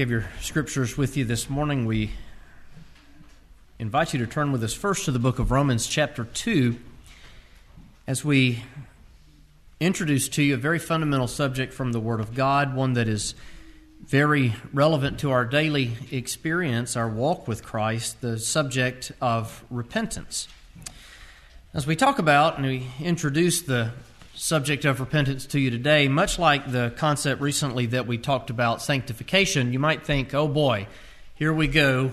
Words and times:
have 0.00 0.10
your 0.10 0.24
scriptures 0.40 0.96
with 0.96 1.14
you 1.18 1.26
this 1.26 1.50
morning, 1.50 1.84
we 1.84 2.10
invite 3.78 4.14
you 4.14 4.18
to 4.18 4.26
turn 4.26 4.50
with 4.50 4.64
us 4.64 4.72
first 4.72 5.04
to 5.04 5.10
the 5.10 5.18
book 5.18 5.38
of 5.38 5.50
Romans, 5.50 5.86
chapter 5.86 6.24
2, 6.24 6.78
as 8.06 8.24
we 8.24 8.62
introduce 9.78 10.30
to 10.30 10.42
you 10.42 10.54
a 10.54 10.56
very 10.56 10.78
fundamental 10.78 11.28
subject 11.28 11.74
from 11.74 11.92
the 11.92 12.00
Word 12.00 12.18
of 12.18 12.34
God, 12.34 12.74
one 12.74 12.94
that 12.94 13.08
is 13.08 13.34
very 14.02 14.54
relevant 14.72 15.18
to 15.20 15.32
our 15.32 15.44
daily 15.44 15.92
experience, 16.10 16.96
our 16.96 17.08
walk 17.08 17.46
with 17.46 17.62
Christ, 17.62 18.22
the 18.22 18.38
subject 18.38 19.12
of 19.20 19.62
repentance. 19.68 20.48
As 21.74 21.86
we 21.86 21.94
talk 21.94 22.18
about 22.18 22.56
and 22.56 22.66
we 22.66 22.86
introduce 23.00 23.60
the 23.60 23.90
subject 24.40 24.86
of 24.86 25.00
repentance 25.00 25.44
to 25.44 25.60
you 25.60 25.70
today, 25.70 26.08
much 26.08 26.38
like 26.38 26.72
the 26.72 26.90
concept 26.96 27.42
recently 27.42 27.84
that 27.84 28.06
we 28.06 28.16
talked 28.16 28.48
about 28.48 28.80
sanctification, 28.80 29.70
you 29.70 29.78
might 29.78 30.06
think, 30.06 30.32
oh 30.32 30.48
boy, 30.48 30.86
here 31.34 31.52
we 31.52 31.68
go, 31.68 32.10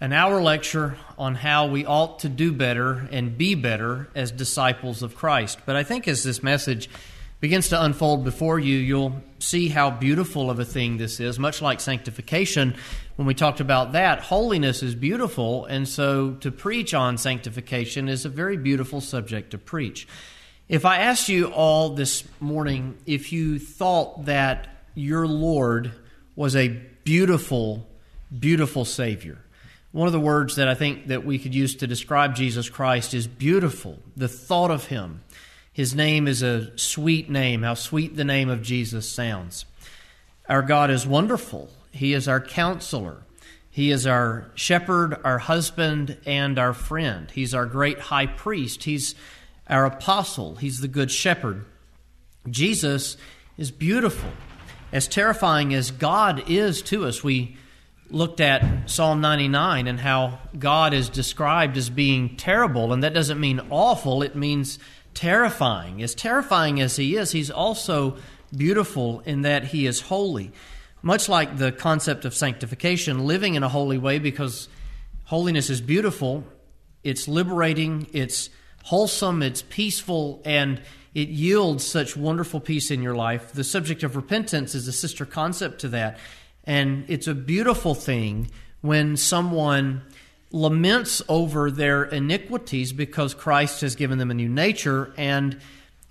an 0.00 0.14
hour 0.14 0.40
lecture 0.40 0.96
on 1.18 1.34
how 1.34 1.66
we 1.66 1.84
ought 1.84 2.20
to 2.20 2.28
do 2.30 2.54
better 2.54 3.06
and 3.12 3.36
be 3.36 3.54
better 3.54 4.08
as 4.14 4.30
disciples 4.30 5.02
of 5.02 5.14
Christ. 5.14 5.58
But 5.66 5.76
I 5.76 5.82
think 5.82 6.08
as 6.08 6.22
this 6.22 6.42
message 6.42 6.88
begins 7.38 7.68
to 7.68 7.84
unfold 7.84 8.24
before 8.24 8.58
you, 8.58 8.78
you'll 8.78 9.20
see 9.38 9.68
how 9.68 9.90
beautiful 9.90 10.50
of 10.50 10.58
a 10.58 10.64
thing 10.64 10.96
this 10.96 11.20
is. 11.20 11.38
Much 11.38 11.60
like 11.60 11.80
sanctification, 11.80 12.76
when 13.16 13.26
we 13.26 13.34
talked 13.34 13.60
about 13.60 13.92
that, 13.92 14.20
holiness 14.20 14.82
is 14.82 14.94
beautiful, 14.94 15.66
and 15.66 15.86
so 15.86 16.32
to 16.40 16.50
preach 16.50 16.94
on 16.94 17.18
sanctification 17.18 18.08
is 18.08 18.24
a 18.24 18.30
very 18.30 18.56
beautiful 18.56 19.02
subject 19.02 19.50
to 19.50 19.58
preach. 19.58 20.08
If 20.68 20.84
I 20.84 20.98
asked 20.98 21.30
you 21.30 21.46
all 21.46 21.90
this 21.94 22.24
morning 22.40 22.98
if 23.06 23.32
you 23.32 23.58
thought 23.58 24.26
that 24.26 24.68
your 24.94 25.26
Lord 25.26 25.92
was 26.36 26.54
a 26.54 26.68
beautiful, 27.04 27.88
beautiful 28.38 28.84
Savior, 28.84 29.38
one 29.92 30.08
of 30.08 30.12
the 30.12 30.20
words 30.20 30.56
that 30.56 30.68
I 30.68 30.74
think 30.74 31.06
that 31.06 31.24
we 31.24 31.38
could 31.38 31.54
use 31.54 31.76
to 31.76 31.86
describe 31.86 32.36
Jesus 32.36 32.68
Christ 32.68 33.14
is 33.14 33.26
beautiful. 33.26 33.98
The 34.14 34.28
thought 34.28 34.70
of 34.70 34.88
Him. 34.88 35.22
His 35.72 35.94
name 35.94 36.28
is 36.28 36.42
a 36.42 36.76
sweet 36.76 37.30
name. 37.30 37.62
How 37.62 37.72
sweet 37.72 38.14
the 38.14 38.24
name 38.24 38.50
of 38.50 38.60
Jesus 38.60 39.08
sounds. 39.08 39.64
Our 40.50 40.60
God 40.60 40.90
is 40.90 41.06
wonderful. 41.06 41.70
He 41.92 42.12
is 42.12 42.28
our 42.28 42.42
counselor. 42.42 43.22
He 43.70 43.90
is 43.90 44.06
our 44.06 44.50
shepherd, 44.54 45.18
our 45.24 45.38
husband, 45.38 46.18
and 46.26 46.58
our 46.58 46.74
friend. 46.74 47.30
He's 47.30 47.54
our 47.54 47.64
great 47.64 47.98
high 47.98 48.26
priest. 48.26 48.84
He's 48.84 49.14
our 49.68 49.84
apostle. 49.86 50.56
He's 50.56 50.80
the 50.80 50.88
good 50.88 51.10
shepherd. 51.10 51.64
Jesus 52.48 53.16
is 53.56 53.70
beautiful. 53.70 54.30
As 54.92 55.06
terrifying 55.06 55.74
as 55.74 55.90
God 55.90 56.48
is 56.48 56.80
to 56.82 57.06
us, 57.06 57.22
we 57.22 57.56
looked 58.10 58.40
at 58.40 58.88
Psalm 58.88 59.20
99 59.20 59.86
and 59.86 60.00
how 60.00 60.38
God 60.58 60.94
is 60.94 61.08
described 61.08 61.76
as 61.76 61.90
being 61.90 62.36
terrible, 62.36 62.92
and 62.92 63.02
that 63.02 63.12
doesn't 63.12 63.38
mean 63.38 63.60
awful, 63.70 64.22
it 64.22 64.34
means 64.34 64.78
terrifying. 65.12 66.02
As 66.02 66.14
terrifying 66.14 66.80
as 66.80 66.96
He 66.96 67.16
is, 67.16 67.32
He's 67.32 67.50
also 67.50 68.16
beautiful 68.56 69.20
in 69.26 69.42
that 69.42 69.64
He 69.64 69.86
is 69.86 70.00
holy. 70.00 70.52
Much 71.02 71.28
like 71.28 71.58
the 71.58 71.70
concept 71.70 72.24
of 72.24 72.34
sanctification, 72.34 73.26
living 73.26 73.54
in 73.54 73.62
a 73.62 73.68
holy 73.68 73.98
way 73.98 74.18
because 74.18 74.68
holiness 75.24 75.68
is 75.68 75.80
beautiful, 75.80 76.44
it's 77.04 77.28
liberating, 77.28 78.08
it's 78.12 78.48
wholesome, 78.84 79.42
it's 79.42 79.62
peaceful, 79.62 80.40
and 80.44 80.80
it 81.14 81.28
yields 81.28 81.84
such 81.84 82.16
wonderful 82.16 82.60
peace 82.60 82.90
in 82.90 83.02
your 83.02 83.14
life. 83.14 83.52
The 83.52 83.64
subject 83.64 84.02
of 84.02 84.16
repentance 84.16 84.74
is 84.74 84.88
a 84.88 84.92
sister 84.92 85.26
concept 85.26 85.80
to 85.80 85.88
that. 85.88 86.18
And 86.64 87.04
it's 87.08 87.26
a 87.26 87.34
beautiful 87.34 87.94
thing 87.94 88.50
when 88.82 89.16
someone 89.16 90.02
laments 90.50 91.22
over 91.28 91.70
their 91.70 92.04
iniquities 92.04 92.92
because 92.92 93.34
Christ 93.34 93.80
has 93.80 93.96
given 93.96 94.18
them 94.18 94.30
a 94.30 94.34
new 94.34 94.48
nature. 94.48 95.12
And 95.16 95.58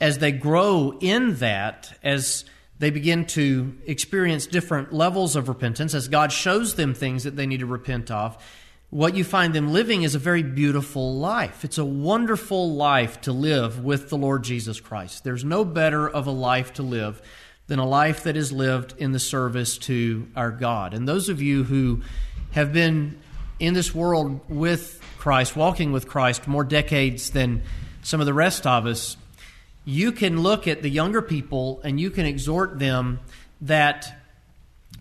as 0.01 0.17
they 0.17 0.31
grow 0.31 0.97
in 1.00 1.35
that, 1.35 1.97
as 2.03 2.45
they 2.79 2.89
begin 2.89 3.25
to 3.25 3.75
experience 3.85 4.45
different 4.45 4.94
levels 4.94 5.35
of 5.35 5.47
repentance, 5.47 5.94
as 5.94 6.07
God 6.07 6.31
shows 6.31 6.75
them 6.75 6.94
things 6.94 7.23
that 7.23 7.35
they 7.35 7.47
need 7.47 7.61
to 7.61 7.66
repent 7.66 8.11
of, 8.11 8.38
what 8.89 9.15
you 9.15 9.23
find 9.23 9.53
them 9.53 9.73
living 9.73 10.03
is 10.03 10.15
a 10.15 10.19
very 10.19 10.43
beautiful 10.43 11.15
life. 11.17 11.65
It's 11.65 11.77
a 11.77 11.85
wonderful 11.85 12.73
life 12.73 13.19
to 13.21 13.33
live 13.33 13.83
with 13.83 14.09
the 14.09 14.17
Lord 14.17 14.43
Jesus 14.43 14.79
Christ. 14.79 15.25
There's 15.25 15.43
no 15.43 15.65
better 15.65 16.07
of 16.07 16.25
a 16.25 16.31
life 16.31 16.73
to 16.73 16.83
live 16.83 17.21
than 17.67 17.79
a 17.79 17.85
life 17.85 18.23
that 18.23 18.37
is 18.37 18.53
lived 18.53 18.93
in 18.97 19.11
the 19.11 19.19
service 19.19 19.77
to 19.79 20.27
our 20.37 20.51
God. 20.51 20.93
And 20.93 21.05
those 21.05 21.27
of 21.27 21.41
you 21.41 21.65
who 21.65 22.01
have 22.51 22.71
been 22.71 23.19
in 23.59 23.73
this 23.73 23.93
world 23.93 24.39
with 24.49 25.01
Christ, 25.17 25.57
walking 25.57 25.91
with 25.91 26.07
Christ 26.07 26.47
more 26.47 26.63
decades 26.63 27.31
than 27.31 27.63
some 28.03 28.21
of 28.21 28.25
the 28.25 28.33
rest 28.33 28.65
of 28.65 28.85
us, 28.85 29.17
you 29.83 30.13
can 30.13 30.41
look 30.41 30.65
at 30.65 30.81
the 30.81 30.89
younger 30.89 31.21
people 31.21 31.81
and 31.83 31.99
you 31.99 32.09
can 32.09 32.25
exhort 32.25 32.79
them 32.79 33.19
that 33.59 34.23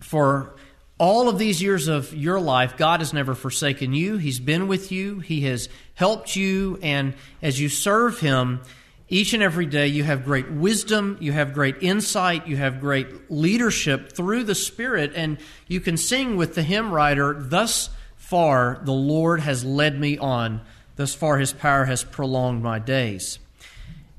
for 0.01 0.56
all 0.99 1.29
of 1.29 1.37
these 1.37 1.61
years 1.61 1.87
of 1.87 2.13
your 2.13 2.39
life, 2.39 2.75
God 2.77 3.01
has 3.01 3.13
never 3.13 3.35
forsaken 3.35 3.93
you. 3.93 4.17
He's 4.17 4.39
been 4.39 4.67
with 4.67 4.91
you, 4.91 5.19
He 5.19 5.41
has 5.41 5.69
helped 5.93 6.35
you, 6.35 6.79
and 6.81 7.13
as 7.41 7.59
you 7.59 7.69
serve 7.69 8.19
Him, 8.19 8.61
each 9.09 9.33
and 9.33 9.43
every 9.43 9.67
day 9.67 9.87
you 9.87 10.03
have 10.03 10.25
great 10.25 10.49
wisdom, 10.51 11.17
you 11.21 11.31
have 11.31 11.53
great 11.53 11.77
insight, 11.81 12.47
you 12.47 12.57
have 12.57 12.81
great 12.81 13.31
leadership 13.31 14.11
through 14.11 14.43
the 14.43 14.55
Spirit, 14.55 15.13
and 15.15 15.37
you 15.67 15.79
can 15.79 15.97
sing 15.97 16.35
with 16.35 16.55
the 16.55 16.63
hymn 16.63 16.91
writer, 16.91 17.35
Thus 17.37 17.89
far 18.17 18.81
the 18.83 18.91
Lord 18.91 19.39
has 19.41 19.63
led 19.63 19.99
me 19.99 20.17
on, 20.17 20.61
thus 20.95 21.13
far 21.13 21.37
His 21.37 21.53
power 21.53 21.85
has 21.85 22.03
prolonged 22.03 22.63
my 22.63 22.79
days. 22.79 23.39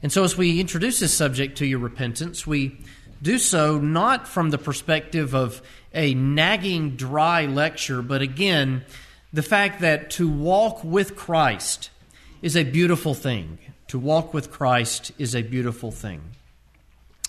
And 0.01 0.13
so, 0.13 0.23
as 0.23 0.37
we 0.37 0.61
introduce 0.61 1.01
this 1.01 1.13
subject 1.13 1.59
to 1.59 1.67
your 1.67 1.81
repentance, 1.81 2.47
we 2.47 2.79
do 3.21 3.37
so 3.37 3.79
not 3.79 4.29
from 4.29 4.51
the 4.51 4.59
perspective 4.59 5.35
of 5.35 5.61
a 5.95 6.15
nagging, 6.15 6.97
dry 6.97 7.47
lecture, 7.47 8.03
but 8.03 8.23
again, 8.23 8.85
the 9.33 9.43
fact 9.43 9.81
that 9.81 10.11
to 10.11 10.29
walk 10.29 10.83
with 10.85 11.17
Christ 11.17 11.91
is 12.43 12.57
a 12.57 12.65
beautiful 12.65 13.15
thing. 13.15 13.59
To 13.89 13.99
walk 13.99 14.35
with 14.35 14.51
Christ 14.51 15.13
is 15.19 15.35
a 15.35 15.43
beautiful 15.43 15.91
thing. 15.91 16.23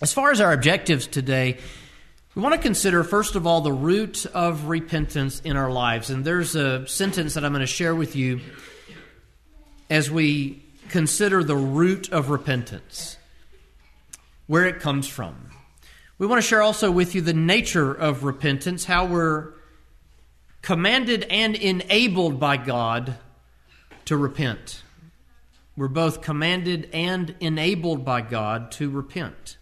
As 0.02 0.14
far 0.14 0.32
as 0.32 0.40
our 0.40 0.54
objectives 0.54 1.08
today, 1.08 1.58
we 2.36 2.42
want 2.42 2.56
to 2.56 2.62
consider, 2.62 3.04
first 3.04 3.36
of 3.36 3.48
all, 3.48 3.62
the 3.62 3.72
root 3.72 4.26
of 4.28 4.66
repentance 4.66 5.42
in 5.42 5.58
our 5.58 5.72
lives. 5.72 6.10
And 6.10 6.24
there's 6.24 6.56
a 6.56 6.88
sentence 6.88 7.34
that 7.34 7.44
I'm 7.44 7.52
going 7.52 7.62
to 7.62 7.68
share 7.68 7.96
with 7.96 8.16
you 8.16 8.40
as 9.90 10.12
we 10.12 10.64
consider 10.90 11.44
the 11.44 11.56
root 11.56 12.12
of 12.12 12.30
repentance, 12.30 13.18
where 14.48 14.66
it 14.66 14.80
comes 14.80 15.08
from. 15.08 15.36
We 16.20 16.28
want 16.28 16.42
to 16.42 16.48
share 16.48 16.62
also 16.62 16.92
with 16.92 17.16
you 17.16 17.22
the 17.22 17.34
nature 17.34 17.94
of 17.94 18.26
repentance, 18.26 18.84
how 18.84 19.06
we're 19.06 19.54
commanded 20.62 21.24
and 21.30 21.56
enabled 21.56 22.42
by 22.42 22.58
God 22.58 23.16
to 24.04 24.18
repent. 24.18 24.84
We're 25.78 25.88
both 25.88 26.22
commanded 26.22 26.90
and 26.92 27.34
enabled 27.40 28.04
by 28.04 28.20
God 28.20 28.74
to 28.74 28.90
repent. 28.90 29.58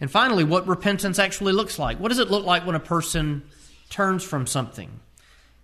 And 0.00 0.10
finally, 0.10 0.42
what 0.42 0.66
repentance 0.66 1.20
actually 1.20 1.52
looks 1.52 1.78
like. 1.78 2.00
What 2.00 2.08
does 2.08 2.18
it 2.18 2.32
look 2.32 2.44
like 2.44 2.66
when 2.66 2.74
a 2.74 2.80
person 2.80 3.44
turns 3.90 4.24
from 4.24 4.48
something? 4.48 4.90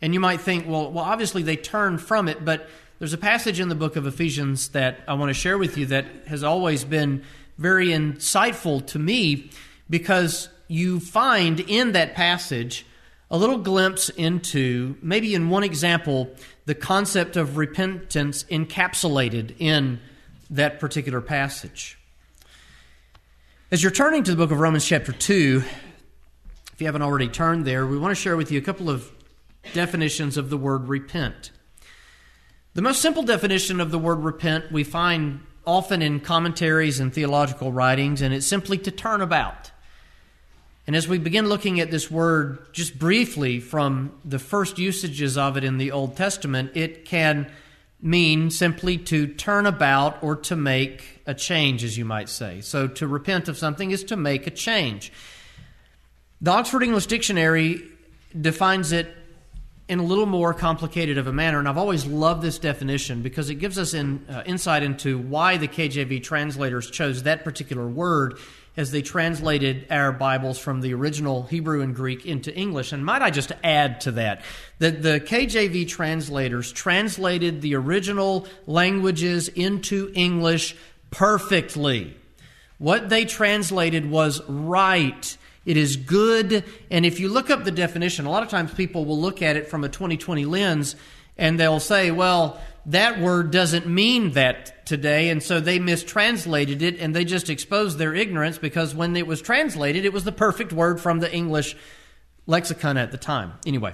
And 0.01 0.15
you 0.15 0.21
might 0.21 0.41
think, 0.41 0.69
well, 0.69 0.93
well, 0.93 1.05
obviously 1.05 1.43
they 1.43 1.57
turn 1.57 1.99
from 1.99 2.29
it, 2.29 2.45
but 2.45 2.69
there's 3.01 3.13
a 3.13 3.19
passage 3.19 3.59
in 3.59 3.69
the 3.69 3.75
book 3.75 3.97
of 3.97 4.07
Ephesians 4.07 4.69
that 4.69 5.01
I 5.09 5.15
want 5.15 5.31
to 5.31 5.35
share 5.35 5.59
with 5.59 5.77
you 5.77 5.87
that 5.87 6.07
has 6.29 6.45
always 6.45 6.85
been 6.85 7.25
very 7.59 7.89
insightful 7.89 8.87
to 8.87 9.01
me 9.01 9.51
because 9.89 10.49
you 10.69 11.01
find 11.01 11.61
in 11.61 11.93
that 11.93 12.15
passage 12.15 12.87
a 13.31 13.37
little 13.37 13.59
glimpse 13.59 14.09
into, 14.11 14.97
maybe 15.03 15.35
in 15.35 15.51
one 15.51 15.65
example, 15.65 16.31
the 16.65 16.75
concept 16.75 17.37
of 17.37 17.57
repentance 17.57 18.45
encapsulated 18.45 19.55
in 19.59 20.01
that 20.51 20.79
particular 20.79 21.21
passage. 21.21 21.99
As 23.71 23.83
you're 23.83 23.93
turning 23.93 24.23
to 24.25 24.31
the 24.31 24.37
book 24.37 24.53
of 24.53 24.61
Romans, 24.61 24.87
chapter 24.87 25.13
2, 25.13 25.63
if 26.73 26.81
you 26.81 26.87
haven't 26.87 27.03
already 27.03 27.29
turned 27.29 27.65
there, 27.65 27.87
we 27.87 27.99
want 27.99 28.15
to 28.15 28.21
share 28.21 28.37
with 28.37 28.53
you 28.53 28.59
a 28.59 28.63
couple 28.63 28.89
of 28.89 29.11
definitions 29.73 30.37
of 30.37 30.51
the 30.51 30.57
word 30.57 30.89
repent. 30.89 31.51
The 32.75 32.83
most 32.83 33.01
simple 33.01 33.23
definition 33.23 33.81
of 33.81 33.91
the 33.91 33.99
word 33.99 34.19
repent 34.19 34.71
we 34.71 34.85
find 34.85 35.41
often 35.67 36.01
in 36.01 36.21
commentaries 36.21 37.01
and 37.01 37.13
theological 37.13 37.73
writings, 37.73 38.23
and 38.23 38.33
it's 38.33 38.47
simply 38.47 38.79
to 38.79 38.91
turn 38.91 39.21
about. 39.21 39.73
And 40.87 40.95
as 40.95 41.09
we 41.09 41.19
begin 41.19 41.49
looking 41.49 41.81
at 41.81 41.91
this 41.91 42.11
word 42.11 42.73
just 42.73 42.99
briefly 42.99 43.59
from 43.59 44.13
the 44.25 44.39
first 44.39 44.79
usages 44.79 45.37
of 45.37 45.57
it 45.57 45.65
in 45.65 45.79
the 45.79 45.91
Old 45.91 46.17
Testament, 46.17 46.73
it 46.75 47.05
can 47.05 47.51
mean 48.01 48.51
simply 48.51 48.99
to 48.99 49.27
turn 49.27 49.67
about 49.67 50.23
or 50.23 50.37
to 50.37 50.55
make 50.55 51.23
a 51.27 51.35
change, 51.35 51.83
as 51.83 51.99
you 51.99 52.05
might 52.05 52.29
say. 52.29 52.61
So 52.61 52.87
to 52.87 53.07
repent 53.09 53.49
of 53.49 53.59
something 53.59 53.91
is 53.91 54.05
to 54.05 54.17
make 54.17 54.47
a 54.47 54.51
change. 54.51 55.13
The 56.41 56.53
Oxford 56.53 56.83
English 56.83 57.07
Dictionary 57.07 57.83
defines 58.39 58.93
it 58.93 59.13
in 59.89 59.99
a 59.99 60.03
little 60.03 60.27
more 60.27 60.53
complicated 60.53 61.17
of 61.17 61.27
a 61.27 61.33
manner, 61.33 61.59
and 61.59 61.69
I've 61.69 61.79
always 61.79 62.07
loved 62.07 62.43
this 62.43 62.59
definition 62.59 63.23
because 63.23 63.51
it 63.51 63.55
gives 63.57 63.79
us 63.79 63.95
in, 63.95 64.25
uh, 64.29 64.43
insight 64.45 64.83
into 64.83 65.19
why 65.19 65.57
the 65.57 65.69
KJV 65.69 66.23
translators 66.23 66.91
chose 66.91 67.23
that 67.23 67.45
particular 67.45 67.87
word 67.87 68.39
as 68.77 68.91
they 68.91 69.03
translated 69.03 69.87
our 69.91 70.13
Bibles 70.13 70.59
from 70.59 70.81
the 70.81 70.93
original 70.95 71.45
Hebrew 71.45 71.81
and 71.81 71.95
Greek 71.95 72.27
into 72.27 72.55
English. 72.55 72.93
And 72.93 73.05
might 73.05 73.23
I 73.23 73.31
just 73.31 73.53
add 73.65 74.01
to 74.03 74.13
that 74.13 74.43
that 74.79 75.03
the 75.03 75.21
KJV 75.21 75.89
translators 75.89 76.73
translated 76.73 77.63
the 77.63 77.75
original 77.75 78.47
languages 78.67 79.49
into 79.49 80.13
English 80.15 80.77
perfectly. 81.11 82.17
What 82.79 83.09
they 83.09 83.25
translated 83.25 84.11
was 84.11 84.43
right. 84.49 85.37
It 85.65 85.77
is 85.77 85.97
good. 85.97 86.63
And 86.91 87.07
if 87.07 87.19
you 87.19 87.29
look 87.29 87.51
up 87.51 87.65
the 87.65 87.71
definition, 87.71 88.27
a 88.27 88.31
lot 88.31 88.43
of 88.43 88.51
times 88.51 88.75
people 88.75 89.05
will 89.05 89.19
look 89.19 89.41
at 89.41 89.57
it 89.57 89.69
from 89.69 89.83
a 89.85 89.89
2020 89.89 90.45
lens 90.45 90.97
and 91.39 91.59
they'll 91.59 91.81
say, 91.81 92.11
well, 92.11 92.61
that 92.87 93.21
word 93.21 93.51
doesn't 93.51 93.87
mean 93.87 94.33
that 94.33 94.87
today, 94.87 95.31
and 95.31 95.43
so 95.43 95.59
they 95.59 95.81
mistranslated 95.81 96.83
it 96.83 97.01
and 97.01 97.15
they 97.15 97.25
just 97.25 97.51
exposed 97.51 97.99
their 97.99 98.15
ignorance 98.15 98.59
because 98.59 98.95
when 98.95 99.17
it 99.17 99.27
was 99.27 99.43
translated, 99.43 100.05
it 100.05 100.13
was 100.13 100.23
the 100.23 100.33
perfect 100.33 100.73
word 100.73 101.01
from 101.01 101.19
the 101.19 101.33
English 101.33 101.77
lexicon 102.47 102.97
at 102.97 103.11
the 103.11 103.19
time. 103.19 103.55
Anyway, 103.67 103.93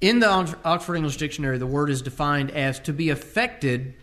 in 0.00 0.18
the 0.18 0.56
Oxford 0.64 0.96
English 0.96 1.16
Dictionary, 1.16 1.58
the 1.58 1.66
word 1.66 1.90
is 1.90 2.02
defined 2.02 2.50
as 2.50 2.80
to 2.80 2.92
be 2.92 3.10
affected 3.10 3.94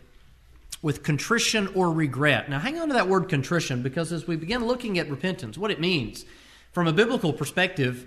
with 0.81 1.03
contrition 1.03 1.67
or 1.75 1.91
regret. 1.91 2.49
Now, 2.49 2.59
hang 2.59 2.79
on 2.79 2.87
to 2.87 2.93
that 2.93 3.09
word 3.09 3.27
contrition 3.27 3.83
because 3.83 4.13
as 4.13 4.25
we 4.25 4.37
begin 4.37 4.65
looking 4.65 4.97
at 4.97 5.09
repentance, 5.09 5.57
what 5.57 5.71
it 5.71 5.81
means 5.81 6.23
from 6.71 6.87
a 6.87 6.93
biblical 6.93 7.33
perspective, 7.33 8.05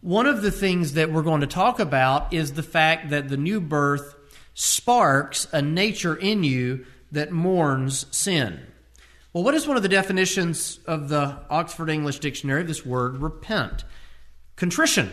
one 0.00 0.26
of 0.26 0.42
the 0.42 0.50
things 0.50 0.94
that 0.94 1.12
we're 1.12 1.22
going 1.22 1.42
to 1.42 1.46
talk 1.46 1.78
about 1.78 2.32
is 2.32 2.54
the 2.54 2.62
fact 2.64 3.10
that 3.10 3.28
the 3.28 3.36
new 3.36 3.60
birth 3.60 4.15
sparks 4.58 5.46
a 5.52 5.60
nature 5.60 6.16
in 6.16 6.42
you 6.42 6.86
that 7.12 7.30
mourns 7.30 8.06
sin. 8.10 8.58
Well, 9.34 9.44
what 9.44 9.54
is 9.54 9.66
one 9.66 9.76
of 9.76 9.82
the 9.82 9.88
definitions 9.90 10.80
of 10.86 11.10
the 11.10 11.38
Oxford 11.50 11.90
English 11.90 12.20
Dictionary 12.20 12.62
of 12.62 12.66
this 12.66 12.84
word 12.84 13.18
repent? 13.18 13.84
Contrition. 14.56 15.12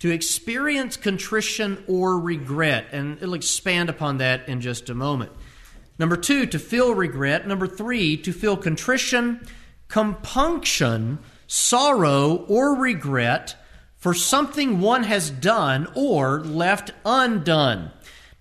To 0.00 0.10
experience 0.10 0.98
contrition 0.98 1.82
or 1.88 2.20
regret. 2.20 2.88
And 2.92 3.16
it'll 3.16 3.32
expand 3.32 3.88
upon 3.88 4.18
that 4.18 4.46
in 4.46 4.60
just 4.60 4.90
a 4.90 4.94
moment. 4.94 5.32
Number 5.98 6.18
two, 6.18 6.44
to 6.44 6.58
feel 6.58 6.94
regret. 6.94 7.48
Number 7.48 7.66
three, 7.66 8.18
to 8.18 8.32
feel 8.32 8.58
contrition, 8.58 9.40
compunction, 9.88 11.18
sorrow, 11.46 12.44
or 12.46 12.74
regret 12.74 13.56
for 13.96 14.12
something 14.12 14.80
one 14.80 15.04
has 15.04 15.30
done 15.30 15.86
or 15.94 16.40
left 16.40 16.90
undone. 17.06 17.90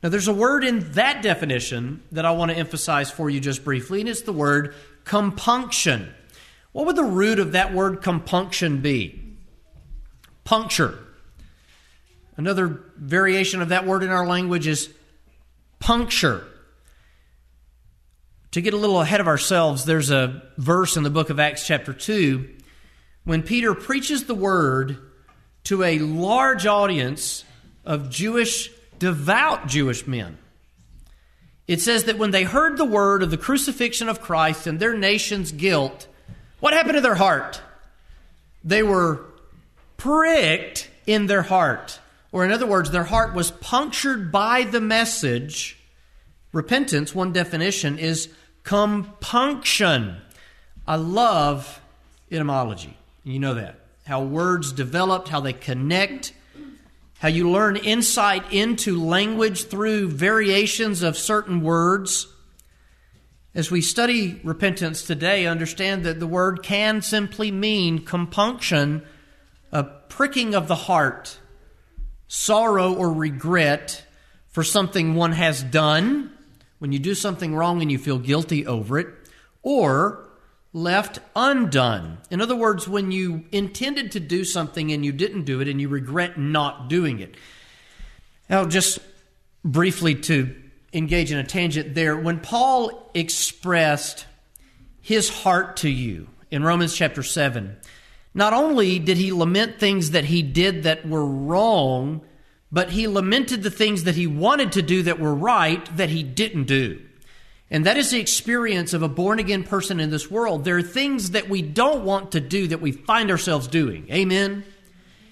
Now, 0.01 0.09
there's 0.09 0.29
a 0.29 0.33
word 0.33 0.63
in 0.63 0.91
that 0.93 1.21
definition 1.21 2.03
that 2.11 2.25
I 2.25 2.31
want 2.31 2.51
to 2.51 2.57
emphasize 2.57 3.11
for 3.11 3.29
you 3.29 3.39
just 3.39 3.65
briefly, 3.65 3.99
and 3.99 4.07
it's 4.07 4.21
the 4.21 4.31
word 4.31 4.73
compunction. 5.03 6.13
What 6.71 6.85
would 6.85 6.95
the 6.95 7.03
root 7.03 7.39
of 7.39 7.51
that 7.51 7.73
word 7.73 8.01
compunction 8.01 8.81
be? 8.81 9.35
Puncture. 10.45 10.99
Another 12.37 12.81
variation 12.95 13.61
of 13.61 13.69
that 13.69 13.85
word 13.85 14.03
in 14.03 14.09
our 14.09 14.25
language 14.25 14.67
is 14.67 14.89
puncture. 15.79 16.45
To 18.51 18.61
get 18.61 18.73
a 18.73 18.77
little 18.77 19.01
ahead 19.01 19.19
of 19.19 19.27
ourselves, 19.27 19.83
there's 19.83 20.09
a 20.09 20.41
verse 20.57 20.95
in 20.95 21.03
the 21.03 21.09
book 21.09 21.29
of 21.29 21.39
Acts, 21.39 21.67
chapter 21.67 21.91
2, 21.91 22.49
when 23.25 23.43
Peter 23.43 23.75
preaches 23.75 24.23
the 24.23 24.33
word 24.33 24.97
to 25.65 25.83
a 25.83 25.99
large 25.99 26.65
audience 26.65 27.43
of 27.83 28.09
Jewish 28.09 28.71
devout 28.99 29.67
Jewish 29.67 30.05
men. 30.05 30.37
It 31.67 31.81
says 31.81 32.05
that 32.05 32.17
when 32.17 32.31
they 32.31 32.43
heard 32.43 32.77
the 32.77 32.85
word 32.85 33.21
of 33.21 33.31
the 33.31 33.37
crucifixion 33.37 34.09
of 34.09 34.21
Christ 34.21 34.67
and 34.67 34.79
their 34.79 34.97
nation's 34.97 35.51
guilt, 35.51 36.07
what 36.59 36.73
happened 36.73 36.95
to 36.95 37.01
their 37.01 37.15
heart? 37.15 37.61
They 38.63 38.83
were 38.83 39.25
pricked 39.97 40.89
in 41.05 41.27
their 41.27 41.43
heart. 41.43 41.99
Or, 42.31 42.45
in 42.45 42.51
other 42.51 42.67
words, 42.67 42.91
their 42.91 43.03
heart 43.03 43.33
was 43.33 43.51
punctured 43.51 44.31
by 44.31 44.63
the 44.63 44.81
message. 44.81 45.77
Repentance, 46.51 47.13
one 47.15 47.33
definition, 47.33 47.97
is 47.97 48.29
compunction. 48.63 50.17
I 50.87 50.95
love 50.95 51.81
etymology. 52.31 52.97
You 53.23 53.39
know 53.39 53.53
that. 53.55 53.79
How 54.05 54.23
words 54.23 54.71
developed, 54.71 55.29
how 55.29 55.39
they 55.39 55.53
connect 55.53 56.33
how 57.19 57.27
you 57.27 57.49
learn 57.49 57.75
insight 57.75 58.51
into 58.51 59.03
language 59.03 59.65
through 59.65 60.09
variations 60.09 61.01
of 61.03 61.17
certain 61.17 61.61
words. 61.61 62.27
As 63.53 63.69
we 63.69 63.81
study 63.81 64.39
repentance 64.43 65.03
today, 65.03 65.45
understand 65.45 66.05
that 66.05 66.19
the 66.21 66.27
word 66.27 66.63
can 66.63 67.01
simply 67.01 67.51
mean 67.51 68.05
compunction, 68.05 69.03
a 69.71 69.83
pricking 69.83 70.55
of 70.55 70.69
the 70.69 70.75
heart, 70.75 71.39
sorrow 72.27 72.93
or 72.93 73.11
regret 73.11 74.05
for 74.47 74.63
something 74.63 75.13
one 75.13 75.33
has 75.33 75.61
done, 75.61 76.31
when 76.77 76.93
you 76.93 76.99
do 76.99 77.13
something 77.13 77.53
wrong 77.53 77.81
and 77.81 77.91
you 77.91 77.97
feel 77.97 78.17
guilty 78.17 78.65
over 78.65 78.97
it, 78.97 79.07
or 79.61 80.28
left 80.71 81.19
undone. 81.35 82.19
In 82.29 82.41
other 82.41 82.55
words, 82.55 82.87
when 82.87 83.11
you 83.11 83.45
intended 83.51 84.11
to 84.11 84.19
do 84.19 84.43
something 84.43 84.91
and 84.91 85.03
you 85.03 85.11
didn't 85.11 85.45
do 85.45 85.61
it 85.61 85.67
and 85.67 85.81
you 85.81 85.89
regret 85.89 86.37
not 86.37 86.89
doing 86.89 87.19
it. 87.19 87.35
Now, 88.49 88.65
just 88.65 88.99
briefly 89.63 90.15
to 90.15 90.55
engage 90.93 91.31
in 91.31 91.37
a 91.37 91.43
tangent 91.43 91.95
there, 91.95 92.17
when 92.17 92.39
Paul 92.39 93.11
expressed 93.13 94.25
his 95.01 95.29
heart 95.29 95.77
to 95.77 95.89
you 95.89 96.27
in 96.51 96.63
Romans 96.63 96.95
chapter 96.95 97.23
7, 97.23 97.77
not 98.33 98.53
only 98.53 98.99
did 98.99 99.17
he 99.17 99.31
lament 99.31 99.79
things 99.79 100.11
that 100.11 100.25
he 100.25 100.43
did 100.43 100.83
that 100.83 101.07
were 101.07 101.25
wrong, 101.25 102.21
but 102.71 102.91
he 102.91 103.07
lamented 103.07 103.63
the 103.63 103.71
things 103.71 104.03
that 104.03 104.15
he 104.15 104.27
wanted 104.27 104.71
to 104.73 104.81
do 104.83 105.01
that 105.03 105.19
were 105.19 105.33
right 105.33 105.85
that 105.97 106.09
he 106.09 106.21
didn't 106.21 106.65
do. 106.65 107.01
And 107.71 107.85
that 107.85 107.97
is 107.97 108.09
the 108.09 108.19
experience 108.19 108.93
of 108.93 109.03
a 109.03 109.07
born 109.07 109.37
again 109.39 109.63
person 109.63 109.99
in 109.99 110.09
this 110.09 110.29
world. 110.31 110.63
There 110.63 110.77
are 110.77 110.83
things 110.83 111.31
that 111.31 111.49
we 111.49 111.61
don't 111.61 112.03
want 112.03 112.31
to 112.31 112.39
do 112.39 112.67
that 112.67 112.81
we 112.81 112.91
find 112.91 113.29
ourselves 113.29 113.67
doing. 113.67 114.07
Amen? 114.11 114.63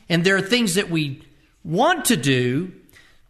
And 0.08 0.24
there 0.24 0.38
are 0.38 0.42
things 0.42 0.76
that 0.76 0.90
we 0.90 1.24
want 1.64 2.06
to 2.06 2.16
do 2.16 2.74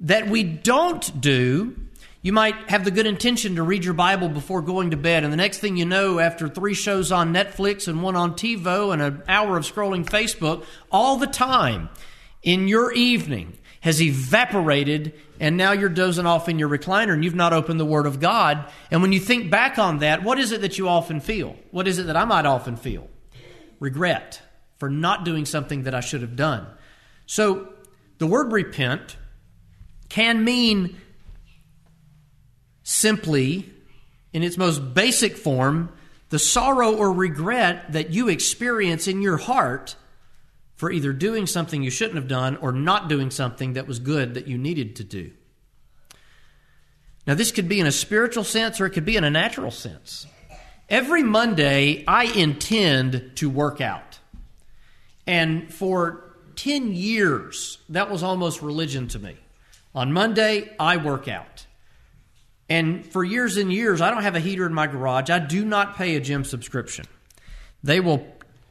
that 0.02 0.28
we 0.28 0.44
don't 0.44 1.22
do. 1.22 1.76
You 2.22 2.34
might 2.34 2.70
have 2.70 2.84
the 2.84 2.92
good 2.92 3.08
intention 3.08 3.56
to 3.56 3.64
read 3.64 3.86
your 3.86 3.94
Bible 3.94 4.28
before 4.28 4.62
going 4.62 4.92
to 4.92 4.98
bed, 4.98 5.24
and 5.24 5.32
the 5.32 5.38
next 5.38 5.60
thing 5.60 5.78
you 5.78 5.86
know, 5.86 6.20
after 6.20 6.50
three 6.50 6.74
shows 6.74 7.12
on 7.12 7.34
Netflix 7.34 7.88
and 7.88 8.04
one 8.04 8.16
on 8.16 8.34
TiVo 8.34 8.92
and 8.92 9.02
an 9.02 9.24
hour 9.28 9.56
of 9.56 9.64
scrolling 9.64 10.06
Facebook, 10.06 10.66
all 10.92 11.18
the 11.18 11.28
time 11.28 11.90
in 12.44 12.68
your 12.68 12.92
evening 12.92 13.58
has 13.88 14.02
evaporated 14.02 15.14
and 15.40 15.56
now 15.56 15.72
you're 15.72 15.88
dozing 15.88 16.26
off 16.26 16.50
in 16.50 16.60
your 16.60 16.68
recliner 16.68 17.14
and 17.14 17.24
you've 17.24 17.34
not 17.34 17.54
opened 17.54 17.80
the 17.80 17.86
Word 17.86 18.06
of 18.06 18.20
God. 18.20 18.70
And 18.92 19.02
when 19.02 19.14
you 19.14 19.20
think 19.22 19.50
back 19.50 19.80
on 19.80 20.00
that, 20.00 20.24
what 20.24 20.38
is 20.38 20.52
it 20.52 20.60
that 20.60 20.78
you 20.78 20.90
often 20.90 21.22
feel? 21.22 21.56
What 21.72 21.88
is 21.88 21.98
it 21.98 22.08
that 22.08 22.18
I 22.18 22.26
might 22.26 22.46
often 22.46 22.76
feel? 22.76 23.08
Regret 23.80 24.42
for 24.78 24.90
not 24.90 25.24
doing 25.24 25.46
something 25.46 25.84
that 25.84 25.96
I 25.96 26.02
should 26.02 26.20
have 26.20 26.36
done. 26.36 26.68
So 27.28 27.70
the 28.18 28.28
word 28.28 28.52
repent 28.52 29.16
can 30.10 30.44
mean 30.44 30.98
simply, 32.84 33.72
in 34.34 34.44
its 34.44 34.58
most 34.58 34.94
basic 34.94 35.38
form, 35.38 35.94
the 36.28 36.40
sorrow 36.40 36.94
or 36.94 37.14
regret 37.14 37.94
that 37.94 38.10
you 38.10 38.28
experience 38.28 39.08
in 39.08 39.22
your 39.22 39.38
heart 39.38 39.96
for 40.78 40.92
either 40.92 41.12
doing 41.12 41.48
something 41.48 41.84
you 41.84 41.90
shouldn't 41.90 42.16
have 42.16 42.28
done 42.28 42.56
or 42.58 42.72
not 42.72 43.10
doing 43.10 43.32
something 43.32 43.74
that 43.74 43.88
was 43.88 44.00
good 44.00 44.36
that 44.36 44.48
you 44.48 44.58
needed 44.58 44.96
to 44.96 45.04
do. 45.04 45.32
Now, 47.26 47.34
this 47.34 47.52
could 47.52 47.68
be 47.68 47.80
in 47.80 47.88
a 47.88 47.92
spiritual 47.92 48.46
sense 48.46 48.80
or 48.80 48.86
it 48.86 48.92
could 48.92 49.04
be 49.04 49.18
in 49.18 49.26
a 49.26 49.30
natural 49.30 49.72
sense. 49.72 50.28
Every 50.88 51.24
Monday, 51.24 52.06
I 52.08 52.26
intend 52.26 53.32
to 53.36 53.50
work 53.50 53.82
out. 53.82 54.20
And 55.26 55.74
for 55.74 56.38
10 56.56 56.94
years, 56.94 57.80
that 57.90 58.10
was 58.10 58.24
almost 58.24 58.62
religion 58.62 59.10
to 59.10 59.20
me. 59.20 59.36
On 59.94 60.14
Monday, 60.14 60.74
I 60.80 60.98
work 60.98 61.28
out. 61.28 61.66
And 62.70 63.06
for 63.06 63.24
years 63.24 63.58
and 63.58 63.74
years, 63.74 64.00
I 64.00 64.12
don't 64.12 64.24
have 64.24 64.36
a 64.36 64.40
heater 64.40 64.66
in 64.66 64.74
my 64.74 64.88
garage. 64.88 65.30
I 65.30 65.40
do 65.40 65.66
not 65.66 65.98
pay 65.98 66.16
a 66.16 66.22
gym 66.22 66.46
subscription. 66.46 67.06
They 67.84 68.00
will 68.00 68.26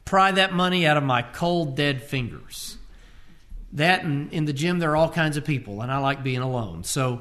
pry 0.06 0.30
that 0.30 0.54
money 0.54 0.86
out 0.86 0.96
of 0.96 1.04
my 1.04 1.20
cold, 1.20 1.76
dead 1.76 2.02
fingers. 2.02 2.78
That 3.72 4.04
and 4.04 4.32
in 4.32 4.46
the 4.46 4.54
gym, 4.54 4.78
there 4.78 4.92
are 4.92 4.96
all 4.96 5.10
kinds 5.10 5.36
of 5.36 5.44
people, 5.44 5.82
and 5.82 5.92
I 5.92 5.98
like 5.98 6.22
being 6.22 6.40
alone. 6.40 6.84
So 6.84 7.20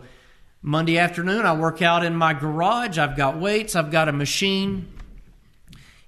Monday 0.61 0.97
afternoon, 0.97 1.45
I 1.45 1.53
work 1.53 1.81
out 1.81 2.05
in 2.05 2.15
my 2.15 2.33
garage. 2.33 2.97
I've 2.97 3.17
got 3.17 3.37
weights, 3.37 3.75
I've 3.75 3.91
got 3.91 4.07
a 4.07 4.13
machine. 4.13 4.87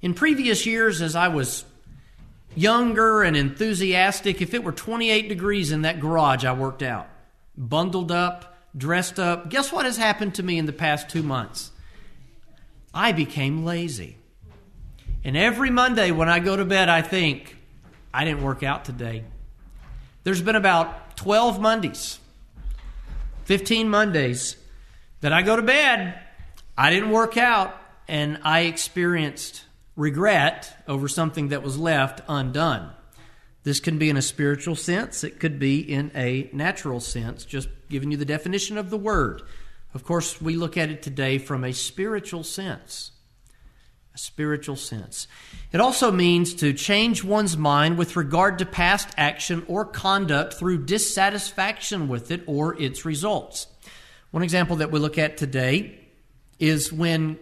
In 0.01 0.13
previous 0.13 0.65
years, 0.65 1.01
as 1.01 1.15
I 1.15 1.27
was 1.27 1.65
younger 2.55 3.23
and 3.23 3.35
enthusiastic, 3.35 4.41
if 4.41 4.53
it 4.53 4.63
were 4.63 4.71
28 4.71 5.27
degrees 5.27 5.71
in 5.71 5.81
that 5.81 5.99
garage, 5.99 6.45
I 6.45 6.53
worked 6.53 6.83
out. 6.83 7.09
Bundled 7.57 8.11
up, 8.11 8.55
dressed 8.77 9.19
up. 9.19 9.49
Guess 9.49 9.73
what 9.73 9.85
has 9.85 9.97
happened 9.97 10.35
to 10.35 10.43
me 10.43 10.59
in 10.59 10.67
the 10.67 10.73
past 10.73 11.09
two 11.09 11.23
months? 11.23 11.71
I 12.93 13.11
became 13.11 13.65
lazy. 13.65 14.17
And 15.27 15.35
every 15.35 15.69
Monday 15.69 16.11
when 16.11 16.29
I 16.29 16.39
go 16.39 16.55
to 16.55 16.63
bed, 16.63 16.87
I 16.87 17.01
think, 17.01 17.57
I 18.13 18.23
didn't 18.23 18.43
work 18.43 18.63
out 18.63 18.85
today. 18.85 19.25
There's 20.23 20.41
been 20.41 20.55
about 20.55 21.17
12 21.17 21.59
Mondays, 21.59 22.19
15 23.43 23.89
Mondays 23.89 24.55
that 25.19 25.33
I 25.33 25.41
go 25.41 25.57
to 25.57 25.61
bed, 25.61 26.17
I 26.77 26.91
didn't 26.91 27.09
work 27.09 27.35
out, 27.35 27.75
and 28.07 28.39
I 28.43 28.61
experienced 28.61 29.65
regret 29.97 30.73
over 30.87 31.09
something 31.09 31.49
that 31.49 31.61
was 31.61 31.77
left 31.77 32.21
undone. 32.29 32.91
This 33.63 33.81
can 33.81 33.97
be 33.97 34.09
in 34.09 34.15
a 34.15 34.21
spiritual 34.21 34.77
sense, 34.77 35.25
it 35.25 35.41
could 35.41 35.59
be 35.59 35.81
in 35.81 36.09
a 36.15 36.49
natural 36.53 37.01
sense, 37.01 37.43
just 37.43 37.67
giving 37.89 38.11
you 38.11 38.17
the 38.17 38.23
definition 38.23 38.77
of 38.77 38.89
the 38.89 38.97
word. 38.97 39.41
Of 39.93 40.05
course, 40.05 40.41
we 40.41 40.55
look 40.55 40.77
at 40.77 40.89
it 40.89 41.01
today 41.01 41.37
from 41.37 41.65
a 41.65 41.73
spiritual 41.73 42.45
sense. 42.45 43.11
Spiritual 44.17 44.75
sense. 44.75 45.27
It 45.71 45.79
also 45.79 46.11
means 46.11 46.55
to 46.55 46.73
change 46.73 47.23
one's 47.23 47.55
mind 47.55 47.97
with 47.97 48.15
regard 48.15 48.57
to 48.59 48.65
past 48.65 49.09
action 49.15 49.63
or 49.67 49.85
conduct 49.85 50.55
through 50.55 50.85
dissatisfaction 50.85 52.07
with 52.07 52.31
it 52.31 52.43
or 52.47 52.79
its 52.81 53.05
results. 53.05 53.67
One 54.31 54.43
example 54.43 54.77
that 54.77 54.91
we 54.91 54.99
look 54.99 55.17
at 55.17 55.37
today 55.37 55.99
is 56.59 56.91
when 56.91 57.37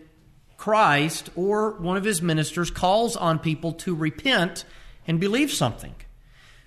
Christ 0.58 1.29
or 1.36 1.72
one 1.72 1.98
of 1.98 2.03
his 2.03 2.22
ministers 2.22 2.72
calls 2.72 3.15
on 3.15 3.39
people 3.39 3.74
to 3.74 3.96
repent 3.96 4.65
and 5.08 5.20
believe 5.20 5.51
something. 5.51 5.96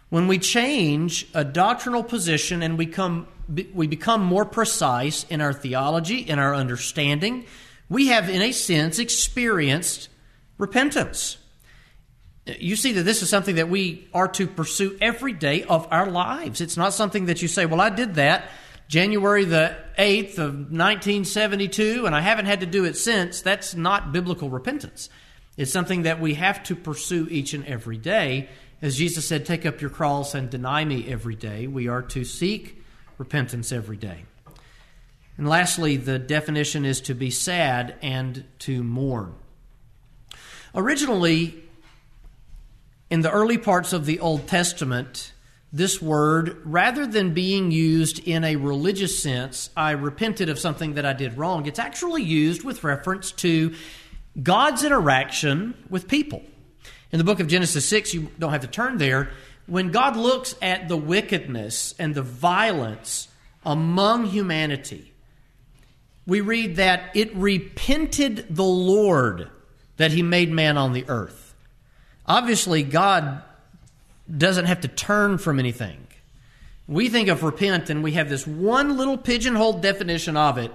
When 0.08 0.26
we 0.26 0.38
change 0.38 1.26
a 1.34 1.44
doctrinal 1.44 2.02
position 2.02 2.62
and 2.62 2.78
we, 2.78 2.86
come, 2.86 3.28
we 3.74 3.86
become 3.86 4.24
more 4.24 4.46
precise 4.46 5.24
in 5.24 5.40
our 5.40 5.52
theology, 5.52 6.18
in 6.18 6.38
our 6.38 6.54
understanding, 6.54 7.44
we 7.88 8.08
have, 8.08 8.28
in 8.28 8.42
a 8.42 8.52
sense, 8.52 8.98
experienced 8.98 10.08
repentance. 10.58 11.38
You 12.46 12.76
see 12.76 12.92
that 12.92 13.02
this 13.02 13.22
is 13.22 13.28
something 13.28 13.56
that 13.56 13.68
we 13.68 14.08
are 14.14 14.28
to 14.28 14.46
pursue 14.46 14.96
every 15.00 15.32
day 15.32 15.64
of 15.64 15.86
our 15.90 16.10
lives. 16.10 16.60
It's 16.60 16.76
not 16.76 16.94
something 16.94 17.26
that 17.26 17.42
you 17.42 17.48
say, 17.48 17.66
Well, 17.66 17.80
I 17.80 17.90
did 17.90 18.14
that 18.14 18.48
January 18.88 19.44
the 19.44 19.76
8th 19.98 20.38
of 20.38 20.54
1972, 20.54 22.06
and 22.06 22.14
I 22.14 22.22
haven't 22.22 22.46
had 22.46 22.60
to 22.60 22.66
do 22.66 22.86
it 22.86 22.96
since, 22.96 23.42
that's 23.42 23.74
not 23.74 24.12
biblical 24.12 24.48
repentance. 24.48 25.10
It's 25.58 25.70
something 25.70 26.02
that 26.02 26.20
we 26.20 26.34
have 26.34 26.62
to 26.64 26.74
pursue 26.74 27.28
each 27.30 27.52
and 27.52 27.66
every 27.66 27.98
day. 27.98 28.48
As 28.80 28.96
Jesus 28.96 29.28
said, 29.28 29.44
take 29.44 29.66
up 29.66 29.82
your 29.82 29.90
cross 29.90 30.34
and 30.34 30.48
deny 30.48 30.86
me 30.86 31.06
every 31.06 31.34
day. 31.34 31.66
We 31.66 31.88
are 31.88 32.00
to 32.02 32.24
seek 32.24 32.82
repentance 33.18 33.72
every 33.72 33.98
day. 33.98 34.24
And 35.38 35.48
lastly, 35.48 35.96
the 35.96 36.18
definition 36.18 36.84
is 36.84 37.00
to 37.02 37.14
be 37.14 37.30
sad 37.30 37.94
and 38.02 38.44
to 38.60 38.82
mourn. 38.82 39.34
Originally, 40.74 41.62
in 43.08 43.22
the 43.22 43.30
early 43.30 43.56
parts 43.56 43.92
of 43.92 44.04
the 44.04 44.20
Old 44.20 44.48
Testament, 44.48 45.32
this 45.72 46.02
word, 46.02 46.60
rather 46.64 47.06
than 47.06 47.34
being 47.34 47.70
used 47.70 48.18
in 48.26 48.42
a 48.42 48.56
religious 48.56 49.22
sense, 49.22 49.70
I 49.76 49.92
repented 49.92 50.48
of 50.48 50.58
something 50.58 50.94
that 50.94 51.06
I 51.06 51.12
did 51.12 51.38
wrong, 51.38 51.66
it's 51.66 51.78
actually 51.78 52.22
used 52.22 52.64
with 52.64 52.84
reference 52.84 53.32
to 53.32 53.74
God's 54.42 54.84
interaction 54.84 55.74
with 55.88 56.08
people. 56.08 56.42
In 57.12 57.18
the 57.18 57.24
book 57.24 57.40
of 57.40 57.46
Genesis 57.46 57.86
6, 57.86 58.12
you 58.12 58.28
don't 58.38 58.50
have 58.50 58.60
to 58.62 58.66
turn 58.66 58.98
there, 58.98 59.30
when 59.66 59.90
God 59.90 60.16
looks 60.16 60.54
at 60.60 60.88
the 60.88 60.96
wickedness 60.96 61.94
and 61.98 62.14
the 62.14 62.22
violence 62.22 63.28
among 63.64 64.26
humanity, 64.26 65.12
we 66.28 66.42
read 66.42 66.76
that 66.76 67.10
it 67.14 67.34
repented 67.34 68.44
the 68.50 68.62
Lord 68.62 69.48
that 69.96 70.12
he 70.12 70.22
made 70.22 70.52
man 70.52 70.76
on 70.76 70.92
the 70.92 71.08
earth. 71.08 71.54
Obviously, 72.26 72.82
God 72.82 73.42
doesn't 74.36 74.66
have 74.66 74.82
to 74.82 74.88
turn 74.88 75.38
from 75.38 75.58
anything. 75.58 76.06
We 76.86 77.08
think 77.08 77.30
of 77.30 77.42
repent 77.42 77.88
and 77.88 78.04
we 78.04 78.12
have 78.12 78.28
this 78.28 78.46
one 78.46 78.98
little 78.98 79.16
pigeonhole 79.16 79.80
definition 79.80 80.36
of 80.36 80.58
it 80.58 80.70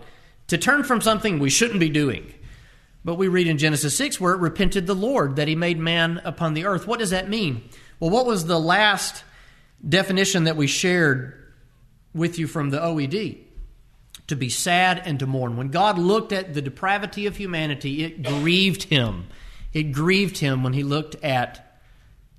to 0.48 0.58
turn 0.58 0.84
from 0.84 1.02
something 1.02 1.38
we 1.38 1.52
shouldn't 1.52 1.80
be 1.80 1.90
doing. 1.90 2.34
But 3.06 3.16
we 3.16 3.28
read 3.28 3.46
in 3.46 3.60
Genesis 3.60 3.96
6 3.96 4.20
where 4.20 4.34
it 4.34 4.42
repented 4.42 4.88
the 4.88 4.96
Lord 4.96 5.36
that 5.36 5.48
he 5.48 5.56
made 5.56 5.78
man 5.78 6.20
upon 6.26 6.56
the 6.56 6.66
earth. 6.66 6.88
What 6.88 6.98
does 6.98 7.12
that 7.12 7.30
mean? 7.30 7.70
Well, 8.00 8.10
what 8.10 8.26
was 8.26 8.48
the 8.48 8.60
last 8.60 9.24
definition 9.88 10.46
that 10.46 10.58
we 10.58 10.66
shared 10.66 11.54
with 12.12 12.40
you 12.40 12.48
from 12.48 12.72
the 12.72 12.80
OED? 12.80 13.53
To 14.28 14.36
be 14.36 14.50
sad 14.50 15.02
and 15.06 15.20
to 15.20 15.28
mourn. 15.28 15.58
When 15.58 15.70
God 15.70 15.98
looked 15.98 16.32
at 16.32 16.54
the 16.54 16.62
depravity 16.62 17.26
of 17.26 17.36
humanity, 17.36 18.04
it 18.04 18.24
grieved 18.24 18.84
him. 18.84 19.28
It 19.74 19.92
grieved 19.92 20.38
him 20.38 20.64
when 20.64 20.74
he 20.74 20.84
looked 20.84 21.16
at 21.24 21.80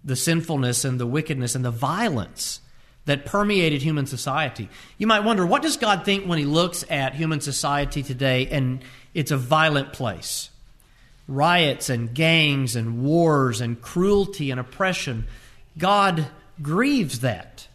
the 0.05 0.17
sinfulness 0.17 0.85
and 0.85 1.01
the 1.01 1.07
wickedness 1.07 1.55
and 1.55 1.65
the 1.65 1.71
violence 1.71 2.61
that 3.07 3.27
permeated 3.27 3.83
human 3.83 4.07
society. 4.07 4.69
You 4.99 5.07
might 5.07 5.25
wonder, 5.25 5.45
what 5.45 5.63
does 5.63 5.77
God 5.77 6.05
think 6.05 6.27
when 6.27 6.39
He 6.39 6.45
looks 6.45 6.85
at 6.91 7.15
human 7.15 7.41
society 7.41 8.03
today 8.03 8.47
and 8.47 8.83
it's 9.13 9.31
a 9.31 9.37
violent 9.37 9.93
place? 9.93 10.51
Riots 11.27 11.89
and 11.89 12.15
gangs 12.15 12.77
and 12.77 13.03
wars 13.03 13.61
and 13.61 13.81
cruelty 13.81 14.51
and 14.51 14.61
oppression. 14.61 15.27
God 15.77 16.27
grieves 16.61 17.21
that. 17.21 17.69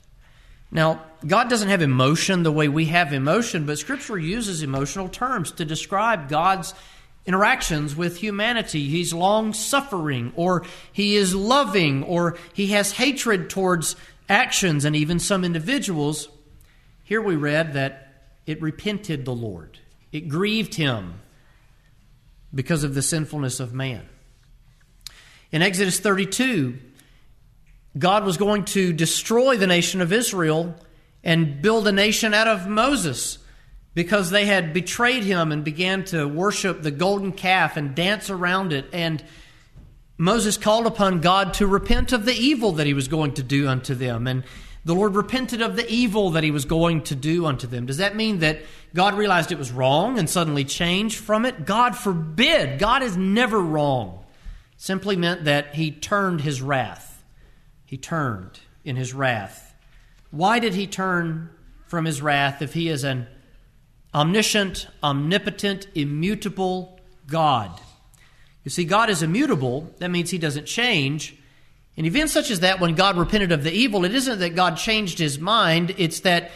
Now, 0.72 1.04
God 1.26 1.50
doesn't 1.50 1.70
have 1.70 1.82
emotion 1.82 2.44
the 2.44 2.52
way 2.52 2.68
we 2.68 2.86
have 2.86 3.12
emotion, 3.12 3.66
but 3.66 3.80
Scripture 3.80 4.18
uses 4.18 4.62
emotional 4.62 5.10
terms 5.10 5.52
to 5.54 5.66
describe 5.66 6.30
God's 6.30 6.74
interactions 7.26 7.96
with 7.96 8.18
humanity. 8.18 8.88
He's 8.88 9.14
long 9.14 9.54
suffering, 9.54 10.32
or 10.36 10.64
he 10.92 11.16
is 11.16 11.36
loving, 11.36 12.04
or 12.04 12.38
he 12.54 12.68
has 12.68 12.94
hatred 12.94 13.50
towards 13.50 13.96
actions 14.28 14.86
and 14.86 14.96
even 14.96 15.20
some 15.20 15.44
individuals. 15.44 16.30
Here 17.04 17.22
we 17.22 17.36
read 17.36 17.74
that 17.74 18.06
it 18.46 18.62
repented 18.62 19.26
the 19.26 19.34
Lord, 19.34 19.80
it 20.12 20.30
grieved 20.30 20.76
him 20.76 21.22
because 22.54 22.84
of 22.84 22.96
the 22.96 23.02
sinfulness 23.02 23.60
of 23.60 23.74
man. 23.74 24.08
In 25.52 25.62
Exodus 25.62 26.00
32, 26.00 26.80
God 28.00 28.24
was 28.24 28.38
going 28.38 28.66
to 28.66 28.94
destroy 28.94 29.58
the 29.58 29.68
nation 29.68 30.02
of 30.02 30.14
Israel 30.14 30.76
and 31.24 31.62
build 31.62 31.88
a 31.88 31.92
nation 31.92 32.34
out 32.34 32.48
of 32.48 32.68
Moses 32.68 33.38
because 33.94 34.30
they 34.30 34.46
had 34.46 34.74
betrayed 34.74 35.24
him 35.24 35.52
and 35.52 35.64
began 35.64 36.06
to 36.06 36.26
worship 36.26 36.82
the 36.82 36.92
golden 36.92 37.34
calf 37.34 37.76
and 37.76 37.94
dance 37.96 38.30
around 38.30 38.72
it. 38.72 38.86
And 38.94 39.22
Moses 40.18 40.58
called 40.58 40.86
upon 40.86 41.20
God 41.20 41.56
to 41.56 41.68
repent 41.68 42.14
of 42.14 42.24
the 42.26 42.34
evil 42.34 42.74
that 42.74 42.88
he 42.88 42.94
was 42.94 43.10
going 43.10 43.34
to 43.34 43.44
do 43.44 43.68
unto 43.68 43.94
them. 43.94 44.28
And 44.28 44.44
the 44.86 44.96
Lord 44.96 45.16
repented 45.16 45.62
of 45.62 45.76
the 45.76 45.90
evil 45.90 46.32
that 46.32 46.44
he 46.44 46.52
was 46.52 46.66
going 46.66 47.04
to 47.04 47.16
do 47.16 47.46
unto 47.46 47.68
them. 47.68 47.86
Does 47.86 47.98
that 47.98 48.16
mean 48.16 48.40
that 48.40 48.62
God 48.94 49.16
realized 49.16 49.52
it 49.52 49.58
was 49.58 49.72
wrong 49.72 50.18
and 50.18 50.30
suddenly 50.30 50.64
changed 50.64 51.18
from 51.18 51.46
it? 51.46 51.66
God 51.66 51.98
forbid. 51.98 52.80
God 52.80 53.04
is 53.04 53.18
never 53.18 53.60
wrong. 53.60 54.24
simply 54.78 55.18
meant 55.18 55.44
that 55.44 55.76
he 55.76 55.92
turned 55.92 56.40
his 56.40 56.62
wrath. 56.62 57.09
He 57.90 57.98
turned 57.98 58.60
in 58.86 58.96
his 58.96 59.14
wrath. 59.14 59.74
Why 60.32 60.60
did 60.60 60.76
he 60.76 60.86
turn 60.86 61.50
from 61.88 62.06
his 62.06 62.22
wrath 62.22 62.62
if 62.62 62.74
he 62.74 62.88
is 62.88 63.04
an 63.04 63.28
omniscient, 64.14 64.88
omnipotent, 65.04 65.88
immutable 65.96 67.00
God. 67.28 67.80
You 68.64 68.72
see, 68.72 68.86
God 68.86 69.10
is 69.10 69.24
immutable. 69.24 69.92
That 69.98 70.12
means 70.12 70.30
he 70.30 70.38
doesn't 70.38 70.66
change. 70.66 71.36
In 71.96 72.06
events 72.06 72.34
such 72.34 72.52
as 72.52 72.62
that, 72.62 72.80
when 72.80 72.96
God 72.96 73.18
repented 73.18 73.52
of 73.52 73.64
the 73.64 73.72
evil, 73.72 74.06
it 74.06 74.14
isn't 74.14 74.40
that 74.40 74.56
God 74.56 74.78
changed 74.78 75.20
his 75.20 75.40
mind, 75.40 75.96
it's 75.98 76.22
that 76.22 76.52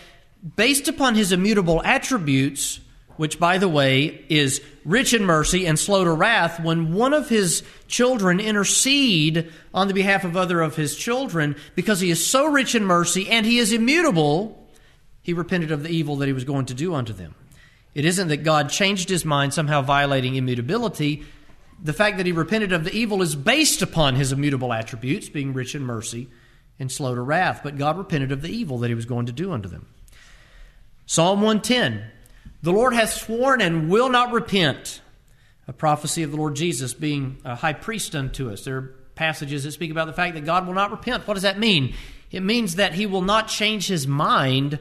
based 0.55 0.87
upon 0.87 1.15
his 1.15 1.31
immutable 1.31 1.81
attributes, 1.83 2.79
which, 3.17 3.39
by 3.39 3.57
the 3.57 3.67
way, 3.67 4.25
is 4.29 4.61
rich 4.85 5.13
in 5.13 5.23
mercy 5.23 5.65
and 5.65 5.77
slow 5.77 6.03
to 6.03 6.11
wrath, 6.11 6.59
when 6.59 6.93
one 6.93 7.13
of 7.13 7.29
his 7.29 7.63
children 7.87 8.39
intercede 8.39 9.51
on 9.73 9.87
the 9.87 9.93
behalf 9.93 10.23
of 10.23 10.35
other 10.35 10.61
of 10.61 10.75
his 10.75 10.95
children, 10.95 11.55
because 11.75 11.99
he 11.99 12.09
is 12.09 12.25
so 12.25 12.47
rich 12.47 12.75
in 12.75 12.83
mercy 12.83 13.29
and 13.29 13.45
he 13.45 13.59
is 13.59 13.71
immutable, 13.71 14.67
he 15.21 15.33
repented 15.33 15.71
of 15.71 15.83
the 15.83 15.89
evil 15.89 16.15
that 16.17 16.27
he 16.27 16.33
was 16.33 16.43
going 16.43 16.65
to 16.65 16.73
do 16.73 16.93
unto 16.93 17.13
them. 17.13 17.35
It 17.95 18.05
isn't 18.05 18.29
that 18.29 18.43
God 18.43 18.69
changed 18.69 19.09
his 19.09 19.23
mind, 19.23 19.53
somehow 19.53 19.81
violating 19.81 20.35
immutability. 20.35 21.23
The 21.81 21.93
fact 21.93 22.17
that 22.17 22.25
he 22.25 22.31
repented 22.31 22.71
of 22.71 22.83
the 22.83 22.93
evil 22.93 23.21
is 23.21 23.35
based 23.35 23.81
upon 23.81 24.15
his 24.15 24.31
immutable 24.31 24.73
attributes, 24.73 25.29
being 25.29 25.53
rich 25.53 25.75
in 25.75 25.83
mercy 25.83 26.29
and 26.79 26.91
slow 26.91 27.13
to 27.13 27.21
wrath. 27.21 27.61
But 27.63 27.77
God 27.77 27.97
repented 27.97 28.31
of 28.31 28.41
the 28.41 28.49
evil 28.49 28.79
that 28.79 28.89
he 28.89 28.95
was 28.95 29.05
going 29.05 29.27
to 29.27 29.31
do 29.31 29.51
unto 29.51 29.69
them. 29.69 29.87
Psalm 31.05 31.41
110 31.41 32.03
The 32.63 32.71
Lord 32.71 32.93
hath 32.93 33.13
sworn 33.13 33.61
and 33.61 33.89
will 33.89 34.09
not 34.09 34.31
repent. 34.31 35.01
A 35.67 35.73
prophecy 35.73 36.23
of 36.23 36.31
the 36.31 36.37
Lord 36.37 36.55
Jesus 36.55 36.93
being 36.93 37.37
a 37.45 37.55
high 37.55 37.73
priest 37.73 38.15
unto 38.15 38.49
us. 38.49 38.65
There 38.65 38.77
are 38.77 38.95
passages 39.15 39.63
that 39.63 39.73
speak 39.73 39.91
about 39.91 40.07
the 40.07 40.13
fact 40.13 40.33
that 40.35 40.45
God 40.45 40.65
will 40.65 40.73
not 40.73 40.91
repent. 40.91 41.27
What 41.27 41.35
does 41.35 41.43
that 41.43 41.59
mean? 41.59 41.93
It 42.31 42.41
means 42.41 42.75
that 42.75 42.93
he 42.93 43.05
will 43.05 43.21
not 43.21 43.47
change 43.47 43.87
his 43.87 44.07
mind 44.07 44.79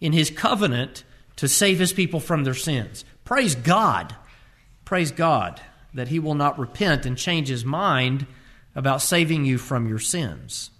in 0.00 0.12
his 0.12 0.30
covenant 0.30 1.04
to 1.36 1.48
save 1.48 1.78
his 1.78 1.92
people 1.92 2.20
from 2.20 2.44
their 2.44 2.54
sins. 2.54 3.04
Praise 3.24 3.54
God. 3.54 4.14
Praise 4.84 5.10
God 5.10 5.60
that 5.94 6.08
he 6.08 6.18
will 6.18 6.34
not 6.34 6.58
repent 6.58 7.06
and 7.06 7.16
change 7.16 7.48
his 7.48 7.64
mind 7.64 8.26
about 8.74 9.02
saving 9.02 9.44
you 9.44 9.58
from 9.58 9.88
your 9.88 9.98
sins. 9.98 10.70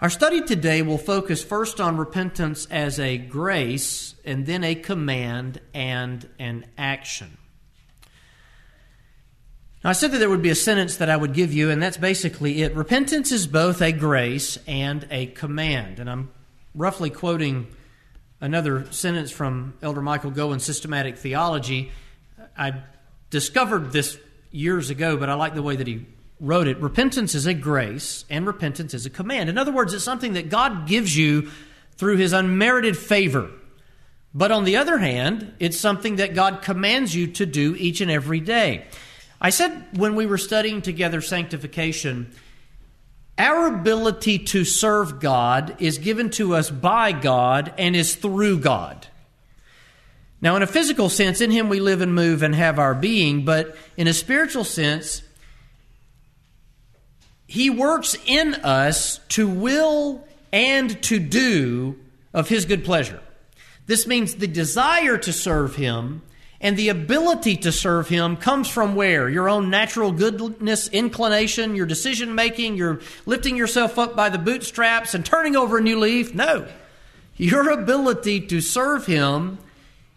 Our 0.00 0.10
study 0.10 0.42
today 0.42 0.82
will 0.82 0.96
focus 0.96 1.42
first 1.42 1.80
on 1.80 1.96
repentance 1.96 2.68
as 2.70 3.00
a 3.00 3.18
grace 3.18 4.14
and 4.24 4.46
then 4.46 4.62
a 4.62 4.76
command 4.76 5.60
and 5.74 6.28
an 6.38 6.66
action. 6.78 7.36
Now, 9.82 9.90
I 9.90 9.94
said 9.94 10.12
that 10.12 10.18
there 10.18 10.30
would 10.30 10.42
be 10.42 10.50
a 10.50 10.54
sentence 10.54 10.98
that 10.98 11.10
I 11.10 11.16
would 11.16 11.34
give 11.34 11.52
you, 11.52 11.68
and 11.70 11.82
that's 11.82 11.96
basically 11.96 12.62
it. 12.62 12.76
Repentance 12.76 13.32
is 13.32 13.48
both 13.48 13.82
a 13.82 13.90
grace 13.90 14.56
and 14.68 15.04
a 15.10 15.26
command. 15.26 15.98
And 15.98 16.08
I'm 16.08 16.30
roughly 16.76 17.10
quoting 17.10 17.66
another 18.40 18.86
sentence 18.92 19.32
from 19.32 19.74
Elder 19.82 20.00
Michael 20.00 20.30
Gowens' 20.30 20.62
Systematic 20.62 21.18
Theology. 21.18 21.90
I 22.56 22.84
discovered 23.30 23.90
this 23.90 24.16
years 24.52 24.90
ago, 24.90 25.16
but 25.16 25.28
I 25.28 25.34
like 25.34 25.54
the 25.54 25.62
way 25.62 25.74
that 25.74 25.88
he 25.88 26.06
wrote 26.40 26.68
it. 26.68 26.80
Repentance 26.80 27.34
is 27.34 27.46
a 27.46 27.54
grace, 27.54 28.24
and 28.30 28.46
repentance 28.46 28.94
is 28.94 29.06
a 29.06 29.10
command. 29.10 29.48
In 29.48 29.58
other 29.58 29.72
words, 29.72 29.92
it's 29.92 30.04
something 30.04 30.34
that 30.34 30.48
God 30.48 30.86
gives 30.86 31.16
you 31.16 31.50
through 31.96 32.16
his 32.16 32.32
unmerited 32.32 32.96
favor. 32.96 33.50
But 34.34 34.52
on 34.52 34.64
the 34.64 34.76
other 34.76 34.98
hand, 34.98 35.54
it's 35.58 35.78
something 35.78 36.16
that 36.16 36.34
God 36.34 36.62
commands 36.62 37.14
you 37.14 37.28
to 37.28 37.46
do 37.46 37.74
each 37.76 38.00
and 38.00 38.10
every 38.10 38.40
day. 38.40 38.86
I 39.40 39.50
said 39.50 39.86
when 39.96 40.14
we 40.14 40.26
were 40.26 40.38
studying 40.38 40.82
together 40.82 41.20
sanctification, 41.20 42.32
our 43.36 43.68
ability 43.68 44.38
to 44.38 44.64
serve 44.64 45.20
God 45.20 45.76
is 45.78 45.98
given 45.98 46.30
to 46.30 46.54
us 46.54 46.70
by 46.70 47.12
God 47.12 47.72
and 47.78 47.94
is 47.94 48.16
through 48.16 48.60
God. 48.60 49.06
Now, 50.40 50.56
in 50.56 50.62
a 50.62 50.68
physical 50.68 51.08
sense, 51.08 51.40
in 51.40 51.50
Him 51.50 51.68
we 51.68 51.80
live 51.80 52.00
and 52.00 52.14
move 52.14 52.42
and 52.42 52.54
have 52.54 52.78
our 52.78 52.94
being, 52.94 53.44
but 53.44 53.76
in 53.96 54.06
a 54.06 54.14
spiritual 54.14 54.64
sense, 54.64 55.22
He 57.48 57.70
works 57.70 58.14
in 58.26 58.54
us 58.56 59.20
to 59.30 59.48
will 59.48 60.22
and 60.52 61.02
to 61.04 61.18
do 61.18 61.98
of 62.34 62.50
His 62.50 62.66
good 62.66 62.84
pleasure. 62.84 63.22
This 63.86 64.06
means 64.06 64.34
the 64.34 64.46
desire 64.46 65.16
to 65.16 65.32
serve 65.32 65.74
Him 65.74 66.20
and 66.60 66.76
the 66.76 66.90
ability 66.90 67.56
to 67.56 67.72
serve 67.72 68.08
Him 68.08 68.36
comes 68.36 68.68
from 68.68 68.94
where? 68.94 69.30
Your 69.30 69.48
own 69.48 69.70
natural 69.70 70.12
goodness, 70.12 70.88
inclination, 70.88 71.74
your 71.74 71.86
decision 71.86 72.34
making, 72.34 72.76
your 72.76 73.00
lifting 73.24 73.56
yourself 73.56 73.98
up 73.98 74.14
by 74.14 74.28
the 74.28 74.38
bootstraps 74.38 75.14
and 75.14 75.24
turning 75.24 75.56
over 75.56 75.78
a 75.78 75.82
new 75.82 75.98
leaf? 75.98 76.34
No. 76.34 76.68
Your 77.38 77.70
ability 77.70 78.42
to 78.48 78.60
serve 78.60 79.06
Him 79.06 79.56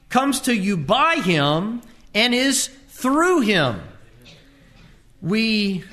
comes 0.10 0.42
to 0.42 0.54
you 0.54 0.76
by 0.76 1.16
Him 1.16 1.82
and 2.14 2.36
is 2.36 2.68
through 2.90 3.40
Him. 3.42 3.80
We 5.22 5.86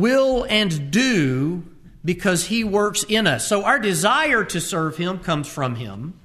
will 0.00 0.44
and 0.48 0.90
do 0.90 1.64
because 2.04 2.46
He 2.46 2.64
works 2.64 3.04
in 3.04 3.26
us. 3.26 3.46
So 3.46 3.64
our 3.64 3.78
desire 3.78 4.44
to 4.44 4.60
serve 4.60 4.96
Him 4.96 5.18
comes 5.18 5.48
from 5.48 5.76
Him. 5.76 6.18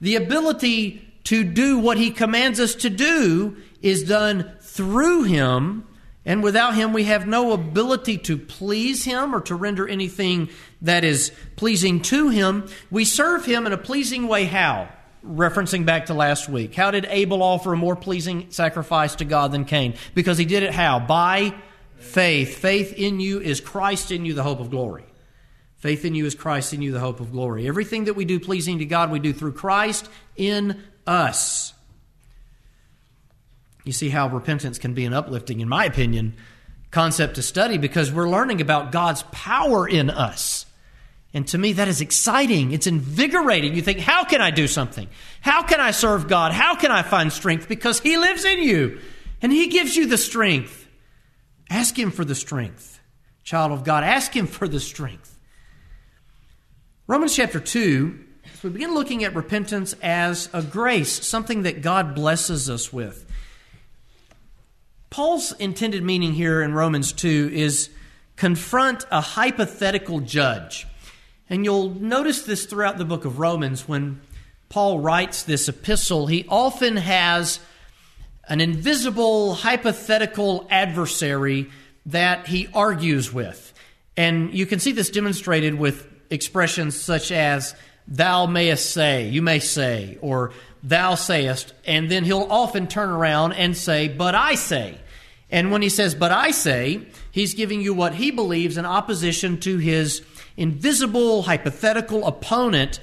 The 0.00 0.16
ability 0.16 1.08
to 1.28 1.44
do 1.44 1.78
what 1.78 1.98
he 1.98 2.10
commands 2.10 2.58
us 2.58 2.74
to 2.74 2.88
do 2.88 3.54
is 3.82 4.04
done 4.04 4.50
through 4.62 5.24
him. 5.24 5.84
And 6.24 6.42
without 6.42 6.74
him, 6.74 6.94
we 6.94 7.04
have 7.04 7.26
no 7.26 7.52
ability 7.52 8.16
to 8.18 8.38
please 8.38 9.04
him 9.04 9.34
or 9.34 9.42
to 9.42 9.54
render 9.54 9.86
anything 9.86 10.48
that 10.80 11.04
is 11.04 11.30
pleasing 11.56 12.00
to 12.04 12.30
him. 12.30 12.66
We 12.90 13.04
serve 13.04 13.44
him 13.44 13.66
in 13.66 13.74
a 13.74 13.78
pleasing 13.78 14.26
way. 14.26 14.46
How? 14.46 14.88
Referencing 15.22 15.84
back 15.84 16.06
to 16.06 16.14
last 16.14 16.48
week. 16.48 16.74
How 16.74 16.90
did 16.90 17.06
Abel 17.10 17.42
offer 17.42 17.74
a 17.74 17.76
more 17.76 17.96
pleasing 17.96 18.50
sacrifice 18.50 19.16
to 19.16 19.26
God 19.26 19.52
than 19.52 19.66
Cain? 19.66 19.96
Because 20.14 20.38
he 20.38 20.46
did 20.46 20.62
it 20.62 20.72
how? 20.72 20.98
By 20.98 21.54
faith. 21.98 22.58
Faith 22.58 22.92
in 22.94 23.20
you 23.20 23.40
is 23.40 23.60
Christ 23.60 24.10
in 24.10 24.24
you, 24.24 24.34
the 24.34 24.42
hope 24.42 24.60
of 24.60 24.70
glory. 24.70 25.04
Faith 25.76 26.04
in 26.04 26.14
you 26.14 26.26
is 26.26 26.34
Christ 26.34 26.74
in 26.74 26.82
you, 26.82 26.92
the 26.92 27.00
hope 27.00 27.20
of 27.20 27.30
glory. 27.32 27.68
Everything 27.68 28.04
that 28.04 28.14
we 28.14 28.24
do 28.24 28.40
pleasing 28.40 28.78
to 28.78 28.84
God, 28.84 29.10
we 29.10 29.20
do 29.20 29.32
through 29.32 29.52
Christ 29.52 30.08
in 30.36 30.82
us. 31.06 31.72
You 33.84 33.92
see 33.92 34.08
how 34.08 34.28
repentance 34.28 34.78
can 34.78 34.92
be 34.92 35.04
an 35.04 35.14
uplifting, 35.14 35.60
in 35.60 35.68
my 35.68 35.84
opinion, 35.84 36.34
concept 36.90 37.36
to 37.36 37.42
study 37.42 37.78
because 37.78 38.12
we're 38.12 38.28
learning 38.28 38.60
about 38.60 38.92
God's 38.92 39.22
power 39.30 39.88
in 39.88 40.10
us. 40.10 40.66
And 41.32 41.46
to 41.48 41.58
me, 41.58 41.74
that 41.74 41.88
is 41.88 42.00
exciting. 42.00 42.72
It's 42.72 42.86
invigorating. 42.86 43.74
You 43.74 43.82
think, 43.82 44.00
how 44.00 44.24
can 44.24 44.40
I 44.40 44.50
do 44.50 44.66
something? 44.66 45.08
How 45.40 45.62
can 45.62 45.80
I 45.80 45.92
serve 45.92 46.26
God? 46.26 46.52
How 46.52 46.74
can 46.74 46.90
I 46.90 47.02
find 47.02 47.32
strength? 47.32 47.68
Because 47.68 48.00
He 48.00 48.16
lives 48.16 48.44
in 48.44 48.62
you 48.62 49.00
and 49.40 49.52
He 49.52 49.68
gives 49.68 49.94
you 49.94 50.06
the 50.06 50.18
strength. 50.18 50.77
Ask 51.70 51.98
Him 51.98 52.10
for 52.10 52.24
the 52.24 52.34
strength. 52.34 53.00
Child 53.44 53.72
of 53.72 53.84
God, 53.84 54.04
ask 54.04 54.34
Him 54.36 54.46
for 54.46 54.68
the 54.68 54.80
strength. 54.80 55.38
Romans 57.06 57.34
chapter 57.34 57.60
2 57.60 58.26
so 58.54 58.66
we 58.66 58.72
begin 58.72 58.92
looking 58.92 59.22
at 59.22 59.36
repentance 59.36 59.94
as 60.02 60.48
a 60.52 60.62
grace, 60.62 61.24
something 61.24 61.62
that 61.62 61.80
God 61.80 62.16
blesses 62.16 62.68
us 62.68 62.92
with. 62.92 63.24
Paul's 65.10 65.52
intended 65.52 66.02
meaning 66.02 66.32
here 66.32 66.60
in 66.62 66.74
Romans 66.74 67.12
2 67.12 67.50
is 67.52 67.88
confront 68.34 69.04
a 69.12 69.20
hypothetical 69.20 70.20
judge. 70.20 70.88
And 71.48 71.64
you'll 71.64 71.90
notice 71.90 72.42
this 72.42 72.66
throughout 72.66 72.98
the 72.98 73.04
book 73.04 73.24
of 73.24 73.38
Romans 73.38 73.86
when 73.86 74.20
Paul 74.68 74.98
writes 74.98 75.44
this 75.44 75.68
epistle, 75.68 76.26
he 76.26 76.44
often 76.48 76.96
has 76.96 77.60
an 78.48 78.60
invisible 78.60 79.54
hypothetical 79.54 80.66
adversary 80.70 81.70
that 82.06 82.46
he 82.46 82.68
argues 82.72 83.32
with. 83.32 83.72
And 84.16 84.52
you 84.52 84.66
can 84.66 84.78
see 84.80 84.92
this 84.92 85.10
demonstrated 85.10 85.74
with 85.74 86.06
expressions 86.30 87.00
such 87.00 87.30
as 87.30 87.74
thou 88.06 88.46
mayest 88.46 88.90
say, 88.90 89.28
you 89.28 89.42
may 89.42 89.58
say, 89.58 90.18
or 90.20 90.52
thou 90.82 91.14
sayest, 91.14 91.74
and 91.86 92.10
then 92.10 92.24
he'll 92.24 92.46
often 92.50 92.86
turn 92.86 93.10
around 93.10 93.52
and 93.52 93.76
say, 93.76 94.08
but 94.08 94.34
I 94.34 94.54
say. 94.54 94.98
And 95.50 95.70
when 95.70 95.82
he 95.82 95.88
says, 95.88 96.14
but 96.14 96.32
I 96.32 96.50
say, 96.50 97.06
he's 97.30 97.54
giving 97.54 97.80
you 97.80 97.94
what 97.94 98.14
he 98.14 98.30
believes 98.30 98.76
in 98.76 98.84
opposition 98.84 99.58
to 99.60 99.78
his 99.78 100.22
invisible, 100.56 101.42
hypothetical 101.42 102.26
opponent. 102.26 103.00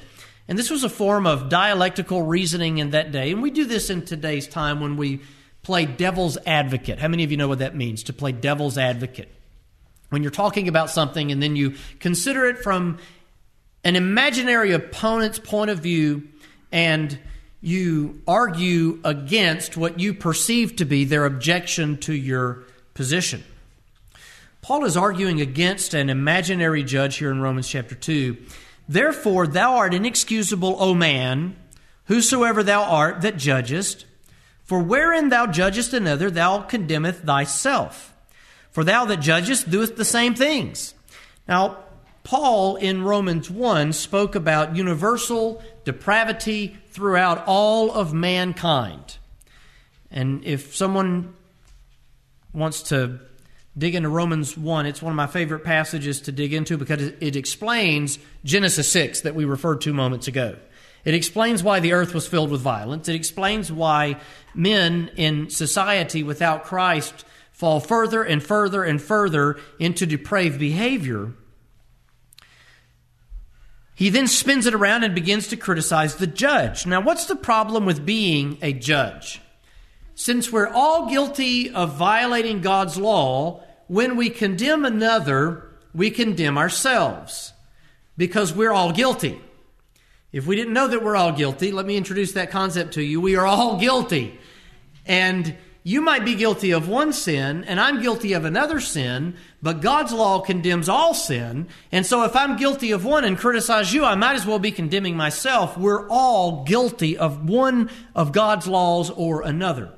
And 0.47 0.57
this 0.57 0.69
was 0.69 0.83
a 0.83 0.89
form 0.89 1.25
of 1.25 1.49
dialectical 1.49 2.21
reasoning 2.21 2.77
in 2.77 2.91
that 2.91 3.11
day. 3.11 3.31
And 3.31 3.41
we 3.41 3.51
do 3.51 3.65
this 3.65 3.89
in 3.89 4.03
today's 4.03 4.47
time 4.47 4.79
when 4.79 4.95
we 4.95 5.21
play 5.63 5.85
devil's 5.85 6.37
advocate. 6.45 6.99
How 6.99 7.07
many 7.07 7.23
of 7.23 7.31
you 7.31 7.37
know 7.37 7.47
what 7.47 7.59
that 7.59 7.75
means, 7.75 8.03
to 8.03 8.13
play 8.13 8.31
devil's 8.31 8.77
advocate? 8.77 9.29
When 10.09 10.21
you're 10.21 10.31
talking 10.31 10.67
about 10.67 10.91
something 10.91 11.31
and 11.31 11.41
then 11.41 11.55
you 11.55 11.73
consider 11.99 12.45
it 12.45 12.59
from 12.59 12.99
an 13.83 13.95
imaginary 13.95 14.71
opponent's 14.71 15.39
point 15.39 15.71
of 15.71 15.79
view 15.79 16.27
and 16.71 17.17
you 17.61 18.21
argue 18.27 18.99
against 19.03 19.75
what 19.75 19.99
you 19.99 20.13
perceive 20.13 20.75
to 20.75 20.85
be 20.85 21.05
their 21.05 21.25
objection 21.25 21.97
to 21.97 22.13
your 22.13 22.63
position. 22.93 23.43
Paul 24.61 24.85
is 24.85 24.95
arguing 24.95 25.41
against 25.41 25.95
an 25.95 26.09
imaginary 26.09 26.83
judge 26.83 27.17
here 27.17 27.31
in 27.31 27.41
Romans 27.41 27.67
chapter 27.67 27.95
2. 27.95 28.37
Therefore, 28.87 29.47
thou 29.47 29.75
art 29.75 29.93
inexcusable, 29.93 30.75
O 30.79 30.93
man, 30.93 31.55
whosoever 32.05 32.63
thou 32.63 32.83
art 32.83 33.21
that 33.21 33.37
judgest. 33.37 34.05
For 34.63 34.79
wherein 34.81 35.29
thou 35.29 35.47
judgest 35.47 35.93
another, 35.93 36.29
thou 36.29 36.59
condemneth 36.59 37.23
thyself. 37.23 38.13
For 38.71 38.83
thou 38.83 39.05
that 39.05 39.21
judgest 39.21 39.69
doest 39.69 39.95
the 39.95 40.05
same 40.05 40.35
things. 40.35 40.93
Now, 41.47 41.77
Paul 42.23 42.75
in 42.77 43.03
Romans 43.03 43.49
1 43.51 43.93
spoke 43.93 44.33
about 44.33 44.75
universal 44.75 45.63
depravity 45.83 46.75
throughout 46.89 47.43
all 47.45 47.91
of 47.91 48.13
mankind. 48.13 49.17
And 50.09 50.43
if 50.43 50.75
someone 50.75 51.35
wants 52.51 52.81
to 52.83 53.19
dig 53.77 53.95
into 53.95 54.09
Romans 54.09 54.57
1, 54.57 54.85
it's 54.85 55.01
one 55.01 55.11
of 55.11 55.17
my 55.17 55.27
favorite 55.27 55.63
passages 55.63 56.21
to 56.21 56.31
dig 56.31 56.53
into 56.53 56.77
because 56.77 57.01
it 57.01 57.35
explains 57.35 58.19
Genesis 58.43 58.89
6 58.89 59.21
that 59.21 59.35
we 59.35 59.45
referred 59.45 59.81
to 59.81 59.93
moments 59.93 60.27
ago. 60.27 60.57
It 61.03 61.13
explains 61.13 61.61
why 61.61 61.79
the 61.79 61.93
earth 61.93 62.13
was 62.13 62.27
filled 62.27 62.49
with 62.49 62.61
violence. 62.61 63.07
It 63.07 63.15
explains 63.15 63.71
why 63.71 64.17
men 64.55 65.11
in 65.15 65.49
society 65.49 66.23
without 66.23 66.63
Christ 66.63 67.25
fall 67.51 67.79
further 67.79 68.23
and 68.23 68.41
further 68.41 68.83
and 68.83 69.01
further 69.01 69.57
into 69.79 70.05
depraved 70.05 70.59
behavior. 70.59 71.33
He 73.93 74.09
then 74.09 74.27
spins 74.27 74.65
it 74.65 74.73
around 74.73 75.03
and 75.03 75.15
begins 75.15 75.47
to 75.49 75.57
criticize 75.57 76.15
the 76.15 76.27
judge. 76.27 76.85
Now, 76.85 77.01
what's 77.01 77.25
the 77.25 77.35
problem 77.35 77.85
with 77.85 78.05
being 78.05 78.57
a 78.61 78.73
judge? 78.73 79.41
Since 80.15 80.51
we're 80.51 80.67
all 80.67 81.09
guilty 81.09 81.71
of 81.71 81.95
violating 81.95 82.61
God's 82.61 82.97
law, 82.97 83.63
when 83.87 84.15
we 84.15 84.29
condemn 84.29 84.85
another, 84.85 85.69
we 85.93 86.11
condemn 86.11 86.57
ourselves 86.57 87.53
because 88.17 88.53
we're 88.53 88.71
all 88.71 88.91
guilty. 88.91 89.39
If 90.31 90.45
we 90.45 90.55
didn't 90.55 90.73
know 90.73 90.87
that 90.87 91.03
we're 91.03 91.15
all 91.15 91.31
guilty, 91.31 91.71
let 91.71 91.85
me 91.85 91.95
introduce 91.95 92.33
that 92.33 92.51
concept 92.51 92.95
to 92.95 93.01
you. 93.01 93.21
We 93.21 93.35
are 93.35 93.45
all 93.45 93.79
guilty. 93.79 94.37
And 95.05 95.55
you 95.87 96.01
might 96.01 96.25
be 96.25 96.33
guilty 96.33 96.71
of 96.71 96.89
one 96.89 97.13
sin, 97.13 97.63
and 97.63 97.79
I'm 97.79 98.01
guilty 98.01 98.33
of 98.33 98.43
another 98.43 98.79
sin, 98.79 99.35
but 99.61 99.81
God's 99.81 100.11
law 100.11 100.39
condemns 100.39 100.89
all 100.89 101.13
sin. 101.13 101.67
And 101.91 102.05
so 102.05 102.23
if 102.23 102.35
I'm 102.35 102.57
guilty 102.57 102.91
of 102.91 103.05
one 103.05 103.23
and 103.23 103.37
criticize 103.37 103.93
you, 103.93 104.03
I 104.03 104.15
might 104.15 104.33
as 104.33 104.47
well 104.47 104.57
be 104.57 104.71
condemning 104.71 105.15
myself. 105.15 105.77
We're 105.77 106.09
all 106.09 106.63
guilty 106.63 107.15
of 107.17 107.47
one 107.47 107.91
of 108.15 108.31
God's 108.31 108.67
laws 108.67 109.11
or 109.11 109.43
another. 109.43 109.93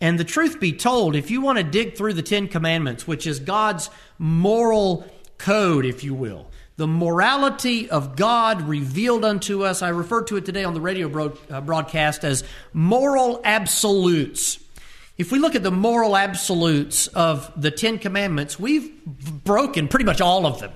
And 0.00 0.18
the 0.18 0.24
truth 0.24 0.60
be 0.60 0.72
told, 0.72 1.16
if 1.16 1.30
you 1.30 1.40
want 1.40 1.58
to 1.58 1.64
dig 1.64 1.96
through 1.96 2.14
the 2.14 2.22
Ten 2.22 2.48
Commandments, 2.48 3.06
which 3.06 3.26
is 3.26 3.40
God's 3.40 3.90
moral 4.18 5.04
code, 5.38 5.84
if 5.84 6.04
you 6.04 6.14
will, 6.14 6.50
the 6.76 6.86
morality 6.86 7.90
of 7.90 8.14
God 8.14 8.62
revealed 8.62 9.24
unto 9.24 9.64
us, 9.64 9.82
I 9.82 9.88
refer 9.88 10.22
to 10.24 10.36
it 10.36 10.46
today 10.46 10.62
on 10.62 10.74
the 10.74 10.80
radio 10.80 11.32
uh, 11.50 11.60
broadcast 11.60 12.24
as 12.24 12.44
moral 12.72 13.40
absolutes. 13.44 14.60
If 15.16 15.32
we 15.32 15.40
look 15.40 15.56
at 15.56 15.64
the 15.64 15.72
moral 15.72 16.16
absolutes 16.16 17.08
of 17.08 17.52
the 17.60 17.72
Ten 17.72 17.98
Commandments, 17.98 18.60
we've 18.60 19.04
broken 19.04 19.88
pretty 19.88 20.04
much 20.04 20.20
all 20.20 20.46
of 20.46 20.60
them. 20.60 20.70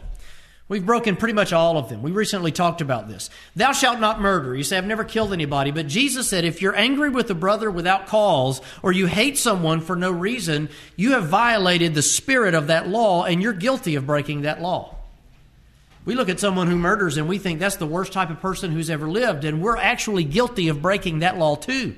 We've 0.72 0.86
broken 0.86 1.16
pretty 1.16 1.34
much 1.34 1.52
all 1.52 1.76
of 1.76 1.90
them. 1.90 2.00
We 2.00 2.12
recently 2.12 2.50
talked 2.50 2.80
about 2.80 3.06
this. 3.06 3.28
Thou 3.54 3.72
shalt 3.72 4.00
not 4.00 4.22
murder. 4.22 4.56
You 4.56 4.64
say, 4.64 4.78
I've 4.78 4.86
never 4.86 5.04
killed 5.04 5.34
anybody. 5.34 5.70
But 5.70 5.86
Jesus 5.86 6.30
said, 6.30 6.46
if 6.46 6.62
you're 6.62 6.74
angry 6.74 7.10
with 7.10 7.28
a 7.28 7.34
brother 7.34 7.70
without 7.70 8.06
cause, 8.06 8.62
or 8.82 8.90
you 8.90 9.04
hate 9.04 9.36
someone 9.36 9.82
for 9.82 9.96
no 9.96 10.10
reason, 10.10 10.70
you 10.96 11.12
have 11.12 11.26
violated 11.26 11.92
the 11.92 12.00
spirit 12.00 12.54
of 12.54 12.68
that 12.68 12.88
law, 12.88 13.24
and 13.24 13.42
you're 13.42 13.52
guilty 13.52 13.96
of 13.96 14.06
breaking 14.06 14.42
that 14.42 14.62
law. 14.62 14.96
We 16.06 16.14
look 16.14 16.30
at 16.30 16.40
someone 16.40 16.68
who 16.68 16.76
murders 16.76 17.18
and 17.18 17.28
we 17.28 17.36
think 17.36 17.60
that's 17.60 17.76
the 17.76 17.86
worst 17.86 18.14
type 18.14 18.30
of 18.30 18.40
person 18.40 18.72
who's 18.72 18.88
ever 18.88 19.06
lived, 19.06 19.44
and 19.44 19.60
we're 19.60 19.76
actually 19.76 20.24
guilty 20.24 20.68
of 20.68 20.80
breaking 20.80 21.18
that 21.18 21.36
law 21.36 21.54
too. 21.54 21.96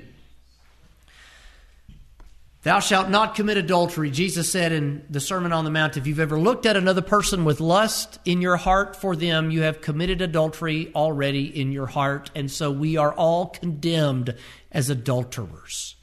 Thou 2.65 2.79
shalt 2.79 3.09
not 3.09 3.35
commit 3.35 3.57
adultery. 3.57 4.09
Jesus 4.09 4.51
said 4.51 4.71
in 4.71 5.05
the 5.07 5.19
Sermon 5.19 5.53
on 5.53 5.65
the 5.65 5.69
Mount, 5.69 5.97
if 5.97 6.07
you've 6.07 6.19
ever 6.19 6.39
looked 6.39 6.65
at 6.65 6.75
another 6.75 7.03
person 7.03 7.45
with 7.45 7.59
lust 7.59 8.17
in 8.25 8.41
your 8.41 8.57
heart 8.57 8.95
for 8.95 9.15
them, 9.15 9.51
you 9.51 9.61
have 9.61 9.81
committed 9.81 10.19
adultery 10.19 10.91
already 10.95 11.45
in 11.45 11.71
your 11.71 11.85
heart. 11.85 12.31
And 12.33 12.49
so 12.49 12.71
we 12.71 12.97
are 12.97 13.13
all 13.13 13.45
condemned 13.45 14.33
as 14.71 14.89
adulterers. 14.89 15.95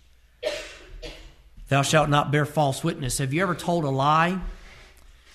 Thou 1.68 1.82
shalt 1.82 2.08
not 2.08 2.30
bear 2.30 2.46
false 2.46 2.84
witness. 2.84 3.18
Have 3.18 3.32
you 3.32 3.42
ever 3.42 3.56
told 3.56 3.82
a 3.82 3.90
lie? 3.90 4.40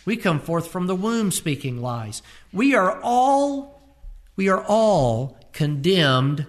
We 0.05 0.15
come 0.15 0.39
forth 0.39 0.69
from 0.69 0.87
the 0.87 0.95
womb 0.95 1.31
speaking 1.31 1.81
lies. 1.81 2.21
We 2.53 2.73
are 2.73 3.01
all, 3.03 3.81
we 4.37 4.47
are 4.47 4.63
all 4.63 5.37
condemned, 5.51 6.45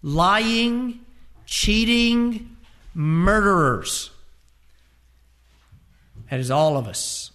lying, 0.00 1.00
cheating, 1.44 2.55
murderers. 2.96 4.10
That 6.30 6.40
is 6.40 6.50
all 6.50 6.78
of 6.78 6.88
us. 6.88 7.30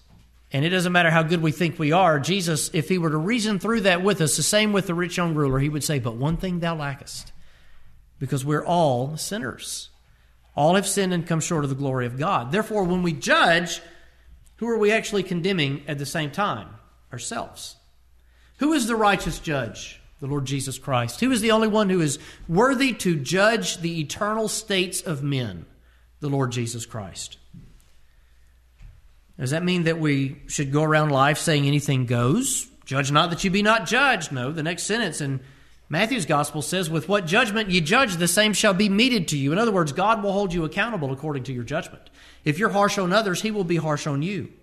And 0.52 0.66
it 0.66 0.70
doesn't 0.70 0.92
matter 0.92 1.12
how 1.12 1.24
good 1.24 1.42
we 1.42 1.52
think 1.52 1.80
we 1.80 1.94
are. 1.94 2.20
Jesus, 2.20 2.70
if 2.74 2.90
he 2.90 2.98
were 2.98 3.12
to 3.12 3.18
reason 3.18 3.60
through 3.60 3.82
that 3.82 4.04
with 4.04 4.20
us, 4.20 4.36
the 4.36 4.44
same 4.44 4.74
with 4.74 4.88
the 4.88 4.96
rich 4.96 5.16
young 5.16 5.34
ruler, 5.34 5.60
he 5.60 5.70
would 5.70 5.84
say, 5.84 6.00
But 6.00 6.18
one 6.18 6.36
thing 6.36 6.60
thou 6.60 6.76
lackest, 6.76 7.32
because 8.20 8.44
we're 8.44 8.66
all 8.66 9.16
sinners. 9.16 9.90
All 10.56 10.76
have 10.76 10.88
sinned 10.88 11.14
and 11.14 11.26
come 11.26 11.40
short 11.40 11.64
of 11.64 11.70
the 11.70 11.76
glory 11.76 12.06
of 12.06 12.18
God. 12.18 12.52
Therefore, 12.52 12.84
when 12.84 13.04
we 13.04 13.14
judge, 13.14 13.82
who 14.58 14.68
are 14.68 14.78
we 14.78 14.92
actually 14.92 15.24
condemning 15.24 15.84
at 15.88 15.98
the 15.98 16.06
same 16.06 16.32
time? 16.32 16.68
Ourselves. 17.14 17.78
Who 18.58 18.74
is 18.74 18.88
the 18.88 18.98
righteous 18.98 19.40
judge? 19.40 20.01
The 20.22 20.28
Lord 20.28 20.46
Jesus 20.46 20.78
Christ. 20.78 21.20
Who 21.20 21.32
is 21.32 21.42
the 21.42 21.52
only 21.52 21.68
one 21.68 21.90
who 21.90 22.00
is 22.00 22.20
worthy 22.48 22.94
to 22.94 23.18
judge 23.18 23.80
the 23.80 24.00
eternal 24.00 24.48
states 24.48 25.02
of 25.02 25.24
men? 25.24 25.66
The 26.20 26.30
Lord 26.30 26.52
Jesus 26.52 26.86
Christ. 26.86 27.38
Does 29.40 29.50
that 29.50 29.64
mean 29.64 29.84
that 29.84 30.00
we 30.00 30.40
should 30.48 30.72
go 30.72 30.84
around 30.84 31.10
life 31.10 31.40
saying 31.40 31.66
anything 31.66 32.06
goes? 32.06 32.68
Judge 32.86 33.12
not 33.12 33.32
that 33.32 33.44
you 33.44 33.50
be 33.50 33.64
not 33.64 33.88
judged. 33.88 34.32
No, 34.32 34.52
the 34.52 34.62
next 34.62 34.84
sentence 34.84 35.20
in 35.20 35.40
Matthew's 35.90 36.28
gospel 36.28 36.62
says, 36.62 36.90
With 36.90 37.10
what 37.10 37.26
judgment 37.26 37.72
ye 37.72 37.82
judge, 37.82 38.18
the 38.18 38.28
same 38.28 38.54
shall 38.54 38.76
be 38.76 38.90
meted 38.90 39.28
to 39.30 39.38
you. 39.38 39.52
In 39.52 39.58
other 39.58 39.72
words, 39.72 39.92
God 39.92 40.22
will 40.22 40.34
hold 40.34 40.54
you 40.54 40.64
accountable 40.64 41.12
according 41.12 41.44
to 41.46 41.54
your 41.54 41.64
judgment. 41.64 42.12
If 42.46 42.60
you're 42.60 42.70
harsh 42.70 43.00
on 43.00 43.12
others, 43.12 43.42
He 43.42 43.50
will 43.50 43.64
be 43.64 43.78
harsh 43.78 44.06
on 44.06 44.22
you. 44.22 44.54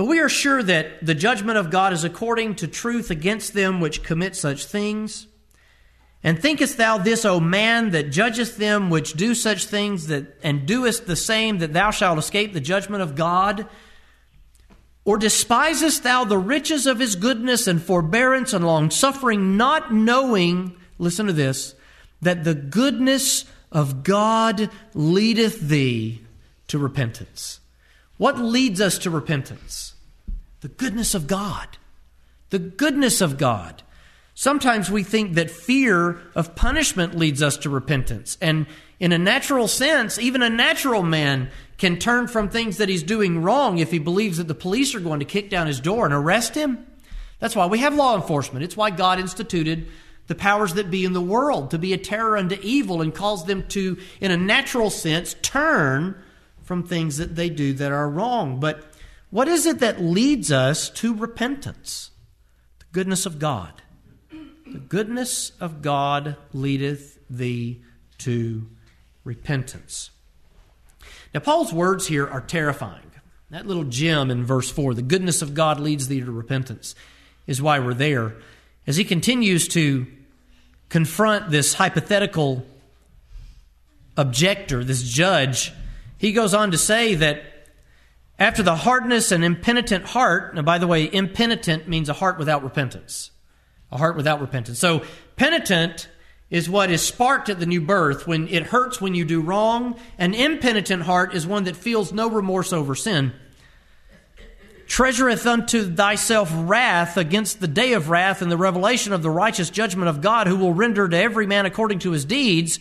But 0.00 0.06
we 0.06 0.20
are 0.20 0.30
sure 0.30 0.62
that 0.62 1.04
the 1.04 1.14
judgment 1.14 1.58
of 1.58 1.68
God 1.68 1.92
is 1.92 2.04
according 2.04 2.54
to 2.54 2.66
truth 2.66 3.10
against 3.10 3.52
them 3.52 3.80
which 3.80 4.02
commit 4.02 4.34
such 4.34 4.64
things. 4.64 5.26
And 6.22 6.40
thinkest 6.40 6.78
thou 6.78 6.96
this, 6.96 7.26
O 7.26 7.38
man, 7.38 7.90
that 7.90 8.10
judgest 8.10 8.56
them 8.56 8.88
which 8.88 9.12
do 9.12 9.34
such 9.34 9.66
things 9.66 10.06
that 10.06 10.38
and 10.42 10.64
doest 10.64 11.06
the 11.06 11.16
same, 11.16 11.58
that 11.58 11.74
thou 11.74 11.90
shalt 11.90 12.18
escape 12.18 12.54
the 12.54 12.62
judgment 12.62 13.02
of 13.02 13.14
God? 13.14 13.68
Or 15.04 15.18
despisest 15.18 16.02
thou 16.02 16.24
the 16.24 16.38
riches 16.38 16.86
of 16.86 16.98
his 16.98 17.14
goodness 17.14 17.66
and 17.66 17.82
forbearance 17.82 18.54
and 18.54 18.64
long 18.64 18.90
suffering, 18.90 19.58
not 19.58 19.92
knowing, 19.92 20.78
listen 20.96 21.26
to 21.26 21.34
this, 21.34 21.74
that 22.22 22.44
the 22.44 22.54
goodness 22.54 23.44
of 23.70 24.02
God 24.02 24.70
leadeth 24.94 25.60
thee 25.60 26.22
to 26.68 26.78
repentance? 26.78 27.60
What 28.16 28.38
leads 28.38 28.82
us 28.82 28.98
to 28.98 29.10
repentance? 29.10 29.89
The 30.60 30.68
goodness 30.68 31.14
of 31.14 31.26
God. 31.26 31.78
The 32.50 32.58
goodness 32.58 33.20
of 33.20 33.38
God. 33.38 33.82
Sometimes 34.34 34.90
we 34.90 35.02
think 35.02 35.34
that 35.34 35.50
fear 35.50 36.20
of 36.34 36.54
punishment 36.54 37.14
leads 37.14 37.42
us 37.42 37.58
to 37.58 37.70
repentance. 37.70 38.38
And 38.40 38.66
in 38.98 39.12
a 39.12 39.18
natural 39.18 39.68
sense, 39.68 40.18
even 40.18 40.42
a 40.42 40.50
natural 40.50 41.02
man 41.02 41.50
can 41.78 41.98
turn 41.98 42.26
from 42.26 42.48
things 42.48 42.78
that 42.78 42.88
he's 42.88 43.02
doing 43.02 43.42
wrong 43.42 43.78
if 43.78 43.90
he 43.90 43.98
believes 43.98 44.38
that 44.38 44.48
the 44.48 44.54
police 44.54 44.94
are 44.94 45.00
going 45.00 45.20
to 45.20 45.26
kick 45.26 45.50
down 45.50 45.66
his 45.66 45.80
door 45.80 46.04
and 46.04 46.14
arrest 46.14 46.54
him. 46.54 46.86
That's 47.38 47.56
why 47.56 47.66
we 47.66 47.78
have 47.78 47.94
law 47.94 48.16
enforcement. 48.16 48.64
It's 48.64 48.76
why 48.76 48.90
God 48.90 49.18
instituted 49.18 49.88
the 50.26 50.34
powers 50.34 50.74
that 50.74 50.90
be 50.90 51.04
in 51.04 51.12
the 51.12 51.20
world 51.20 51.70
to 51.70 51.78
be 51.78 51.92
a 51.92 51.98
terror 51.98 52.36
unto 52.36 52.56
evil 52.62 53.02
and 53.02 53.14
cause 53.14 53.46
them 53.46 53.66
to, 53.68 53.98
in 54.20 54.30
a 54.30 54.36
natural 54.36 54.90
sense, 54.90 55.34
turn 55.42 56.14
from 56.62 56.84
things 56.84 57.16
that 57.16 57.34
they 57.34 57.48
do 57.48 57.72
that 57.74 57.90
are 57.90 58.08
wrong. 58.08 58.60
But 58.60 58.89
what 59.30 59.48
is 59.48 59.66
it 59.66 59.78
that 59.78 60.00
leads 60.00 60.50
us 60.52 60.90
to 60.90 61.14
repentance? 61.14 62.10
The 62.80 62.84
goodness 62.92 63.26
of 63.26 63.38
God. 63.38 63.82
The 64.30 64.78
goodness 64.78 65.52
of 65.60 65.82
God 65.82 66.36
leadeth 66.52 67.18
thee 67.28 67.82
to 68.18 68.68
repentance. 69.24 70.10
Now, 71.32 71.40
Paul's 71.40 71.72
words 71.72 72.06
here 72.06 72.26
are 72.26 72.40
terrifying. 72.40 73.10
That 73.50 73.66
little 73.66 73.84
gem 73.84 74.30
in 74.30 74.44
verse 74.44 74.70
4, 74.70 74.94
the 74.94 75.02
goodness 75.02 75.42
of 75.42 75.54
God 75.54 75.80
leads 75.80 76.06
thee 76.06 76.20
to 76.20 76.30
repentance, 76.30 76.94
is 77.46 77.60
why 77.60 77.80
we're 77.80 77.94
there. 77.94 78.36
As 78.86 78.96
he 78.96 79.04
continues 79.04 79.66
to 79.68 80.06
confront 80.88 81.50
this 81.50 81.74
hypothetical 81.74 82.64
objector, 84.16 84.84
this 84.84 85.02
judge 85.02 85.72
he 86.20 86.32
goes 86.32 86.52
on 86.52 86.70
to 86.72 86.78
say 86.78 87.14
that 87.14 87.42
after 88.40 88.62
the 88.62 88.74
hardness 88.74 89.30
and 89.30 89.44
impenitent 89.44 90.06
heart, 90.06 90.54
now 90.54 90.62
by 90.62 90.78
the 90.78 90.86
way, 90.86 91.04
impenitent 91.04 91.86
means 91.86 92.08
a 92.08 92.14
heart 92.14 92.38
without 92.38 92.64
repentance. 92.64 93.30
A 93.92 93.98
heart 93.98 94.16
without 94.16 94.40
repentance. 94.40 94.78
So 94.78 95.04
penitent 95.36 96.08
is 96.48 96.68
what 96.68 96.90
is 96.90 97.02
sparked 97.02 97.50
at 97.50 97.60
the 97.60 97.66
new 97.66 97.82
birth 97.82 98.26
when 98.26 98.48
it 98.48 98.64
hurts 98.64 99.00
when 99.00 99.14
you 99.14 99.26
do 99.26 99.42
wrong. 99.42 100.00
An 100.18 100.32
impenitent 100.32 101.02
heart 101.02 101.34
is 101.34 101.46
one 101.46 101.64
that 101.64 101.76
feels 101.76 102.12
no 102.12 102.30
remorse 102.30 102.72
over 102.72 102.94
sin. 102.94 103.32
Treasureth 104.86 105.46
unto 105.46 105.94
thyself 105.94 106.50
wrath 106.52 107.16
against 107.16 107.60
the 107.60 107.68
day 107.68 107.92
of 107.92 108.08
wrath 108.08 108.42
and 108.42 108.50
the 108.50 108.56
revelation 108.56 109.12
of 109.12 109.22
the 109.22 109.30
righteous 109.30 109.70
judgment 109.70 110.08
of 110.08 110.20
God, 110.20 110.48
who 110.48 110.56
will 110.56 110.72
render 110.72 111.08
to 111.08 111.16
every 111.16 111.46
man 111.46 111.66
according 111.66 112.00
to 112.00 112.10
his 112.10 112.24
deeds. 112.24 112.80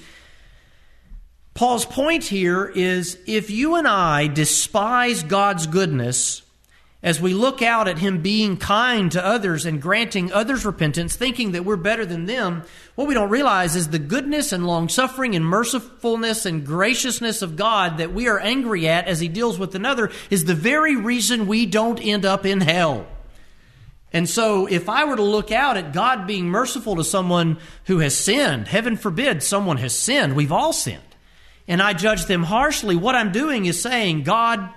Paul's 1.53 1.85
point 1.85 2.23
here 2.23 2.65
is 2.65 3.17
if 3.25 3.49
you 3.49 3.75
and 3.75 3.87
I 3.87 4.27
despise 4.27 5.23
God's 5.23 5.67
goodness, 5.67 6.41
as 7.01 7.21
we 7.21 7.33
look 7.33 7.61
out 7.61 7.87
at 7.87 7.97
Him 7.97 8.21
being 8.21 8.57
kind 8.57 9.11
to 9.13 9.25
others 9.25 9.65
and 9.65 9.81
granting 9.81 10.33
others 10.33 10.65
repentance, 10.65 11.15
thinking 11.15 11.53
that 11.53 11.63
we're 11.63 11.77
better 11.77 12.05
than 12.05 12.25
them, 12.25 12.63
what 12.95 13.07
we 13.07 13.13
don't 13.13 13.29
realize 13.29 13.75
is 13.75 13.89
the 13.89 13.99
goodness 13.99 14.51
and 14.51 14.67
long 14.67 14.89
suffering 14.89 15.35
and 15.35 15.45
mercifulness 15.45 16.45
and 16.45 16.65
graciousness 16.65 17.41
of 17.41 17.55
God 17.55 17.97
that 17.97 18.13
we 18.13 18.27
are 18.27 18.39
angry 18.39 18.87
at 18.87 19.07
as 19.07 19.21
He 19.21 19.29
deals 19.29 19.57
with 19.57 19.75
another 19.75 20.11
is 20.29 20.43
the 20.43 20.55
very 20.55 20.97
reason 20.97 21.47
we 21.47 21.65
don't 21.65 21.99
end 21.99 22.25
up 22.25 22.45
in 22.45 22.59
hell. 22.59 23.07
And 24.11 24.27
so, 24.27 24.65
if 24.65 24.89
I 24.89 25.05
were 25.05 25.15
to 25.15 25.23
look 25.23 25.51
out 25.51 25.77
at 25.77 25.93
God 25.93 26.27
being 26.27 26.49
merciful 26.49 26.95
to 26.97 27.03
someone 27.03 27.59
who 27.85 27.99
has 27.99 28.17
sinned, 28.17 28.67
heaven 28.67 28.97
forbid 28.97 29.41
someone 29.41 29.77
has 29.77 29.95
sinned, 29.95 30.35
we've 30.35 30.51
all 30.51 30.73
sinned 30.73 31.03
and 31.69 31.83
I 31.83 31.93
judge 31.93 32.25
them 32.25 32.43
harshly, 32.43 32.95
what 32.95 33.13
I'm 33.13 33.31
doing 33.31 33.65
is 33.65 33.79
saying, 33.79 34.23
God, 34.23 34.67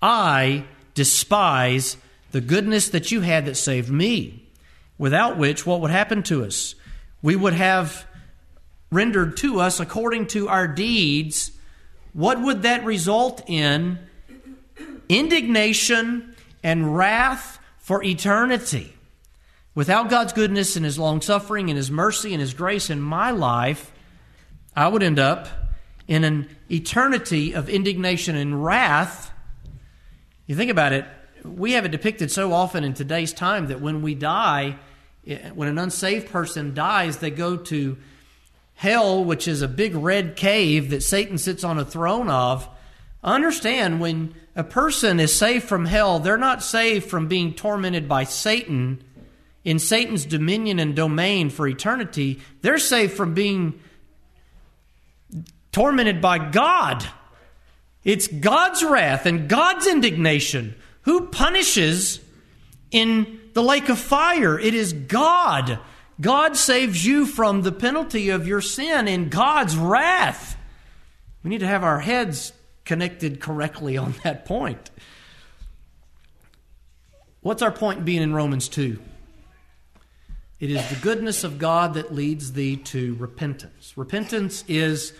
I 0.00 0.64
despise 0.94 1.96
the 2.30 2.40
goodness 2.40 2.90
that 2.90 3.10
you 3.10 3.20
had 3.20 3.46
that 3.46 3.56
saved 3.56 3.90
me. 3.90 4.48
Without 4.96 5.36
which, 5.36 5.66
what 5.66 5.80
would 5.80 5.90
happen 5.90 6.22
to 6.22 6.44
us? 6.44 6.76
We 7.20 7.34
would 7.34 7.52
have 7.52 8.06
rendered 8.92 9.36
to 9.38 9.58
us 9.58 9.80
according 9.80 10.28
to 10.28 10.48
our 10.48 10.68
deeds. 10.68 11.50
What 12.12 12.40
would 12.40 12.62
that 12.62 12.84
result 12.84 13.42
in? 13.50 13.98
Indignation 15.08 16.36
and 16.62 16.96
wrath 16.96 17.58
for 17.78 18.04
eternity. 18.04 18.94
Without 19.74 20.08
God's 20.08 20.32
goodness 20.32 20.76
and 20.76 20.84
His 20.84 20.98
long 20.98 21.20
suffering 21.20 21.70
and 21.70 21.76
His 21.76 21.90
mercy 21.90 22.32
and 22.32 22.40
His 22.40 22.54
grace 22.54 22.88
in 22.88 23.00
my 23.00 23.32
life, 23.32 23.90
I 24.76 24.86
would 24.86 25.02
end 25.02 25.18
up 25.18 25.65
in 26.08 26.24
an 26.24 26.48
eternity 26.70 27.52
of 27.52 27.68
indignation 27.68 28.36
and 28.36 28.64
wrath. 28.64 29.32
You 30.46 30.54
think 30.54 30.70
about 30.70 30.92
it, 30.92 31.04
we 31.44 31.72
have 31.72 31.84
it 31.84 31.90
depicted 31.90 32.30
so 32.30 32.52
often 32.52 32.84
in 32.84 32.94
today's 32.94 33.32
time 33.32 33.66
that 33.68 33.80
when 33.80 34.02
we 34.02 34.14
die, 34.14 34.78
eh, 35.26 35.50
when 35.54 35.68
an 35.68 35.78
unsaved 35.78 36.30
person 36.30 36.74
dies, 36.74 37.18
they 37.18 37.30
go 37.30 37.56
to 37.56 37.96
hell, 38.74 39.24
which 39.24 39.48
is 39.48 39.62
a 39.62 39.68
big 39.68 39.94
red 39.94 40.36
cave 40.36 40.90
that 40.90 41.02
Satan 41.02 41.38
sits 41.38 41.64
on 41.64 41.78
a 41.78 41.84
throne 41.84 42.28
of. 42.28 42.68
Understand 43.24 44.00
when 44.00 44.34
a 44.54 44.62
person 44.64 45.18
is 45.18 45.34
saved 45.34 45.64
from 45.64 45.86
hell, 45.86 46.20
they're 46.20 46.36
not 46.36 46.62
saved 46.62 47.08
from 47.08 47.26
being 47.26 47.54
tormented 47.54 48.08
by 48.08 48.24
Satan 48.24 49.02
in 49.64 49.78
Satan's 49.80 50.24
dominion 50.24 50.78
and 50.78 50.94
domain 50.94 51.50
for 51.50 51.66
eternity. 51.66 52.40
They're 52.62 52.78
saved 52.78 53.14
from 53.14 53.34
being 53.34 53.80
tormented 55.76 56.22
by 56.22 56.38
God. 56.38 57.06
It's 58.02 58.28
God's 58.28 58.82
wrath 58.82 59.26
and 59.26 59.46
God's 59.46 59.86
indignation. 59.86 60.74
Who 61.02 61.26
punishes 61.26 62.18
in 62.90 63.38
the 63.52 63.62
lake 63.62 63.90
of 63.90 63.98
fire? 63.98 64.58
It 64.58 64.72
is 64.72 64.94
God. 64.94 65.78
God 66.18 66.56
saves 66.56 67.04
you 67.04 67.26
from 67.26 67.60
the 67.60 67.72
penalty 67.72 68.30
of 68.30 68.48
your 68.48 68.62
sin 68.62 69.06
in 69.06 69.28
God's 69.28 69.76
wrath. 69.76 70.56
We 71.42 71.50
need 71.50 71.60
to 71.60 71.66
have 71.66 71.84
our 71.84 72.00
heads 72.00 72.54
connected 72.86 73.38
correctly 73.38 73.98
on 73.98 74.14
that 74.24 74.46
point. 74.46 74.90
What's 77.42 77.60
our 77.60 77.70
point 77.70 78.06
being 78.06 78.22
in 78.22 78.32
Romans 78.32 78.70
2? 78.70 78.98
It 80.58 80.70
is 80.70 80.88
the 80.88 80.96
goodness 81.02 81.44
of 81.44 81.58
God 81.58 81.92
that 81.94 82.14
leads 82.14 82.54
thee 82.54 82.76
to 82.76 83.14
repentance. 83.16 83.92
Repentance 83.94 84.64
is 84.68 85.12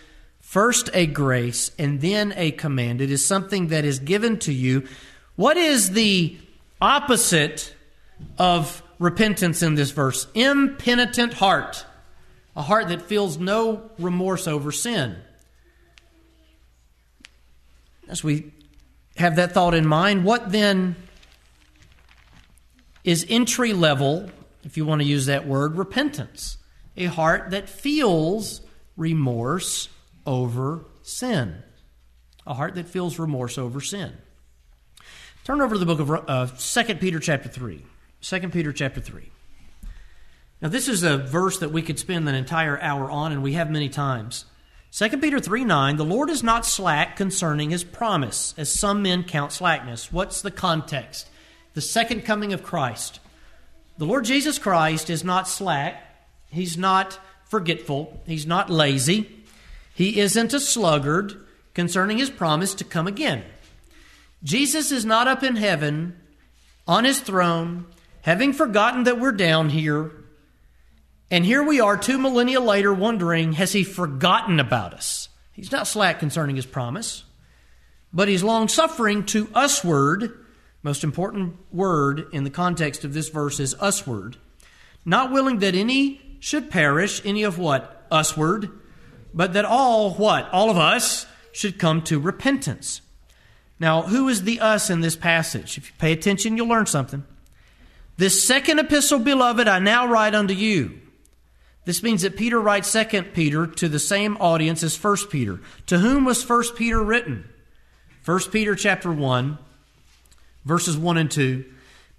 First 0.46 0.90
a 0.94 1.06
grace 1.06 1.72
and 1.76 2.00
then 2.00 2.32
a 2.36 2.52
command. 2.52 3.00
It 3.00 3.10
is 3.10 3.22
something 3.22 3.66
that 3.66 3.84
is 3.84 3.98
given 3.98 4.38
to 4.38 4.52
you. 4.52 4.86
What 5.34 5.56
is 5.56 5.90
the 5.90 6.38
opposite 6.80 7.74
of 8.38 8.80
repentance 9.00 9.64
in 9.64 9.74
this 9.74 9.90
verse? 9.90 10.28
Impenitent 10.34 11.34
heart. 11.34 11.84
A 12.54 12.62
heart 12.62 12.88
that 12.90 13.02
feels 13.02 13.38
no 13.38 13.90
remorse 13.98 14.46
over 14.46 14.70
sin. 14.70 15.16
As 18.08 18.22
we 18.22 18.52
have 19.16 19.34
that 19.36 19.50
thought 19.50 19.74
in 19.74 19.84
mind, 19.84 20.24
what 20.24 20.52
then 20.52 20.94
is 23.02 23.26
entry 23.28 23.72
level, 23.72 24.30
if 24.62 24.76
you 24.76 24.86
want 24.86 25.02
to 25.02 25.08
use 25.08 25.26
that 25.26 25.44
word, 25.44 25.76
repentance? 25.76 26.56
A 26.96 27.06
heart 27.06 27.50
that 27.50 27.68
feels 27.68 28.60
remorse 28.96 29.88
over 30.26 30.84
sin. 31.02 31.62
A 32.46 32.54
heart 32.54 32.74
that 32.74 32.88
feels 32.88 33.18
remorse 33.18 33.58
over 33.58 33.80
sin. 33.80 34.12
Turn 35.44 35.60
over 35.60 35.74
to 35.74 35.78
the 35.78 35.86
book 35.86 36.00
of 36.00 36.10
uh, 36.28 36.46
2 36.46 36.94
Peter 36.96 37.20
chapter 37.20 37.48
3. 37.48 37.82
2 38.20 38.48
Peter 38.48 38.72
chapter 38.72 39.00
3. 39.00 39.30
Now, 40.60 40.68
this 40.68 40.88
is 40.88 41.02
a 41.02 41.18
verse 41.18 41.58
that 41.58 41.70
we 41.70 41.82
could 41.82 41.98
spend 41.98 42.28
an 42.28 42.34
entire 42.34 42.80
hour 42.80 43.10
on, 43.10 43.30
and 43.30 43.42
we 43.42 43.52
have 43.52 43.70
many 43.70 43.88
times. 43.88 44.46
2 44.92 45.18
Peter 45.18 45.38
3 45.38 45.64
9, 45.64 45.96
the 45.96 46.04
Lord 46.04 46.30
is 46.30 46.42
not 46.42 46.64
slack 46.64 47.16
concerning 47.16 47.70
his 47.70 47.84
promise, 47.84 48.54
as 48.56 48.72
some 48.72 49.02
men 49.02 49.22
count 49.24 49.52
slackness. 49.52 50.10
What's 50.10 50.40
the 50.40 50.50
context? 50.50 51.28
The 51.74 51.80
second 51.82 52.24
coming 52.24 52.52
of 52.52 52.62
Christ. 52.62 53.20
The 53.98 54.06
Lord 54.06 54.24
Jesus 54.24 54.58
Christ 54.58 55.10
is 55.10 55.22
not 55.22 55.48
slack, 55.48 56.02
he's 56.50 56.78
not 56.78 57.18
forgetful, 57.44 58.22
he's 58.26 58.46
not 58.46 58.70
lazy. 58.70 59.35
He 59.96 60.20
isn't 60.20 60.52
a 60.52 60.60
sluggard 60.60 61.42
concerning 61.72 62.18
his 62.18 62.28
promise 62.28 62.74
to 62.74 62.84
come 62.84 63.06
again. 63.06 63.42
Jesus 64.44 64.92
is 64.92 65.06
not 65.06 65.26
up 65.26 65.42
in 65.42 65.56
heaven 65.56 66.20
on 66.86 67.04
his 67.04 67.18
throne, 67.20 67.86
having 68.20 68.52
forgotten 68.52 69.04
that 69.04 69.18
we're 69.18 69.32
down 69.32 69.70
here. 69.70 70.12
And 71.30 71.46
here 71.46 71.62
we 71.62 71.80
are, 71.80 71.96
two 71.96 72.18
millennia 72.18 72.60
later, 72.60 72.92
wondering, 72.92 73.54
has 73.54 73.72
he 73.72 73.84
forgotten 73.84 74.60
about 74.60 74.92
us? 74.92 75.30
He's 75.54 75.72
not 75.72 75.86
slack 75.86 76.20
concerning 76.20 76.56
his 76.56 76.66
promise, 76.66 77.24
but 78.12 78.28
he's 78.28 78.44
long 78.44 78.68
suffering 78.68 79.24
to 79.26 79.48
usward. 79.56 80.44
Most 80.82 81.04
important 81.04 81.56
word 81.72 82.26
in 82.34 82.44
the 82.44 82.50
context 82.50 83.02
of 83.06 83.14
this 83.14 83.30
verse 83.30 83.58
is 83.58 83.74
usward. 83.80 84.36
Not 85.06 85.32
willing 85.32 85.60
that 85.60 85.74
any 85.74 86.20
should 86.38 86.70
perish, 86.70 87.22
any 87.24 87.44
of 87.44 87.56
what? 87.56 88.06
Usward 88.12 88.70
but 89.36 89.52
that 89.52 89.66
all 89.66 90.14
what? 90.14 90.50
All 90.50 90.70
of 90.70 90.78
us 90.78 91.26
should 91.52 91.78
come 91.78 92.00
to 92.02 92.18
repentance. 92.18 93.02
Now, 93.78 94.02
who 94.02 94.28
is 94.28 94.42
the 94.42 94.60
us 94.60 94.88
in 94.88 95.02
this 95.02 95.14
passage? 95.14 95.76
If 95.76 95.88
you 95.88 95.94
pay 95.98 96.12
attention, 96.12 96.56
you'll 96.56 96.68
learn 96.68 96.86
something. 96.86 97.22
This 98.16 98.42
second 98.42 98.78
epistle, 98.78 99.18
beloved, 99.18 99.68
I 99.68 99.78
now 99.78 100.06
write 100.06 100.34
unto 100.34 100.54
you. 100.54 100.98
This 101.84 102.02
means 102.02 102.22
that 102.22 102.36
Peter 102.36 102.58
writes 102.58 102.88
second 102.88 103.34
Peter 103.34 103.66
to 103.66 103.88
the 103.88 103.98
same 103.98 104.38
audience 104.38 104.82
as 104.82 104.96
first 104.96 105.30
Peter. 105.30 105.60
To 105.86 105.98
whom 105.98 106.24
was 106.24 106.42
first 106.42 106.74
Peter 106.74 107.02
written? 107.02 107.48
First 108.22 108.50
Peter 108.50 108.74
chapter 108.74 109.12
1, 109.12 109.58
verses 110.64 110.96
1 110.96 111.18
and 111.18 111.30
2. 111.30 111.64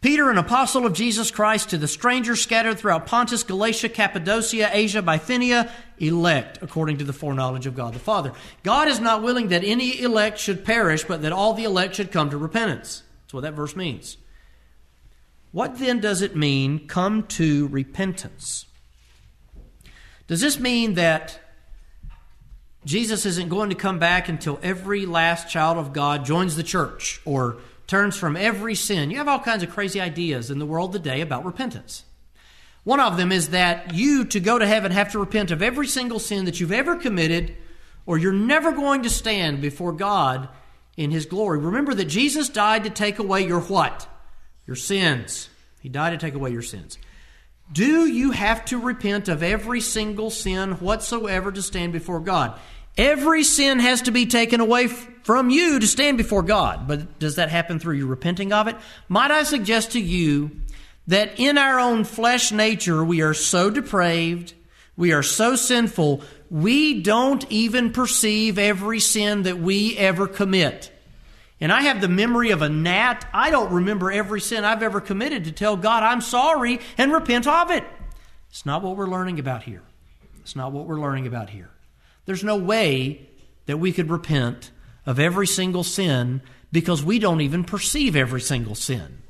Peter, 0.08 0.32
an 0.32 0.38
apostle 0.38 0.86
of 0.86 0.94
Jesus 0.94 1.32
Christ, 1.32 1.72
to 1.72 1.78
the 1.78 1.86
strangers 1.86 2.42
scattered 2.42 2.80
throughout 2.80 3.08
Pontus, 3.08 3.44
Galatia, 3.44 3.90
Cappadocia, 3.90 4.70
Asia, 4.72 5.02
Bithynia, 5.02 5.70
elect 6.00 6.60
according 6.62 7.00
to 7.00 7.04
the 7.04 7.12
foreknowledge 7.12 7.66
of 7.66 7.76
God 7.76 7.94
the 7.94 8.00
Father. 8.00 8.32
God 8.64 8.88
is 8.88 9.02
not 9.02 9.22
willing 9.22 9.50
that 9.50 9.66
any 9.66 10.00
elect 10.00 10.40
should 10.40 10.64
perish, 10.64 11.04
but 11.04 11.24
that 11.24 11.34
all 11.34 11.54
the 11.54 11.66
elect 11.66 11.96
should 11.96 12.14
come 12.14 12.30
to 12.30 12.38
repentance. 12.38 13.04
That's 13.24 13.34
what 13.34 13.42
that 13.42 13.54
verse 13.54 13.76
means. 13.76 14.16
What 15.52 15.78
then 15.78 16.00
does 16.00 16.22
it 16.22 16.38
mean, 16.38 16.88
come 16.88 17.24
to 17.24 17.68
repentance? 17.68 18.66
Does 20.28 20.40
this 20.40 20.58
mean 20.58 20.94
that 20.94 21.38
Jesus 22.86 23.26
isn't 23.26 23.50
going 23.50 23.72
to 23.72 23.76
come 23.76 24.00
back 24.00 24.30
until 24.30 24.58
every 24.64 25.06
last 25.06 25.50
child 25.50 25.78
of 25.78 25.92
God 25.92 26.24
joins 26.24 26.56
the 26.56 26.64
church 26.64 27.20
or 27.26 27.58
turns 27.88 28.18
from 28.18 28.36
every 28.36 28.76
sin. 28.76 29.10
You 29.10 29.18
have 29.18 29.28
all 29.28 29.40
kinds 29.40 29.64
of 29.64 29.72
crazy 29.72 30.00
ideas 30.00 30.52
in 30.52 30.60
the 30.60 30.66
world 30.66 30.94
today 30.94 31.22
about 31.22 31.46
repentance. 31.46 32.04
One 32.84 33.00
of 33.00 33.18
them 33.18 33.32
is 33.32 33.50
that 33.50 33.94
you, 33.94 34.26
to 34.26 34.40
go 34.40 34.60
to 34.60 34.68
heaven, 34.68 34.92
have 34.92 35.12
to 35.14 35.20
repent 35.20 35.52
of 35.52 35.62
every 35.62 35.88
single 35.88 36.20
sin 36.20 36.46
that 36.46 36.60
you've 36.60 36.72
ever 36.72 36.96
committed, 36.96 37.56
or 38.06 38.18
you're 38.18 38.32
never 38.32 38.72
going 38.72 39.04
to 39.04 39.10
stand 39.10 39.62
before 39.62 39.92
God 39.92 40.48
in 40.96 41.12
His 41.12 41.26
glory. 41.26 41.60
Remember 41.60 41.94
that 41.94 42.06
Jesus 42.06 42.50
died 42.50 42.84
to 42.86 42.90
take 42.90 43.20
away 43.20 43.46
your 43.46 43.60
what? 43.62 44.08
Your 44.66 44.76
sins. 44.76 45.50
He 45.82 45.90
died 45.90 46.12
to 46.12 46.18
take 46.18 46.34
away 46.34 46.52
your 46.52 46.62
sins. 46.62 46.98
Do 47.72 48.06
you 48.06 48.32
have 48.32 48.64
to 48.66 48.80
repent 48.80 49.28
of 49.28 49.44
every 49.44 49.82
single 49.82 50.30
sin 50.30 50.74
whatsoever 50.74 51.52
to 51.52 51.62
stand 51.62 51.92
before 51.92 52.22
God? 52.22 52.58
Every 52.98 53.44
sin 53.44 53.80
has 53.80 54.04
to 54.04 54.12
be 54.12 54.26
taken 54.26 54.60
away 54.60 54.88
from 54.88 55.50
you 55.50 55.80
to 55.80 55.86
stand 55.88 56.18
before 56.18 56.42
God. 56.42 56.88
But 56.88 57.20
does 57.20 57.36
that 57.36 57.50
happen 57.50 57.80
through 57.80 57.96
you 57.96 58.08
repenting 58.08 58.54
of 58.54 58.68
it? 58.68 58.76
Might 59.08 59.30
I 59.30 59.44
suggest 59.44 59.92
to 59.92 60.00
you 60.00 60.52
that 61.08 61.40
in 61.40 61.58
our 61.58 61.80
own 61.80 62.06
flesh 62.06 62.52
nature, 62.52 63.04
we 63.04 63.22
are 63.22 63.34
so 63.34 63.70
depraved, 63.70 64.54
we 64.96 65.14
are 65.14 65.24
so 65.24 65.56
sinful, 65.56 66.22
we 66.50 67.02
don't 67.02 67.46
even 67.52 67.92
perceive 67.92 68.58
every 68.58 69.00
sin 69.00 69.44
that 69.44 69.60
we 69.60 69.98
ever 69.98 70.28
commit. 70.28 70.92
And 71.60 71.72
I 71.72 71.82
have 71.82 72.02
the 72.02 72.08
memory 72.08 72.52
of 72.52 72.62
a 72.62 72.70
gnat. 72.70 73.28
I 73.34 73.50
don't 73.50 73.72
remember 73.74 74.12
every 74.12 74.42
sin 74.42 74.64
I've 74.64 74.84
ever 74.84 75.02
committed 75.02 75.46
to 75.46 75.52
tell 75.52 75.76
God 75.76 76.04
I'm 76.04 76.22
sorry 76.22 76.80
and 76.98 77.12
repent 77.12 77.48
of 77.48 77.72
it. 77.72 77.84
It's 78.50 78.66
not 78.66 78.82
what 78.82 78.96
we're 78.96 79.08
learning 79.08 79.40
about 79.40 79.64
here. 79.64 79.82
It's 80.42 80.56
not 80.56 80.72
what 80.72 80.86
we're 80.86 81.00
learning 81.00 81.28
about 81.28 81.50
here. 81.50 81.70
There's 82.28 82.44
no 82.44 82.58
way 82.58 83.28
that 83.66 83.78
we 83.78 83.92
could 83.92 84.12
repent 84.12 84.70
of 85.08 85.20
every 85.20 85.48
single 85.48 85.84
sin 85.84 86.44
because 86.72 87.04
we 87.04 87.18
don't 87.18 87.42
even 87.42 87.64
perceive 87.64 88.16
every 88.16 88.42
single 88.42 88.76
sin. 88.76 89.24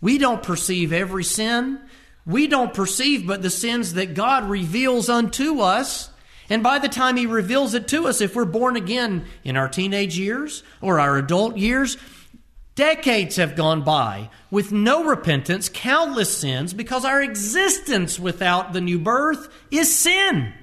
We 0.00 0.18
don't 0.18 0.42
perceive 0.42 0.92
every 0.92 1.22
sin. 1.22 1.78
We 2.26 2.48
don't 2.48 2.74
perceive 2.74 3.26
but 3.26 3.42
the 3.42 3.50
sins 3.50 3.94
that 3.94 4.14
God 4.14 4.50
reveals 4.50 5.08
unto 5.08 5.60
us. 5.60 6.10
And 6.48 6.62
by 6.64 6.80
the 6.80 6.88
time 6.88 7.16
He 7.16 7.26
reveals 7.26 7.74
it 7.74 7.86
to 7.88 8.08
us, 8.08 8.20
if 8.20 8.34
we're 8.34 8.44
born 8.44 8.76
again 8.76 9.26
in 9.44 9.56
our 9.56 9.68
teenage 9.68 10.18
years 10.18 10.64
or 10.80 10.98
our 10.98 11.16
adult 11.18 11.56
years, 11.56 11.96
Decades 12.80 13.36
have 13.36 13.56
gone 13.56 13.82
by 13.82 14.30
with 14.50 14.72
no 14.72 15.04
repentance, 15.04 15.68
countless 15.68 16.34
sins, 16.34 16.72
because 16.72 17.04
our 17.04 17.20
existence 17.20 18.18
without 18.18 18.72
the 18.72 18.80
new 18.80 18.98
birth 18.98 19.50
is 19.70 19.94
sin. 19.94 20.54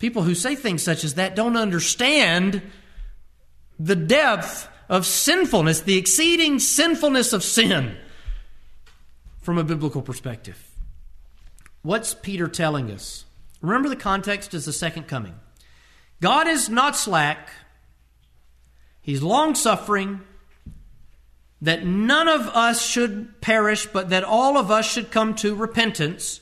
People 0.00 0.22
who 0.22 0.34
say 0.34 0.56
things 0.56 0.82
such 0.82 1.04
as 1.04 1.14
that 1.14 1.36
don't 1.36 1.56
understand 1.56 2.62
the 3.78 3.94
depth 3.94 4.68
of 4.88 5.06
sinfulness, 5.06 5.82
the 5.82 5.96
exceeding 5.96 6.58
sinfulness 6.58 7.32
of 7.32 7.44
sin 7.44 7.96
from 9.40 9.58
a 9.58 9.64
biblical 9.64 10.02
perspective. 10.02 10.70
What's 11.82 12.14
Peter 12.14 12.48
telling 12.48 12.90
us? 12.90 13.24
Remember, 13.60 13.88
the 13.88 13.96
context 13.96 14.54
is 14.54 14.64
the 14.64 14.72
second 14.72 15.06
coming. 15.06 15.34
God 16.20 16.48
is 16.48 16.68
not 16.68 16.96
slack, 16.96 17.50
He's 19.02 19.22
long 19.22 19.54
suffering, 19.54 20.20
that 21.62 21.84
none 21.84 22.28
of 22.28 22.48
us 22.48 22.84
should 22.84 23.40
perish, 23.40 23.86
but 23.86 24.10
that 24.10 24.24
all 24.24 24.56
of 24.56 24.70
us 24.70 24.90
should 24.90 25.10
come 25.10 25.34
to 25.36 25.54
repentance. 25.54 26.39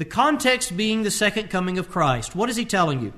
The 0.00 0.06
context 0.06 0.78
being 0.78 1.02
the 1.02 1.10
second 1.10 1.50
coming 1.50 1.76
of 1.76 1.90
Christ. 1.90 2.34
What 2.34 2.48
is 2.48 2.56
He 2.56 2.64
telling 2.64 3.02
you? 3.02 3.12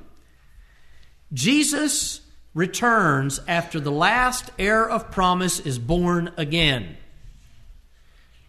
Jesus 1.32 2.22
returns 2.54 3.38
after 3.46 3.78
the 3.78 3.92
last 3.92 4.50
heir 4.58 4.90
of 4.90 5.12
promise 5.12 5.60
is 5.60 5.78
born 5.78 6.32
again. 6.36 6.96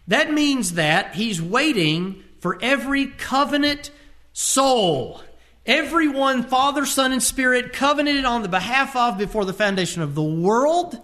That 0.08 0.32
means 0.32 0.72
that 0.72 1.14
He's 1.14 1.40
waiting 1.40 2.24
for 2.40 2.58
every 2.60 3.06
covenant 3.06 3.92
soul. 4.32 5.22
Everyone, 5.64 6.42
Father, 6.42 6.86
Son, 6.86 7.12
and 7.12 7.22
Spirit, 7.22 7.72
covenanted 7.72 8.24
on 8.24 8.42
the 8.42 8.48
behalf 8.48 8.96
of 8.96 9.16
before 9.16 9.44
the 9.44 9.52
foundation 9.52 10.02
of 10.02 10.16
the 10.16 10.24
world. 10.24 10.98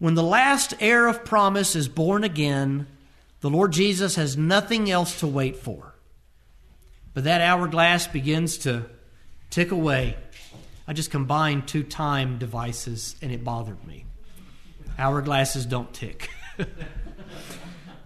When 0.00 0.16
the 0.16 0.24
last 0.24 0.74
heir 0.80 1.06
of 1.06 1.24
promise 1.24 1.76
is 1.76 1.86
born 1.86 2.24
again, 2.24 2.88
the 3.40 3.50
Lord 3.50 3.70
Jesus 3.70 4.16
has 4.16 4.36
nothing 4.36 4.90
else 4.90 5.20
to 5.20 5.28
wait 5.28 5.54
for. 5.54 5.91
But 7.14 7.24
that 7.24 7.40
hourglass 7.40 8.06
begins 8.06 8.58
to 8.58 8.86
tick 9.50 9.70
away. 9.70 10.16
I 10.86 10.92
just 10.92 11.10
combined 11.10 11.68
two 11.68 11.82
time 11.82 12.38
devices 12.38 13.16
and 13.22 13.30
it 13.30 13.44
bothered 13.44 13.84
me. 13.86 14.04
Hourglasses 14.98 15.68
don't 15.68 15.92
tick. 15.92 16.30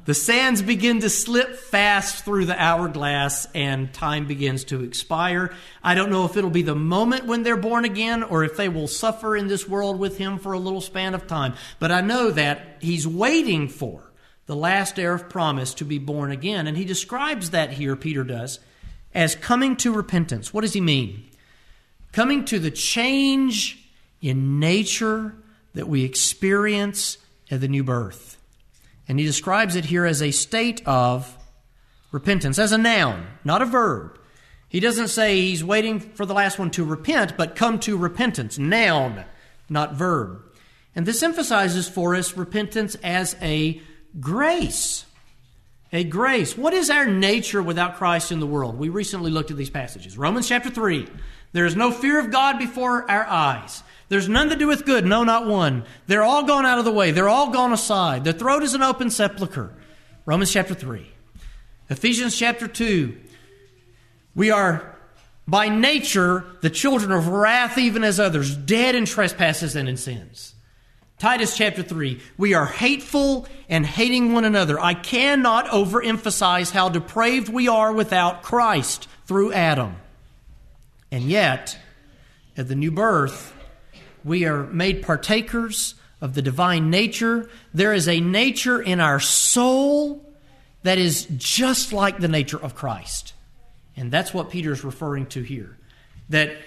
The 0.07 0.15
sands 0.15 0.63
begin 0.63 1.01
to 1.01 1.11
slip 1.11 1.57
fast 1.57 2.25
through 2.25 2.45
the 2.45 2.55
hourglass 2.55 3.49
and 3.57 3.93
time 3.93 4.29
begins 4.29 4.63
to 4.67 4.85
expire. 4.85 5.53
I 5.83 5.97
don't 5.97 6.11
know 6.11 6.25
if 6.25 6.37
it'll 6.37 6.49
be 6.49 6.63
the 6.63 6.77
moment 6.77 7.27
when 7.27 7.43
they're 7.43 7.57
born 7.57 7.85
again 7.85 8.23
or 8.23 8.45
if 8.45 8.57
they 8.57 8.69
will 8.69 8.87
suffer 8.87 9.37
in 9.37 9.49
this 9.49 9.69
world 9.69 9.99
with 9.99 10.17
him 10.17 10.39
for 10.39 10.53
a 10.53 10.61
little 10.61 10.81
span 10.81 11.17
of 11.17 11.27
time. 11.27 11.55
But 11.81 11.91
I 11.91 12.03
know 12.03 12.31
that 12.31 12.77
he's 12.81 13.07
waiting 13.07 13.67
for 13.67 14.01
the 14.47 14.55
last 14.55 14.97
heir 14.97 15.13
of 15.13 15.29
promise 15.29 15.75
to 15.75 15.85
be 15.85 15.99
born 15.99 16.31
again. 16.31 16.69
And 16.69 16.77
he 16.77 16.85
describes 16.85 17.51
that 17.51 17.73
here, 17.73 17.97
Peter 17.97 18.23
does, 18.23 18.61
as 19.17 19.35
coming 19.35 19.75
to 19.77 19.93
repentance. 19.93 20.53
What 20.53 20.61
does 20.61 20.75
he 20.75 20.81
mean? 20.81 21.25
Coming 22.13 22.45
to 22.45 22.59
the 22.59 22.71
change 22.71 23.91
in 24.21 24.61
nature 24.61 25.35
that 25.75 25.89
we 25.89 26.05
experience 26.05 27.19
at 27.51 27.61
the 27.61 27.69
new 27.69 27.83
birth. 27.83 28.39
And 29.09 29.19
he 29.19 29.25
describes 29.25 29.75
it 29.75 29.87
here 29.87 30.05
as 30.05 30.21
a 30.21 30.31
state 30.31 30.83
of 30.87 31.37
repentance, 32.13 32.59
as 32.59 32.73
a 32.73 32.79
noun, 32.79 33.27
not 33.43 33.63
a 33.63 33.67
verb. 33.67 34.19
He 34.69 34.81
doesn't 34.81 35.09
say 35.09 35.41
he's 35.41 35.65
waiting 35.65 35.99
for 35.99 36.27
the 36.27 36.35
last 36.35 36.59
one 36.59 36.71
to 36.73 36.85
repent, 36.85 37.37
but 37.37 37.57
come 37.57 37.79
to 37.81 37.97
repentance. 37.97 38.59
Noun, 38.59 39.25
not 39.71 39.95
verb. 39.95 40.43
And 40.95 41.07
this 41.07 41.23
emphasizes 41.23 41.89
for 41.89 42.15
us 42.15 42.37
repentance 42.37 42.97
as 42.97 43.35
a 43.41 43.81
grace. 44.21 45.07
A 45.97 46.05
grace. 46.05 46.59
What 46.59 46.75
is 46.75 46.91
our 46.91 47.07
nature 47.07 47.63
without 47.63 47.97
Christ 47.97 48.31
in 48.31 48.39
the 48.39 48.47
world? 48.47 48.79
We 48.79 48.91
recently 48.91 49.31
looked 49.31 49.51
at 49.51 49.57
these 49.57 49.71
passages. 49.71 50.19
Romans 50.19 50.47
chapter 50.47 50.69
3. 50.69 51.09
There 51.53 51.65
is 51.65 51.75
no 51.75 51.91
fear 51.91 52.21
of 52.21 52.31
God 52.31 52.59
before 52.59 53.11
our 53.11 53.25
eyes. 53.25 53.83
There's 54.11 54.29
none 54.29 54.51
that 54.51 54.59
doeth 54.59 54.85
good, 54.85 55.07
no, 55.07 55.25
not 55.25 55.47
one. 55.47 55.87
They're 56.07 56.23
all 56.23 56.43
gone 56.43 56.67
out 56.67 56.79
of 56.79 56.85
the 56.85 56.93
way. 56.93 57.13
They're 57.13 57.31
all 57.31 57.49
gone 57.49 57.73
aside. 57.73 58.25
Their 58.25 58.35
throat 58.35 58.63
is 58.63 58.75
an 58.75 58.83
open 58.83 59.09
sepulchre. 59.09 59.73
Romans 60.27 60.53
chapter 60.53 60.75
3. 60.75 61.11
Ephesians 61.89 62.39
chapter 62.39 62.69
2. 62.69 63.17
We 64.35 64.51
are 64.51 64.99
by 65.49 65.71
nature 65.71 66.45
the 66.61 66.69
children 66.69 67.11
of 67.11 67.29
wrath, 67.29 67.79
even 67.79 68.05
as 68.05 68.21
others, 68.21 68.55
dead 68.55 68.95
in 68.95 69.07
trespasses 69.07 69.75
and 69.75 69.89
in 69.89 69.97
sins. 69.97 70.56
Titus 71.19 71.57
chapter 71.57 71.83
3. 71.83 72.21
We 72.37 72.53
are 72.53 72.67
hateful 72.67 73.47
and 73.71 73.87
hating 73.87 74.35
one 74.35 74.45
another. 74.45 74.79
I 74.79 74.93
cannot 74.93 75.67
overemphasize 75.67 76.71
how 76.71 76.91
depraved 76.91 77.49
we 77.49 77.69
are 77.69 77.91
without 77.91 78.43
Christ 78.43 79.09
through 79.25 79.55
Adam. 79.55 79.97
And 81.11 81.25
yet, 81.25 81.79
at 82.55 82.69
the 82.69 82.75
new 82.75 82.91
birth, 82.91 83.55
we 84.25 84.45
are 84.45 84.65
made 84.65 85.03
partakers 85.03 85.95
of 86.21 86.35
the 86.35 86.43
divine 86.43 86.91
nature. 86.91 87.49
There 87.73 87.95
is 87.95 88.09
a 88.09 88.21
nature 88.21 88.83
in 88.83 89.01
our 89.01 89.21
soul 89.21 90.23
that 90.83 90.99
is 90.99 91.27
just 91.37 91.95
like 91.95 92.19
the 92.19 92.29
nature 92.29 92.61
of 92.61 92.75
Christ. 92.75 93.33
And 93.97 94.13
that's 94.13 94.35
what 94.35 94.51
Peter 94.51 94.71
is 94.73 94.85
referring 94.85 95.27
to 95.29 95.43
here. 95.43 95.79
That 96.29 96.59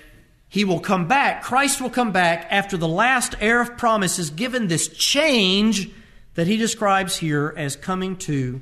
he 0.50 0.66
will 0.66 0.80
come 0.80 1.08
back, 1.08 1.44
Christ 1.44 1.80
will 1.80 1.92
come 1.92 2.12
back 2.12 2.48
after 2.50 2.76
the 2.76 2.88
last 2.88 3.36
heir 3.40 3.62
of 3.62 3.78
promise 3.78 4.18
is 4.18 4.32
given 4.32 4.68
this 4.68 4.88
change 4.88 5.92
that 6.34 6.48
he 6.48 6.58
describes 6.58 7.18
here 7.18 7.54
as 7.56 7.76
coming 7.76 8.18
to 8.18 8.62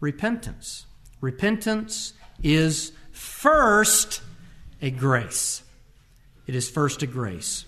repentance. 0.00 0.86
Repentance 1.20 2.14
is 2.42 2.92
first 3.12 4.22
a 4.80 4.90
grace. 4.90 5.62
It 6.46 6.54
is 6.54 6.70
first 6.70 7.02
a 7.02 7.06
grace. 7.06 7.66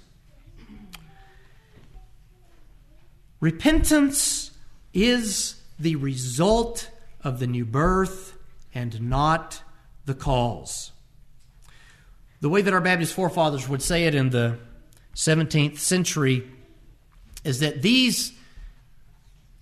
Repentance 3.40 4.50
is 4.94 5.60
the 5.78 5.96
result 5.96 6.90
of 7.22 7.38
the 7.38 7.46
new 7.46 7.66
birth 7.66 8.36
and 8.74 9.10
not 9.10 9.62
the 10.06 10.14
cause. 10.14 10.92
The 12.40 12.48
way 12.48 12.62
that 12.62 12.72
our 12.72 12.80
Baptist 12.80 13.14
forefathers 13.14 13.68
would 13.68 13.82
say 13.82 14.04
it 14.04 14.14
in 14.14 14.30
the 14.30 14.58
17th 15.14 15.78
century 15.78 16.48
is 17.44 17.60
that 17.60 17.82
these 17.82 18.32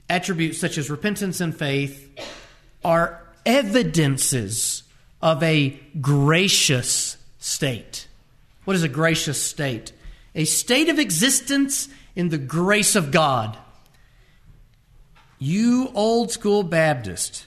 attributes, 0.09 0.59
such 0.59 0.77
as 0.79 0.91
repentance 0.91 1.41
and 1.41 1.57
faith, 1.57 2.11
are 2.85 3.23
evidences 3.47 4.83
of 5.23 5.43
a 5.43 5.71
gracious 6.01 7.17
state. 7.39 8.07
What 8.65 8.77
is 8.77 8.83
a 8.83 8.89
gracious 8.89 9.43
state? 9.43 9.93
A 10.35 10.45
state 10.45 10.89
of 10.89 10.99
existence 10.99 11.89
in 12.15 12.29
the 12.29 12.39
grace 12.39 12.95
of 12.95 13.11
God. 13.11 13.57
You 15.39 15.91
old 15.95 16.31
school 16.31 16.63
Baptist 16.63 17.47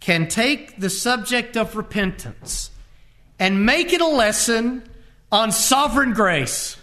can 0.00 0.28
take 0.28 0.80
the 0.80 0.90
subject 0.90 1.56
of 1.56 1.76
repentance 1.76 2.70
and 3.38 3.64
make 3.64 3.92
it 3.92 4.00
a 4.00 4.06
lesson 4.06 4.82
on 5.30 5.52
sovereign 5.52 6.12
grace. 6.12 6.76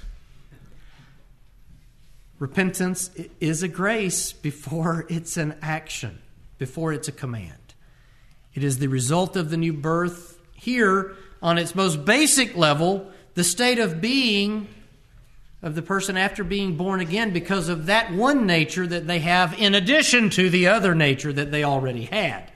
Repentance 2.39 3.09
is 3.39 3.63
a 3.63 3.67
grace 3.67 4.33
before 4.33 5.05
it's 5.09 5.37
an 5.37 5.55
action, 5.61 6.19
before 6.57 6.93
it's 6.93 7.07
a 7.07 7.13
command. 7.13 7.73
It 8.53 8.63
is 8.63 8.79
the 8.79 8.87
result 8.87 9.35
of 9.35 9.49
the 9.49 9.57
new 9.57 9.73
birth 9.73 10.39
here 10.53 11.15
on 11.41 11.57
its 11.57 11.75
most 11.75 12.05
basic 12.05 12.55
level, 12.55 13.11
the 13.33 13.43
state 13.43 13.79
of 13.79 14.01
being 14.01 14.67
of 15.61 15.73
the 15.73 15.81
person 15.81 16.15
after 16.15 16.43
being 16.43 16.77
born 16.77 16.99
again 16.99 17.33
because 17.33 17.69
of 17.69 17.87
that 17.87 18.13
one 18.13 18.45
nature 18.45 18.85
that 18.85 19.07
they 19.07 19.19
have 19.19 19.57
in 19.59 19.73
addition 19.73 20.29
to 20.29 20.49
the 20.49 20.67
other 20.67 20.93
nature 20.93 21.33
that 21.33 21.51
they 21.51 21.63
already 21.63 22.03
had. 22.05 22.51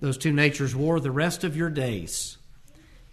Those 0.00 0.18
two 0.18 0.32
natures 0.32 0.76
war 0.76 1.00
the 1.00 1.10
rest 1.10 1.42
of 1.42 1.56
your 1.56 1.70
days. 1.70 2.36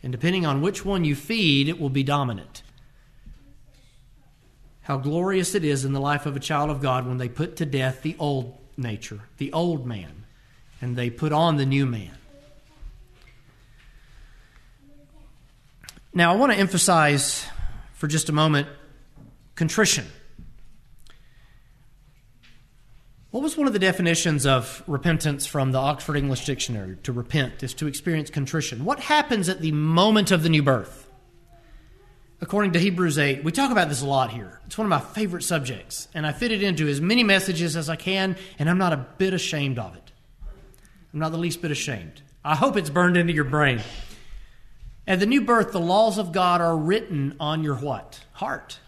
And 0.02 0.12
depending 0.12 0.45
on 0.45 0.62
which 0.62 0.86
one 0.86 1.04
you 1.04 1.16
feed, 1.16 1.68
it 1.68 1.80
will 1.80 1.89
be 1.89 2.04
dominant. 2.04 2.64
How 4.82 4.97
glorious 4.97 5.56
it 5.56 5.64
is 5.64 5.86
in 5.86 5.93
the 5.93 6.00
life 6.00 6.26
of 6.26 6.36
a 6.36 6.39
child 6.39 6.70
of 6.70 6.82
God 6.82 7.06
when 7.06 7.18
they 7.18 7.30
put 7.30 7.58
to 7.58 7.66
death 7.66 8.02
the 8.02 8.16
old 8.18 8.58
nature, 8.78 9.22
the 9.38 9.52
old 9.54 9.86
man, 9.86 10.26
and 10.82 10.95
they 10.95 11.10
put 11.10 11.32
on 11.32 11.58
the 11.58 11.66
new 11.66 11.86
man. 11.86 12.12
Now, 16.14 16.34
I 16.34 16.36
want 16.38 16.52
to 16.52 16.58
emphasize 16.58 17.45
for 17.93 18.08
just 18.08 18.30
a 18.30 18.32
moment 18.32 18.68
contrition. 19.56 20.08
What 23.32 23.44
was 23.44 23.56
one 23.56 23.68
of 23.68 23.74
the 23.74 23.80
definitions 23.80 24.46
of 24.46 24.84
repentance 24.88 25.46
from 25.46 25.72
the 25.72 25.78
Oxford 25.78 26.16
English 26.16 26.46
Dictionary? 26.46 26.98
To 27.04 27.12
repent 27.12 27.62
is 27.62 27.74
to 27.76 27.88
experience 27.88 28.30
contrition. 28.30 28.86
What 28.86 29.00
happens 29.00 29.50
at 29.50 29.62
the 29.62 29.72
moment 29.72 30.32
of 30.32 30.44
the 30.44 30.50
new 30.50 30.64
birth? 30.64 31.10
according 32.42 32.74
to 32.74 32.80
Hebrews 32.80 33.18
8. 33.18 33.44
We 33.44 33.52
talk 33.52 33.72
about 33.72 33.90
this 33.90 34.02
a 34.02 34.08
lot 34.08 34.32
here. 34.32 34.60
It's 34.66 34.78
one 34.78 34.86
of 34.86 34.90
my 34.90 35.00
favorite 35.00 35.44
subjects, 35.44 36.08
and 36.14 36.26
I 36.26 36.32
fit 36.32 36.52
it 36.52 36.64
into 36.64 36.88
as 36.88 37.02
many 37.02 37.24
messages 37.24 37.76
as 37.76 37.90
I 37.90 37.96
can, 37.96 38.38
and 38.58 38.70
I'm 38.70 38.78
not 38.78 38.94
a 38.94 39.06
bit 39.18 39.34
ashamed 39.34 39.80
of 39.80 39.96
it. 39.96 40.12
I'm 41.14 41.20
not 41.20 41.32
the 41.32 41.38
least 41.38 41.62
bit 41.62 41.72
ashamed. 41.72 42.22
I 42.44 42.56
hope 42.56 42.78
it's 42.78 42.90
burned 42.90 43.18
into 43.18 43.34
your 43.34 43.44
brain. 43.44 43.82
At 45.08 45.20
the 45.20 45.26
new 45.26 45.42
birth, 45.42 45.72
the 45.72 45.80
laws 45.80 46.18
of 46.18 46.32
God 46.32 46.62
are 46.62 46.78
written 46.78 47.36
on 47.40 47.64
your 47.64 47.76
what? 47.76 48.20
Heart. 48.34 48.80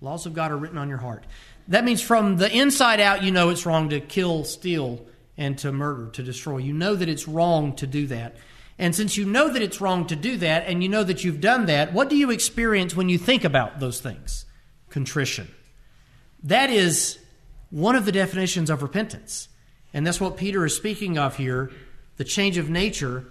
Laws 0.00 0.26
of 0.26 0.32
God 0.32 0.52
are 0.52 0.56
written 0.56 0.78
on 0.78 0.88
your 0.88 0.98
heart. 0.98 1.24
That 1.68 1.84
means 1.84 2.00
from 2.00 2.38
the 2.38 2.50
inside 2.50 2.98
out, 2.98 3.22
you 3.22 3.30
know 3.30 3.50
it's 3.50 3.66
wrong 3.66 3.90
to 3.90 4.00
kill, 4.00 4.44
steal, 4.44 5.06
and 5.36 5.56
to 5.58 5.70
murder, 5.70 6.08
to 6.10 6.22
destroy. 6.22 6.58
You 6.58 6.72
know 6.72 6.94
that 6.94 7.08
it's 7.08 7.28
wrong 7.28 7.76
to 7.76 7.86
do 7.86 8.06
that. 8.08 8.36
And 8.78 8.94
since 8.94 9.16
you 9.16 9.26
know 9.26 9.52
that 9.52 9.60
it's 9.60 9.80
wrong 9.80 10.06
to 10.06 10.16
do 10.16 10.36
that 10.38 10.66
and 10.66 10.82
you 10.82 10.88
know 10.88 11.04
that 11.04 11.24
you've 11.24 11.40
done 11.40 11.66
that, 11.66 11.92
what 11.92 12.08
do 12.08 12.16
you 12.16 12.30
experience 12.30 12.96
when 12.96 13.08
you 13.08 13.18
think 13.18 13.44
about 13.44 13.80
those 13.80 14.00
things? 14.00 14.46
Contrition. 14.88 15.48
That 16.44 16.70
is 16.70 17.18
one 17.70 17.96
of 17.96 18.04
the 18.04 18.12
definitions 18.12 18.70
of 18.70 18.82
repentance. 18.82 19.48
And 19.92 20.06
that's 20.06 20.20
what 20.20 20.36
Peter 20.36 20.64
is 20.64 20.76
speaking 20.76 21.18
of 21.18 21.36
here, 21.36 21.70
the 22.16 22.24
change 22.24 22.56
of 22.56 22.70
nature 22.70 23.26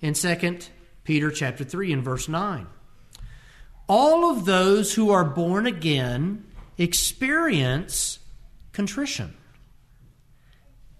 in 0.00 0.14
2 0.14 0.58
Peter 1.04 1.30
chapter 1.30 1.64
3 1.64 1.92
and 1.92 2.04
verse 2.04 2.28
9. 2.28 2.66
All 3.88 4.30
of 4.30 4.44
those 4.44 4.94
who 4.94 5.10
are 5.10 5.24
born 5.24 5.66
again 5.66 6.44
experience 6.78 8.18
contrition. 8.72 9.34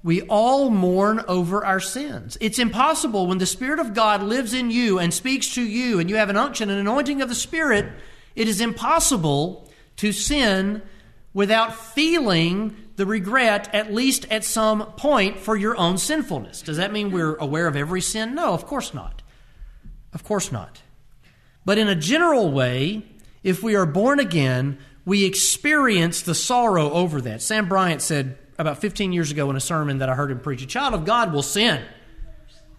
We 0.02 0.22
all 0.22 0.68
mourn 0.68 1.22
over 1.28 1.64
our 1.64 1.78
sins. 1.78 2.36
It's 2.40 2.58
impossible 2.58 3.28
when 3.28 3.38
the 3.38 3.46
Spirit 3.46 3.78
of 3.78 3.94
God 3.94 4.22
lives 4.22 4.52
in 4.52 4.70
you 4.70 4.98
and 4.98 5.14
speaks 5.14 5.54
to 5.54 5.62
you 5.62 6.00
and 6.00 6.10
you 6.10 6.16
have 6.16 6.28
an 6.28 6.36
unction, 6.36 6.70
an 6.70 6.78
anointing 6.78 7.22
of 7.22 7.28
the 7.28 7.34
Spirit, 7.36 7.86
it 8.34 8.48
is 8.48 8.60
impossible 8.60 9.70
to 9.96 10.12
sin 10.12 10.82
without 11.32 11.74
feeling 11.74 12.76
the 12.96 13.06
regret, 13.06 13.72
at 13.72 13.92
least 13.92 14.26
at 14.30 14.44
some 14.44 14.84
point, 14.92 15.38
for 15.38 15.56
your 15.56 15.76
own 15.76 15.98
sinfulness. 15.98 16.62
Does 16.62 16.76
that 16.76 16.92
mean 16.92 17.10
we're 17.10 17.36
aware 17.36 17.66
of 17.66 17.76
every 17.76 18.00
sin? 18.00 18.34
No, 18.34 18.52
of 18.52 18.66
course 18.66 18.92
not. 18.92 19.22
Of 20.12 20.24
course 20.24 20.52
not. 20.52 20.82
But 21.64 21.78
in 21.78 21.88
a 21.88 21.94
general 21.94 22.50
way, 22.50 23.06
if 23.42 23.62
we 23.62 23.74
are 23.76 23.86
born 23.86 24.20
again, 24.20 24.78
we 25.04 25.24
experience 25.24 26.22
the 26.22 26.34
sorrow 26.34 26.90
over 26.90 27.20
that. 27.22 27.42
Sam 27.42 27.68
Bryant 27.68 28.02
said, 28.02 28.38
about 28.58 28.78
15 28.78 29.12
years 29.12 29.30
ago 29.30 29.50
in 29.50 29.56
a 29.56 29.60
sermon 29.60 29.98
that 29.98 30.08
I 30.08 30.14
heard 30.14 30.30
him 30.30 30.40
preach. 30.40 30.62
A 30.62 30.66
child 30.66 30.94
of 30.94 31.04
God 31.04 31.32
will 31.32 31.42
sin, 31.42 31.82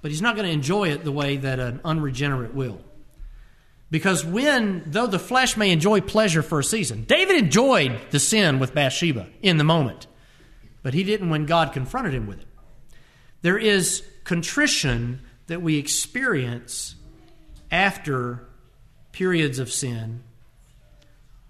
but 0.01 0.11
he's 0.11 0.21
not 0.21 0.35
going 0.35 0.47
to 0.47 0.53
enjoy 0.53 0.89
it 0.89 1.03
the 1.03 1.11
way 1.11 1.37
that 1.37 1.59
an 1.59 1.81
unregenerate 1.83 2.53
will. 2.53 2.79
Because 3.91 4.25
when, 4.25 4.83
though 4.87 5.07
the 5.07 5.19
flesh 5.19 5.55
may 5.55 5.71
enjoy 5.71 6.01
pleasure 6.01 6.41
for 6.41 6.59
a 6.59 6.63
season, 6.63 7.03
David 7.03 7.35
enjoyed 7.35 7.99
the 8.09 8.19
sin 8.19 8.57
with 8.59 8.73
Bathsheba 8.73 9.27
in 9.41 9.57
the 9.57 9.63
moment, 9.63 10.07
but 10.81 10.93
he 10.93 11.03
didn't 11.03 11.29
when 11.29 11.45
God 11.45 11.73
confronted 11.73 12.13
him 12.13 12.25
with 12.25 12.39
it. 12.39 12.47
There 13.41 13.57
is 13.57 14.03
contrition 14.23 15.21
that 15.47 15.61
we 15.61 15.77
experience 15.77 16.95
after 17.71 18.47
periods 19.11 19.59
of 19.59 19.71
sin 19.71 20.23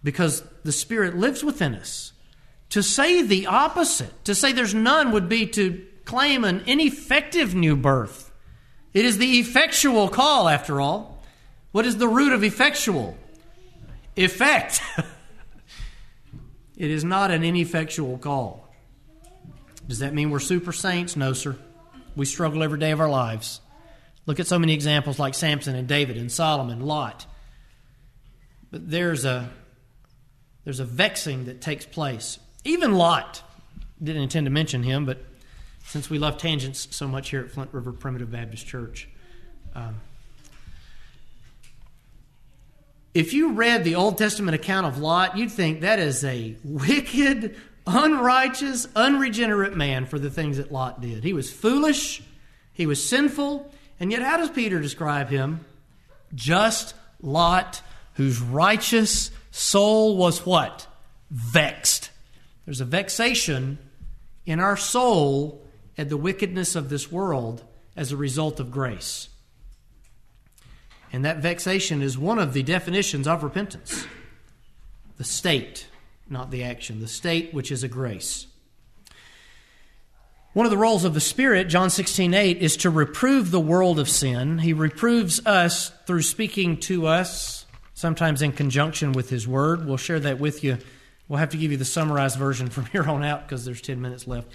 because 0.03 0.43
the 0.63 0.71
Spirit 0.71 1.15
lives 1.15 1.43
within 1.43 1.75
us. 1.75 2.13
To 2.69 2.81
say 2.81 3.21
the 3.21 3.47
opposite, 3.47 4.25
to 4.25 4.33
say 4.33 4.51
there's 4.51 4.73
none, 4.73 5.11
would 5.11 5.29
be 5.29 5.45
to 5.47 5.85
claim 6.05 6.43
an 6.43 6.63
ineffective 6.65 7.53
new 7.53 7.75
birth. 7.75 8.31
It 8.93 9.05
is 9.05 9.17
the 9.17 9.39
effectual 9.39 10.09
call, 10.09 10.47
after 10.49 10.81
all. 10.81 11.23
What 11.71 11.85
is 11.85 11.97
the 11.97 12.07
root 12.07 12.33
of 12.33 12.43
effectual? 12.43 13.17
Effect. 14.15 14.81
it 16.77 16.91
is 16.91 17.03
not 17.03 17.31
an 17.31 17.43
ineffectual 17.43 18.17
call. 18.17 18.67
Does 19.87 19.99
that 19.99 20.13
mean 20.13 20.29
we're 20.29 20.39
super 20.39 20.71
saints? 20.71 21.15
No, 21.15 21.33
sir. 21.33 21.57
We 22.15 22.25
struggle 22.25 22.63
every 22.63 22.79
day 22.79 22.91
of 22.91 22.99
our 22.99 23.09
lives. 23.09 23.59
Look 24.25 24.39
at 24.39 24.47
so 24.47 24.57
many 24.57 24.73
examples 24.73 25.19
like 25.19 25.33
Samson 25.33 25.75
and 25.75 25.87
David 25.87 26.17
and 26.17 26.31
Solomon, 26.31 26.81
Lot. 26.81 27.25
But 28.71 28.89
there's 28.89 29.25
a 29.25 29.49
there's 30.63 30.79
a 30.79 30.85
vexing 30.85 31.45
that 31.45 31.61
takes 31.61 31.85
place. 31.85 32.39
Even 32.63 32.93
Lot, 32.93 33.41
didn't 34.01 34.23
intend 34.23 34.45
to 34.45 34.51
mention 34.51 34.83
him, 34.83 35.05
but 35.05 35.19
since 35.85 36.09
we 36.09 36.17
love 36.17 36.37
tangents 36.37 36.87
so 36.91 37.07
much 37.07 37.29
here 37.29 37.41
at 37.41 37.51
Flint 37.51 37.73
River 37.73 37.91
Primitive 37.91 38.31
Baptist 38.31 38.65
Church, 38.65 39.09
um, 39.75 39.99
if 43.13 43.33
you 43.33 43.51
read 43.51 43.83
the 43.83 43.95
Old 43.95 44.17
Testament 44.17 44.55
account 44.55 44.87
of 44.87 44.97
Lot, 44.97 45.37
you'd 45.37 45.51
think 45.51 45.81
that 45.81 45.99
is 45.99 46.23
a 46.23 46.55
wicked, 46.63 47.55
unrighteous, 47.85 48.87
unregenerate 48.95 49.75
man 49.75 50.05
for 50.05 50.17
the 50.17 50.31
things 50.31 50.57
that 50.57 50.71
Lot 50.71 51.01
did. 51.01 51.23
He 51.23 51.33
was 51.33 51.51
foolish, 51.51 52.23
he 52.73 52.87
was 52.87 53.07
sinful, 53.07 53.71
and 53.99 54.11
yet 54.11 54.23
how 54.23 54.37
does 54.37 54.49
Peter 54.49 54.79
describe 54.79 55.29
him? 55.29 55.63
Just 56.33 56.95
Lot, 57.21 57.81
who's 58.15 58.41
righteous 58.41 59.29
soul 59.53 60.17
was 60.17 60.45
what? 60.45 60.87
Vexed. 61.29 62.09
There's 62.65 62.81
a 62.81 62.85
vexation 62.85 63.77
in 64.45 64.59
our 64.59 64.75
soul 64.75 65.65
at 65.97 66.09
the 66.09 66.17
wickedness 66.17 66.75
of 66.75 66.89
this 66.89 67.11
world 67.11 67.63
as 67.95 68.11
a 68.11 68.17
result 68.17 68.59
of 68.59 68.71
grace. 68.71 69.29
And 71.11 71.23
that 71.23 71.37
vexation 71.37 72.01
is 72.01 72.17
one 72.17 72.39
of 72.39 72.53
the 72.53 72.63
definitions 72.63 73.27
of 73.27 73.43
repentance 73.43 74.05
the 75.17 75.23
state, 75.23 75.87
not 76.27 76.49
the 76.49 76.63
action, 76.63 76.99
the 76.99 77.07
state 77.07 77.53
which 77.53 77.71
is 77.71 77.83
a 77.83 77.87
grace. 77.87 78.47
One 80.53 80.65
of 80.65 80.71
the 80.71 80.77
roles 80.77 81.03
of 81.03 81.13
the 81.13 81.21
Spirit, 81.21 81.67
John 81.67 81.91
16, 81.91 82.33
8, 82.33 82.57
is 82.57 82.77
to 82.77 82.89
reprove 82.89 83.51
the 83.51 83.59
world 83.59 83.99
of 83.99 84.09
sin. 84.09 84.59
He 84.59 84.73
reproves 84.73 85.45
us 85.45 85.91
through 86.07 86.23
speaking 86.23 86.77
to 86.81 87.05
us, 87.05 87.62
sometimes 88.03 88.41
in 88.43 88.51
conjunction 88.51 89.13
with 89.13 89.29
His 89.29 89.47
Word. 89.47 89.87
We'll 89.87 89.97
share 89.97 90.19
that 90.19 90.39
with 90.39 90.63
you 90.63 90.77
We'll 91.27 91.39
have 91.39 91.49
to 91.49 91.57
give 91.57 91.71
you 91.71 91.77
the 91.77 91.85
summarized 91.85 92.37
version 92.37 92.69
from 92.69 92.85
here 92.91 93.03
on 93.03 93.23
out 93.23 93.47
because 93.47 93.65
there's 93.65 93.81
10 93.81 94.01
minutes 94.01 94.27
left. 94.27 94.47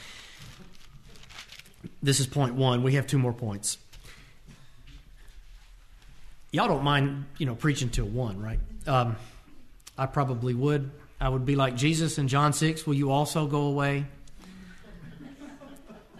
This 2.02 2.20
is 2.20 2.26
point 2.26 2.54
one. 2.54 2.82
We 2.82 2.94
have 2.94 3.06
two 3.06 3.18
more 3.18 3.32
points. 3.32 3.78
Y'all 6.50 6.68
don't 6.68 6.82
mind, 6.82 7.26
you 7.36 7.46
know, 7.46 7.54
preaching 7.54 7.90
till 7.90 8.06
one, 8.06 8.40
right? 8.40 8.58
Um, 8.86 9.16
I 9.96 10.06
probably 10.06 10.54
would. 10.54 10.90
I 11.20 11.28
would 11.28 11.44
be 11.44 11.56
like 11.56 11.76
Jesus 11.76 12.18
in 12.18 12.28
John 12.28 12.52
6. 12.52 12.86
Will 12.86 12.94
you 12.94 13.10
also 13.10 13.46
go 13.46 13.62
away? 13.62 14.06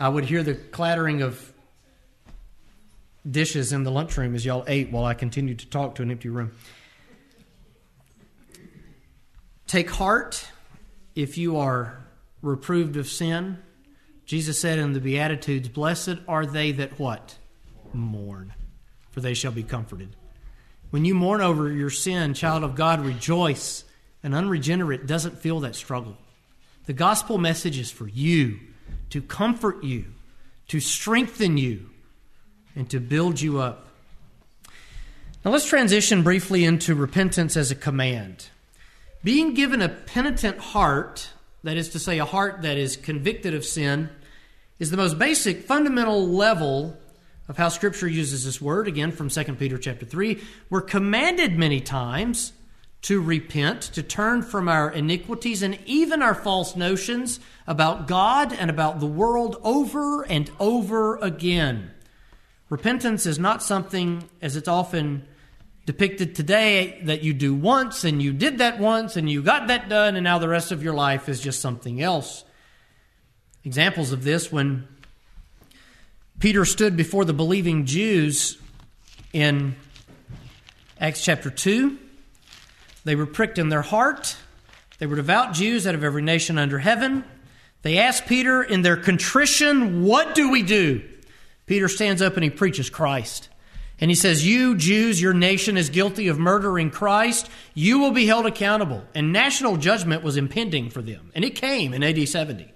I 0.00 0.08
would 0.08 0.24
hear 0.24 0.42
the 0.42 0.54
clattering 0.54 1.22
of 1.22 1.52
dishes 3.28 3.72
in 3.72 3.84
the 3.84 3.90
lunchroom 3.90 4.34
as 4.34 4.44
y'all 4.44 4.64
ate 4.66 4.90
while 4.90 5.04
I 5.04 5.14
continued 5.14 5.60
to 5.60 5.66
talk 5.66 5.96
to 5.96 6.02
an 6.02 6.10
empty 6.10 6.28
room. 6.28 6.52
Take 9.68 9.90
heart 9.90 10.48
if 11.14 11.36
you 11.36 11.58
are 11.58 12.02
reproved 12.40 12.96
of 12.96 13.06
sin. 13.06 13.58
Jesus 14.24 14.58
said 14.58 14.78
in 14.78 14.94
the 14.94 15.00
Beatitudes, 15.00 15.68
Blessed 15.68 16.16
are 16.26 16.46
they 16.46 16.72
that 16.72 16.98
what? 16.98 17.36
Mourn, 17.92 18.54
for 19.10 19.20
they 19.20 19.34
shall 19.34 19.52
be 19.52 19.62
comforted. 19.62 20.16
When 20.88 21.04
you 21.04 21.14
mourn 21.14 21.42
over 21.42 21.70
your 21.70 21.90
sin, 21.90 22.32
child 22.32 22.64
of 22.64 22.76
God, 22.76 23.04
rejoice. 23.04 23.84
An 24.22 24.32
unregenerate 24.32 25.06
doesn't 25.06 25.38
feel 25.38 25.60
that 25.60 25.76
struggle. 25.76 26.16
The 26.86 26.94
gospel 26.94 27.36
message 27.36 27.78
is 27.78 27.90
for 27.90 28.08
you, 28.08 28.58
to 29.10 29.20
comfort 29.20 29.84
you, 29.84 30.06
to 30.68 30.80
strengthen 30.80 31.58
you, 31.58 31.90
and 32.74 32.88
to 32.88 33.00
build 33.00 33.38
you 33.38 33.60
up. 33.60 33.86
Now 35.44 35.50
let's 35.50 35.66
transition 35.66 36.22
briefly 36.22 36.64
into 36.64 36.94
repentance 36.94 37.54
as 37.54 37.70
a 37.70 37.74
command. 37.74 38.48
Being 39.28 39.52
given 39.52 39.82
a 39.82 39.90
penitent 39.90 40.56
heart, 40.56 41.28
that 41.62 41.76
is 41.76 41.90
to 41.90 41.98
say, 41.98 42.18
a 42.18 42.24
heart 42.24 42.62
that 42.62 42.78
is 42.78 42.96
convicted 42.96 43.52
of 43.52 43.62
sin, 43.62 44.08
is 44.78 44.90
the 44.90 44.96
most 44.96 45.18
basic, 45.18 45.64
fundamental 45.64 46.26
level 46.26 46.96
of 47.46 47.58
how 47.58 47.68
Scripture 47.68 48.08
uses 48.08 48.46
this 48.46 48.58
word. 48.58 48.88
Again, 48.88 49.12
from 49.12 49.28
2 49.28 49.44
Peter 49.56 49.76
chapter 49.76 50.06
3. 50.06 50.42
We're 50.70 50.80
commanded 50.80 51.58
many 51.58 51.78
times 51.78 52.54
to 53.02 53.20
repent, 53.20 53.82
to 53.82 54.02
turn 54.02 54.40
from 54.40 54.66
our 54.66 54.90
iniquities 54.90 55.62
and 55.62 55.78
even 55.84 56.22
our 56.22 56.34
false 56.34 56.74
notions 56.74 57.38
about 57.66 58.06
God 58.08 58.54
and 58.54 58.70
about 58.70 58.98
the 58.98 59.06
world 59.06 59.60
over 59.62 60.22
and 60.22 60.50
over 60.58 61.16
again. 61.16 61.90
Repentance 62.70 63.26
is 63.26 63.38
not 63.38 63.62
something, 63.62 64.26
as 64.40 64.56
it's 64.56 64.68
often 64.68 65.28
depicted 65.88 66.34
today 66.34 67.00
that 67.04 67.22
you 67.22 67.32
do 67.32 67.54
once 67.54 68.04
and 68.04 68.20
you 68.20 68.30
did 68.30 68.58
that 68.58 68.78
once 68.78 69.16
and 69.16 69.30
you 69.30 69.42
got 69.42 69.68
that 69.68 69.88
done 69.88 70.16
and 70.16 70.24
now 70.24 70.38
the 70.38 70.46
rest 70.46 70.70
of 70.70 70.82
your 70.82 70.92
life 70.92 71.30
is 71.30 71.40
just 71.40 71.62
something 71.62 72.02
else. 72.02 72.44
Examples 73.64 74.12
of 74.12 74.22
this 74.22 74.52
when 74.52 74.86
Peter 76.40 76.66
stood 76.66 76.94
before 76.94 77.24
the 77.24 77.32
believing 77.32 77.86
Jews 77.86 78.58
in 79.32 79.76
Acts 81.00 81.24
chapter 81.24 81.48
2. 81.48 81.96
They 83.04 83.16
were 83.16 83.24
pricked 83.24 83.56
in 83.56 83.70
their 83.70 83.80
heart. 83.80 84.36
They 84.98 85.06
were 85.06 85.16
devout 85.16 85.54
Jews 85.54 85.86
out 85.86 85.94
of 85.94 86.04
every 86.04 86.20
nation 86.20 86.58
under 86.58 86.80
heaven. 86.80 87.24
They 87.80 87.96
asked 87.96 88.26
Peter 88.26 88.62
in 88.62 88.82
their 88.82 88.98
contrition, 88.98 90.04
What 90.04 90.34
do 90.34 90.50
we 90.50 90.62
do? 90.62 91.02
Peter 91.64 91.88
stands 91.88 92.20
up 92.20 92.34
and 92.34 92.44
he 92.44 92.50
preaches 92.50 92.90
Christ. 92.90 93.48
And 94.00 94.10
he 94.10 94.14
says, 94.14 94.46
You 94.46 94.76
Jews, 94.76 95.20
your 95.20 95.34
nation 95.34 95.76
is 95.76 95.90
guilty 95.90 96.28
of 96.28 96.38
murdering 96.38 96.90
Christ. 96.90 97.50
You 97.74 97.98
will 97.98 98.12
be 98.12 98.26
held 98.26 98.46
accountable. 98.46 99.04
And 99.14 99.32
national 99.32 99.76
judgment 99.76 100.22
was 100.22 100.36
impending 100.36 100.90
for 100.90 101.02
them. 101.02 101.32
And 101.34 101.44
it 101.44 101.56
came 101.56 101.92
in 101.92 102.04
AD 102.04 102.28
70. 102.28 102.72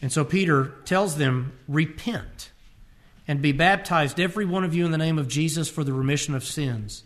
And 0.00 0.12
so 0.12 0.24
Peter 0.24 0.74
tells 0.84 1.16
them, 1.16 1.52
Repent 1.66 2.50
and 3.26 3.42
be 3.42 3.52
baptized, 3.52 4.18
every 4.18 4.46
one 4.46 4.64
of 4.64 4.74
you, 4.74 4.86
in 4.86 4.92
the 4.92 4.98
name 4.98 5.18
of 5.18 5.28
Jesus 5.28 5.68
for 5.68 5.84
the 5.84 5.92
remission 5.92 6.34
of 6.34 6.44
sins. 6.44 7.04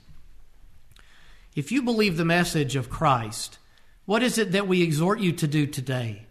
If 1.56 1.72
you 1.72 1.82
believe 1.82 2.16
the 2.16 2.24
message 2.24 2.76
of 2.76 2.88
Christ, 2.88 3.58
what 4.06 4.22
is 4.22 4.38
it 4.38 4.52
that 4.52 4.68
we 4.68 4.82
exhort 4.82 5.20
you 5.20 5.32
to 5.32 5.46
do 5.48 5.66
today? 5.66 6.26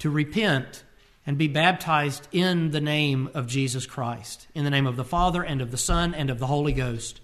To 0.00 0.10
repent 0.10 0.84
and 1.30 1.38
be 1.38 1.46
baptized 1.46 2.26
in 2.32 2.72
the 2.72 2.80
name 2.80 3.30
of 3.34 3.46
Jesus 3.46 3.86
Christ, 3.86 4.48
in 4.52 4.64
the 4.64 4.70
name 4.70 4.88
of 4.88 4.96
the 4.96 5.04
Father 5.04 5.44
and 5.44 5.62
of 5.62 5.70
the 5.70 5.76
Son 5.76 6.12
and 6.12 6.28
of 6.28 6.40
the 6.40 6.48
Holy 6.48 6.72
Ghost. 6.72 7.20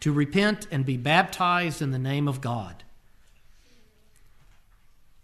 To 0.00 0.12
repent 0.12 0.66
and 0.72 0.84
be 0.84 0.96
baptized 0.96 1.80
in 1.80 1.92
the 1.92 1.98
name 2.00 2.26
of 2.26 2.40
God. 2.40 2.82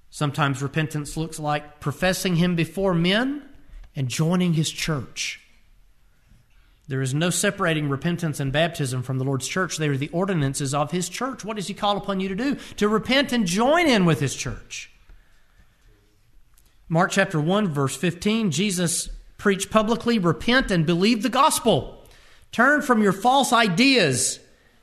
Sometimes 0.08 0.62
repentance 0.62 1.16
looks 1.16 1.40
like 1.40 1.80
professing 1.80 2.36
Him 2.36 2.54
before 2.54 2.94
men 2.94 3.42
and 3.96 4.06
joining 4.06 4.52
His 4.52 4.70
church. 4.70 5.40
There 6.86 7.02
is 7.02 7.14
no 7.14 7.30
separating 7.30 7.88
repentance 7.88 8.38
and 8.38 8.52
baptism 8.52 9.02
from 9.02 9.18
the 9.18 9.24
Lord's 9.24 9.48
church. 9.48 9.78
They 9.78 9.88
are 9.88 9.96
the 9.96 10.10
ordinances 10.10 10.74
of 10.74 10.92
His 10.92 11.08
church. 11.08 11.44
What 11.44 11.56
does 11.56 11.66
He 11.66 11.74
call 11.74 11.96
upon 11.96 12.20
you 12.20 12.28
to 12.28 12.36
do? 12.36 12.56
To 12.76 12.86
repent 12.86 13.32
and 13.32 13.48
join 13.48 13.88
in 13.88 14.04
with 14.04 14.20
His 14.20 14.36
church. 14.36 14.91
Mark 16.92 17.10
chapter 17.10 17.40
1, 17.40 17.68
verse 17.68 17.96
15, 17.96 18.50
Jesus 18.50 19.08
preached 19.38 19.70
publicly 19.70 20.18
repent 20.18 20.70
and 20.70 20.84
believe 20.84 21.22
the 21.22 21.30
gospel. 21.30 22.04
Turn 22.52 22.82
from 22.82 23.02
your 23.02 23.14
false 23.14 23.50
ideas 23.50 24.38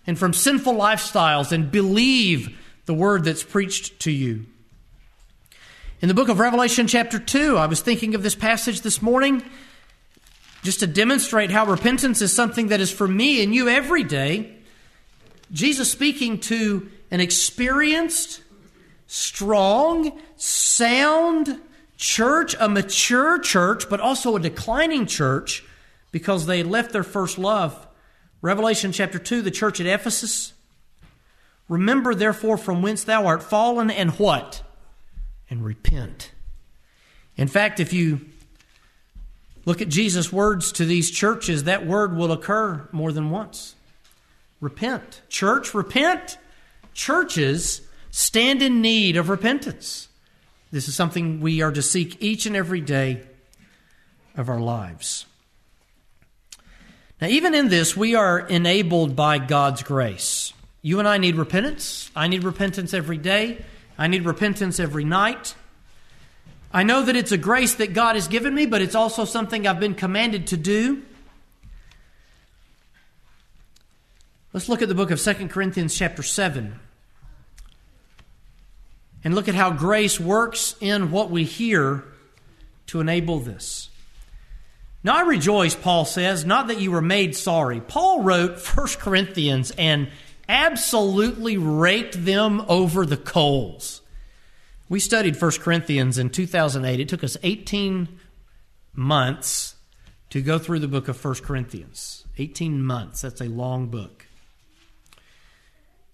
and 0.08 0.18
from 0.18 0.34
sinful 0.34 0.74
lifestyles 0.74 1.52
and 1.52 1.70
believe 1.70 2.58
the 2.88 2.96
word 2.96 3.26
that's 3.26 3.44
preached 3.44 4.00
to 4.00 4.12
you. 4.12 4.48
In 6.02 6.08
the 6.08 6.16
book 6.16 6.30
of 6.30 6.40
Revelation, 6.40 6.88
chapter 6.88 7.20
2, 7.20 7.58
I 7.58 7.68
was 7.68 7.82
thinking 7.82 8.16
of 8.16 8.24
this 8.24 8.34
passage 8.34 8.82
this 8.82 9.04
morning 9.04 9.44
just 10.64 10.80
to 10.80 10.88
demonstrate 10.88 11.52
how 11.52 11.68
repentance 11.68 12.24
is 12.24 12.34
something 12.34 12.70
that 12.70 12.82
is 12.82 12.92
for 12.92 13.08
me 13.08 13.44
and 13.44 13.54
you 13.54 13.70
every 13.70 14.04
day. 14.04 14.56
Jesus 15.52 15.92
speaking 15.92 16.40
to 16.40 16.90
an 17.12 17.20
experienced, 17.20 18.42
strong, 19.06 20.20
sound 20.38 21.62
church, 22.00 22.56
a 22.60 22.68
mature 22.68 23.38
church, 23.38 23.88
but 23.88 24.00
also 24.00 24.36
a 24.36 24.40
declining 24.40 25.06
church 25.06 25.64
because 26.12 26.48
they 26.48 26.64
left 26.64 26.92
their 26.92 27.04
first 27.04 27.38
love. 27.38 27.88
Revelation 28.42 28.92
chapter 28.92 29.20
2, 29.20 29.44
the 29.44 29.52
church 29.52 29.80
at 29.80 29.86
Ephesus. 29.86 30.54
Remember 31.68 32.16
therefore 32.16 32.58
from 32.58 32.82
whence 32.82 33.04
thou 33.04 33.28
art 33.28 33.44
fallen 33.44 33.92
and 33.92 34.12
what? 34.12 34.64
and 35.50 35.66
repent. 35.66 36.32
In 37.36 37.48
fact, 37.48 37.80
if 37.80 37.94
you 37.94 38.22
look 39.66 39.82
at 39.82 39.90
Jesus' 39.90 40.32
words 40.32 40.72
to 40.74 40.86
these 40.86 41.10
churches, 41.10 41.64
that 41.64 41.86
word 41.86 42.16
will 42.16 42.32
occur 42.32 42.88
more 42.92 43.12
than 43.12 43.30
once. 43.30 43.76
Repent. 44.62 45.22
Church, 45.30 45.74
repent. 45.74 46.38
Churches 46.94 47.82
stand 48.12 48.62
in 48.62 48.82
need 48.82 49.16
of 49.16 49.30
repentance. 49.30 50.09
This 50.72 50.88
is 50.88 50.96
something 50.96 51.42
we 51.42 51.62
are 51.62 51.72
to 51.72 51.82
seek 51.82 52.22
each 52.22 52.46
and 52.46 52.56
every 52.56 52.82
day 52.82 53.22
of 54.36 54.50
our 54.50 54.60
lives. 54.60 55.26
Now, 57.20 57.28
even 57.28 57.54
in 57.54 57.70
this, 57.70 57.98
we 57.98 58.16
are 58.16 58.40
enabled 58.40 59.16
by 59.16 59.40
God's 59.40 59.84
grace. 59.84 60.54
You 60.82 61.00
and 61.00 61.08
I 61.08 61.18
need 61.18 61.36
repentance. 61.36 62.10
I 62.16 62.28
need 62.28 62.44
repentance 62.44 62.94
every 62.94 63.18
day. 63.18 63.64
I 63.98 64.08
need 64.08 64.26
repentance 64.26 64.80
every 64.80 65.04
night. 65.04 65.56
I 66.72 66.84
know 66.84 67.04
that 67.04 67.16
it's 67.16 67.32
a 67.32 67.38
grace 67.38 67.76
that 67.76 67.94
God 67.94 68.16
has 68.16 68.28
given 68.28 68.54
me, 68.54 68.66
but 68.66 68.82
it's 68.82 68.96
also 68.96 69.26
something 69.26 69.68
I've 69.68 69.80
been 69.80 69.96
commanded 69.96 70.48
to 70.48 70.58
do. 70.58 71.04
Let's 74.54 74.70
look 74.70 74.82
at 74.82 74.88
the 74.88 74.96
book 74.96 75.12
of 75.12 75.22
2 75.22 75.48
Corinthians, 75.50 75.96
chapter 75.96 76.24
7, 76.24 76.80
and 79.24 79.36
look 79.36 79.48
at 79.48 79.56
how 79.56 79.72
grace 79.72 80.20
works 80.20 80.76
in 80.80 81.12
what 81.12 81.30
we 81.30 81.44
hear 81.44 82.04
to 82.88 83.00
enable 83.00 83.40
this. 83.40 83.90
Now 85.04 85.18
I 85.18 85.22
rejoice, 85.22 85.76
Paul 85.76 86.06
says, 86.06 86.46
not 86.46 86.68
that 86.68 86.82
you 86.82 86.92
were 86.92 87.02
made 87.02 87.36
sorry. 87.36 87.80
Paul 87.80 88.24
wrote 88.24 88.60
1 88.76 88.88
Corinthians 89.00 89.72
and 89.78 90.10
absolutely 90.48 91.58
raked 91.58 92.26
them 92.26 92.66
over 92.68 93.06
the 93.06 93.18
coals. 93.18 94.02
We 94.90 95.00
studied 95.00 95.40
1 95.40 95.52
Corinthians 95.60 96.18
in 96.18 96.32
2008. 96.32 97.00
It 97.00 97.08
took 97.08 97.24
us 97.24 97.38
18 97.44 98.08
months 98.94 99.76
to 100.32 100.42
go 100.42 100.58
through 100.58 100.80
the 100.80 100.88
book 100.88 101.08
of 101.08 101.24
1 101.24 101.36
Corinthians. 101.36 102.26
18 102.38 102.84
months. 102.84 103.22
That's 103.22 103.42
a 103.42 103.46
long 103.46 103.88
book. 103.88 104.19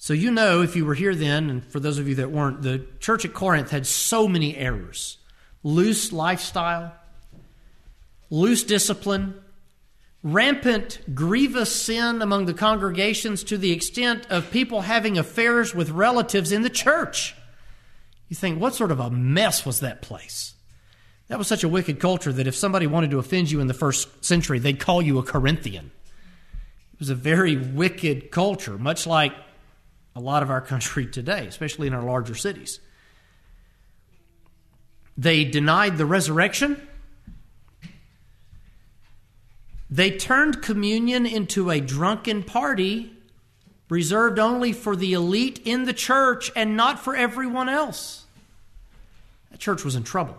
So, 0.05 0.13
you 0.13 0.29
know, 0.29 0.61
if 0.61 0.75
you 0.75 0.85
were 0.85 0.93
here 0.93 1.15
then, 1.15 1.49
and 1.49 1.65
for 1.65 1.79
those 1.79 1.97
of 1.97 2.07
you 2.07 2.13
that 2.13 2.29
weren't, 2.29 2.61
the 2.61 2.85
church 2.99 3.25
at 3.25 3.33
Corinth 3.33 3.71
had 3.71 3.87
so 3.87 4.27
many 4.27 4.55
errors 4.55 5.17
loose 5.63 6.13
lifestyle, 6.13 6.93
loose 8.29 8.63
discipline, 8.63 9.33
rampant, 10.21 10.99
grievous 11.15 11.75
sin 11.75 12.21
among 12.21 12.45
the 12.45 12.53
congregations 12.53 13.43
to 13.45 13.57
the 13.57 13.71
extent 13.71 14.27
of 14.29 14.51
people 14.51 14.81
having 14.81 15.17
affairs 15.17 15.73
with 15.73 15.89
relatives 15.89 16.51
in 16.51 16.61
the 16.61 16.69
church. 16.69 17.33
You 18.29 18.35
think, 18.35 18.61
what 18.61 18.75
sort 18.75 18.91
of 18.91 18.99
a 18.99 19.09
mess 19.09 19.65
was 19.65 19.79
that 19.79 20.03
place? 20.03 20.53
That 21.29 21.39
was 21.39 21.47
such 21.47 21.63
a 21.63 21.67
wicked 21.67 21.99
culture 21.99 22.31
that 22.31 22.45
if 22.45 22.55
somebody 22.55 22.85
wanted 22.85 23.09
to 23.09 23.17
offend 23.17 23.49
you 23.49 23.59
in 23.59 23.65
the 23.65 23.73
first 23.73 24.23
century, 24.23 24.59
they'd 24.59 24.79
call 24.79 25.01
you 25.01 25.17
a 25.17 25.23
Corinthian. 25.23 25.89
It 26.93 26.99
was 26.99 27.09
a 27.09 27.15
very 27.15 27.57
wicked 27.57 28.29
culture, 28.29 28.77
much 28.77 29.07
like 29.07 29.33
a 30.15 30.19
lot 30.19 30.43
of 30.43 30.49
our 30.49 30.61
country 30.61 31.05
today, 31.05 31.45
especially 31.47 31.87
in 31.87 31.93
our 31.93 32.03
larger 32.03 32.35
cities. 32.35 32.79
They 35.17 35.43
denied 35.43 35.97
the 35.97 36.05
resurrection 36.05 36.87
they 39.89 40.11
turned 40.11 40.61
communion 40.61 41.25
into 41.25 41.69
a 41.69 41.79
drunken 41.79 42.43
party 42.43 43.13
reserved 43.89 44.39
only 44.39 44.73
for 44.73 44.95
the 44.95 45.13
elite 45.13 45.61
in 45.63 45.85
the 45.85 45.93
church 45.93 46.51
and 46.55 46.75
not 46.75 46.99
for 46.99 47.15
everyone 47.15 47.69
else. 47.69 48.25
That 49.51 49.59
church 49.59 49.85
was 49.85 49.95
in 49.95 50.03
trouble. 50.03 50.37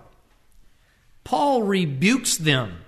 Paul 1.23 1.63
rebukes 1.63 2.37
them. 2.37 2.79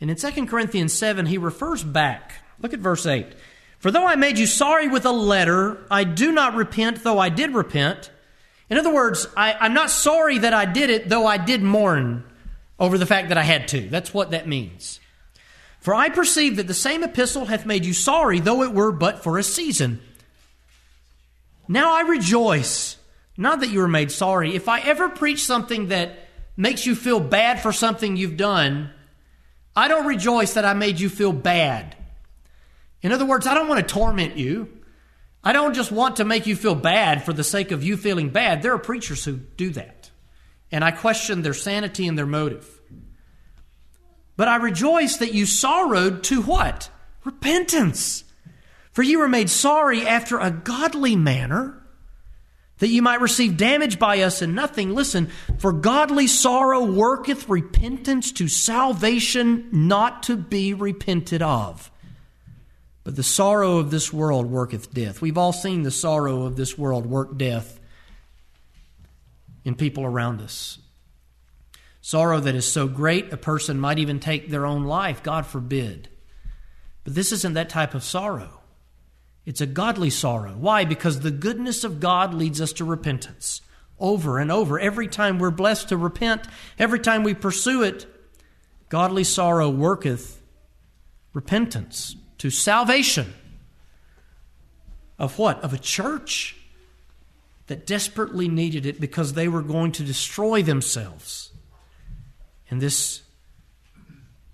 And 0.00 0.10
in 0.10 0.16
2 0.16 0.46
Corinthians 0.46 0.92
7, 0.92 1.26
he 1.26 1.38
refers 1.38 1.82
back. 1.82 2.34
Look 2.60 2.74
at 2.74 2.78
verse 2.78 3.06
8. 3.06 3.26
For 3.78 3.90
though 3.90 4.06
I 4.06 4.16
made 4.16 4.38
you 4.38 4.46
sorry 4.46 4.88
with 4.88 5.04
a 5.06 5.12
letter, 5.12 5.78
I 5.90 6.04
do 6.04 6.32
not 6.32 6.54
repent, 6.54 7.04
though 7.04 7.18
I 7.18 7.28
did 7.28 7.54
repent. 7.54 8.10
In 8.70 8.76
other 8.76 8.92
words, 8.92 9.26
I, 9.36 9.66
am 9.66 9.72
not 9.72 9.90
sorry 9.90 10.38
that 10.38 10.52
I 10.52 10.64
did 10.64 10.90
it, 10.90 11.08
though 11.08 11.26
I 11.26 11.38
did 11.38 11.62
mourn 11.62 12.24
over 12.78 12.98
the 12.98 13.06
fact 13.06 13.28
that 13.28 13.38
I 13.38 13.42
had 13.42 13.68
to. 13.68 13.88
That's 13.88 14.12
what 14.12 14.32
that 14.32 14.48
means. 14.48 15.00
For 15.80 15.94
I 15.94 16.08
perceive 16.08 16.56
that 16.56 16.66
the 16.66 16.74
same 16.74 17.04
epistle 17.04 17.46
hath 17.46 17.66
made 17.66 17.84
you 17.84 17.94
sorry, 17.94 18.40
though 18.40 18.62
it 18.62 18.72
were 18.72 18.92
but 18.92 19.22
for 19.22 19.38
a 19.38 19.42
season. 19.42 20.00
Now 21.68 21.94
I 21.94 22.00
rejoice, 22.00 22.96
not 23.36 23.60
that 23.60 23.70
you 23.70 23.78
were 23.78 23.88
made 23.88 24.10
sorry. 24.10 24.54
If 24.56 24.68
I 24.68 24.80
ever 24.80 25.08
preach 25.08 25.44
something 25.44 25.88
that 25.88 26.18
makes 26.56 26.84
you 26.84 26.96
feel 26.96 27.20
bad 27.20 27.60
for 27.60 27.72
something 27.72 28.16
you've 28.16 28.36
done, 28.36 28.90
I 29.76 29.86
don't 29.86 30.06
rejoice 30.06 30.54
that 30.54 30.64
I 30.64 30.74
made 30.74 30.98
you 30.98 31.08
feel 31.08 31.32
bad. 31.32 31.94
In 33.02 33.12
other 33.12 33.24
words, 33.24 33.46
I 33.46 33.54
don't 33.54 33.68
want 33.68 33.86
to 33.86 33.94
torment 33.94 34.36
you. 34.36 34.68
I 35.42 35.52
don't 35.52 35.74
just 35.74 35.92
want 35.92 36.16
to 36.16 36.24
make 36.24 36.46
you 36.46 36.56
feel 36.56 36.74
bad 36.74 37.24
for 37.24 37.32
the 37.32 37.44
sake 37.44 37.70
of 37.70 37.84
you 37.84 37.96
feeling 37.96 38.30
bad. 38.30 38.62
There 38.62 38.74
are 38.74 38.78
preachers 38.78 39.24
who 39.24 39.36
do 39.36 39.70
that. 39.70 40.10
And 40.70 40.84
I 40.84 40.90
question 40.90 41.42
their 41.42 41.54
sanity 41.54 42.06
and 42.06 42.18
their 42.18 42.26
motive. 42.26 42.68
But 44.36 44.48
I 44.48 44.56
rejoice 44.56 45.16
that 45.18 45.34
you 45.34 45.46
sorrowed 45.46 46.22
to 46.24 46.42
what? 46.42 46.90
Repentance. 47.24 48.24
For 48.92 49.02
you 49.02 49.18
were 49.18 49.28
made 49.28 49.50
sorry 49.50 50.06
after 50.06 50.38
a 50.38 50.50
godly 50.50 51.16
manner, 51.16 51.82
that 52.78 52.88
you 52.88 53.02
might 53.02 53.20
receive 53.20 53.56
damage 53.56 53.98
by 53.98 54.20
us 54.20 54.42
and 54.42 54.54
nothing. 54.54 54.94
Listen, 54.94 55.30
for 55.58 55.72
godly 55.72 56.26
sorrow 56.26 56.84
worketh 56.84 57.48
repentance 57.48 58.30
to 58.32 58.48
salvation 58.48 59.68
not 59.72 60.22
to 60.24 60.36
be 60.36 60.74
repented 60.74 61.42
of, 61.42 61.90
But 63.04 63.16
the 63.16 63.22
sorrow 63.22 63.78
of 63.78 63.90
this 63.90 64.12
world 64.12 64.46
worketh 64.46 64.92
death. 64.92 65.22
We've 65.22 65.38
all 65.38 65.52
seen 65.52 65.82
the 65.82 65.90
sorrow 65.90 66.42
of 66.42 66.56
this 66.56 66.76
world 66.76 67.06
work 67.06 67.38
death 67.38 67.80
in 69.64 69.74
people 69.74 70.04
around 70.04 70.40
us. 70.40 70.78
Sorrow 72.00 72.40
that 72.40 72.54
is 72.54 72.70
so 72.70 72.86
great 72.86 73.32
a 73.32 73.36
person 73.36 73.78
might 73.78 73.98
even 73.98 74.20
take 74.20 74.48
their 74.48 74.66
own 74.66 74.84
life, 74.84 75.22
God 75.22 75.46
forbid. 75.46 76.08
But 77.04 77.14
this 77.14 77.32
isn't 77.32 77.54
that 77.54 77.68
type 77.68 77.94
of 77.94 78.04
sorrow. 78.04 78.60
It's 79.44 79.60
a 79.60 79.66
godly 79.66 80.10
sorrow. 80.10 80.52
Why? 80.52 80.84
Because 80.84 81.20
the 81.20 81.30
goodness 81.30 81.84
of 81.84 82.00
God 82.00 82.34
leads 82.34 82.60
us 82.60 82.72
to 82.74 82.84
repentance 82.84 83.62
over 83.98 84.38
and 84.38 84.52
over. 84.52 84.78
Every 84.78 85.08
time 85.08 85.38
we're 85.38 85.50
blessed 85.50 85.88
to 85.88 85.96
repent, 85.96 86.46
every 86.78 87.00
time 87.00 87.22
we 87.22 87.34
pursue 87.34 87.82
it, 87.82 88.06
godly 88.88 89.24
sorrow 89.24 89.70
worketh 89.70 90.42
repentance 91.32 92.14
to 92.38 92.50
salvation. 92.50 93.34
Of 95.18 95.38
what? 95.38 95.62
Of 95.62 95.72
a 95.72 95.78
church 95.78 96.56
that 97.66 97.86
desperately 97.86 98.48
needed 98.48 98.86
it 98.86 99.00
because 99.00 99.34
they 99.34 99.48
were 99.48 99.62
going 99.62 99.92
to 99.92 100.02
destroy 100.02 100.62
themselves. 100.62 101.50
And 102.70 102.80
this 102.80 103.22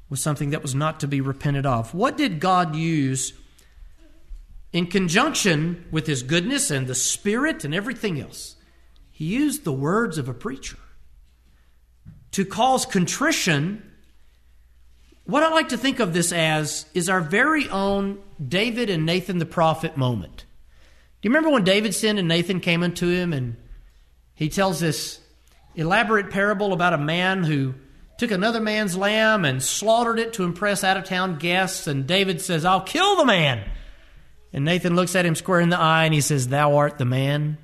was 0.08 0.20
something 0.20 0.50
that 0.50 0.62
was 0.62 0.74
not 0.74 1.00
to 1.00 1.08
be 1.08 1.20
repented 1.20 1.66
of. 1.66 1.94
What 1.94 2.16
did 2.16 2.40
God 2.40 2.74
use 2.74 3.32
in 4.72 4.86
conjunction 4.86 5.86
with 5.90 6.06
His 6.06 6.22
goodness 6.22 6.70
and 6.70 6.86
the 6.86 6.94
Spirit 6.94 7.64
and 7.64 7.74
everything 7.74 8.20
else? 8.20 8.56
He 9.10 9.26
used 9.26 9.64
the 9.64 9.72
words 9.72 10.18
of 10.18 10.28
a 10.28 10.34
preacher 10.34 10.78
to 12.32 12.44
cause 12.44 12.84
contrition. 12.84 13.90
What 15.26 15.42
I 15.42 15.48
like 15.50 15.70
to 15.70 15.78
think 15.78 16.00
of 16.00 16.12
this 16.12 16.32
as 16.32 16.86
is 16.92 17.08
our 17.08 17.20
very 17.20 17.68
own 17.68 18.18
David 18.46 18.90
and 18.90 19.06
Nathan 19.06 19.38
the 19.38 19.46
prophet 19.46 19.96
moment. 19.96 20.44
Do 21.20 21.28
you 21.28 21.30
remember 21.30 21.50
when 21.50 21.64
David 21.64 21.94
sinned 21.94 22.18
and 22.18 22.28
Nathan 22.28 22.60
came 22.60 22.82
unto 22.82 23.08
him 23.08 23.32
and 23.32 23.56
he 24.34 24.48
tells 24.50 24.80
this 24.80 25.20
elaborate 25.74 26.30
parable 26.30 26.72
about 26.72 26.92
a 26.92 26.98
man 26.98 27.44
who 27.44 27.74
took 28.18 28.30
another 28.30 28.60
man's 28.60 28.96
lamb 28.96 29.44
and 29.44 29.62
slaughtered 29.62 30.18
it 30.18 30.34
to 30.34 30.44
impress 30.44 30.84
out 30.84 30.96
of 30.96 31.04
town 31.04 31.38
guests. 31.38 31.86
And 31.86 32.06
David 32.06 32.40
says, 32.40 32.64
I'll 32.64 32.82
kill 32.82 33.16
the 33.16 33.24
man. 33.24 33.68
And 34.52 34.64
Nathan 34.64 34.94
looks 34.94 35.16
at 35.16 35.26
him 35.26 35.34
square 35.34 35.60
in 35.60 35.70
the 35.70 35.78
eye 35.78 36.04
and 36.04 36.14
he 36.14 36.20
says, 36.20 36.48
Thou 36.48 36.76
art 36.76 36.98
the 36.98 37.04
man. 37.04 37.58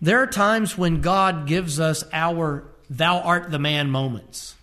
There 0.00 0.22
are 0.22 0.26
times 0.26 0.78
when 0.78 1.00
God 1.00 1.46
gives 1.46 1.80
us 1.80 2.04
our 2.12 2.64
thou 2.88 3.20
art 3.20 3.50
the 3.50 3.58
man 3.58 3.90
moments. 3.90 4.55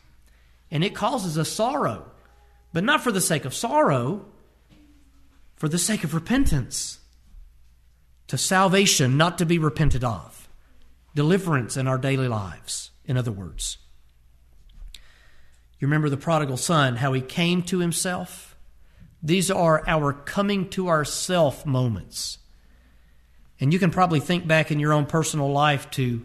And 0.74 0.84
it 0.84 0.96
causes 0.96 1.38
us 1.38 1.50
sorrow, 1.50 2.12
but 2.74 2.84
not 2.84 3.02
for 3.02 3.12
the 3.12 3.22
sake 3.22 3.46
of 3.46 3.54
sorrow, 3.54 4.26
for 5.56 5.70
the 5.70 5.78
sake 5.78 6.04
of 6.04 6.16
repentance. 6.16 7.00
To 8.28 8.40
salvation, 8.40 9.16
not 9.16 9.38
to 9.38 9.46
be 9.46 9.60
repented 9.60 10.04
of. 10.04 10.50
Deliverance 11.14 11.78
in 11.78 11.88
our 11.88 12.00
daily 12.00 12.28
lives, 12.28 12.90
in 13.06 13.18
other 13.18 13.32
words. 13.32 13.78
You 15.78 15.88
remember 15.88 16.10
the 16.10 16.18
prodigal 16.18 16.58
son, 16.58 16.96
how 16.96 17.14
he 17.14 17.22
came 17.22 17.62
to 17.64 17.78
himself? 17.78 18.58
These 19.22 19.52
are 19.52 19.88
our 19.88 20.12
coming 20.12 20.70
to 20.70 20.90
ourself 20.90 21.68
moments. 21.68 22.40
And 23.60 23.72
you 23.72 23.78
can 23.78 23.92
probably 23.92 24.20
think 24.20 24.48
back 24.48 24.72
in 24.72 24.80
your 24.80 24.92
own 24.92 25.06
personal 25.06 25.52
life 25.52 25.92
to 25.92 26.24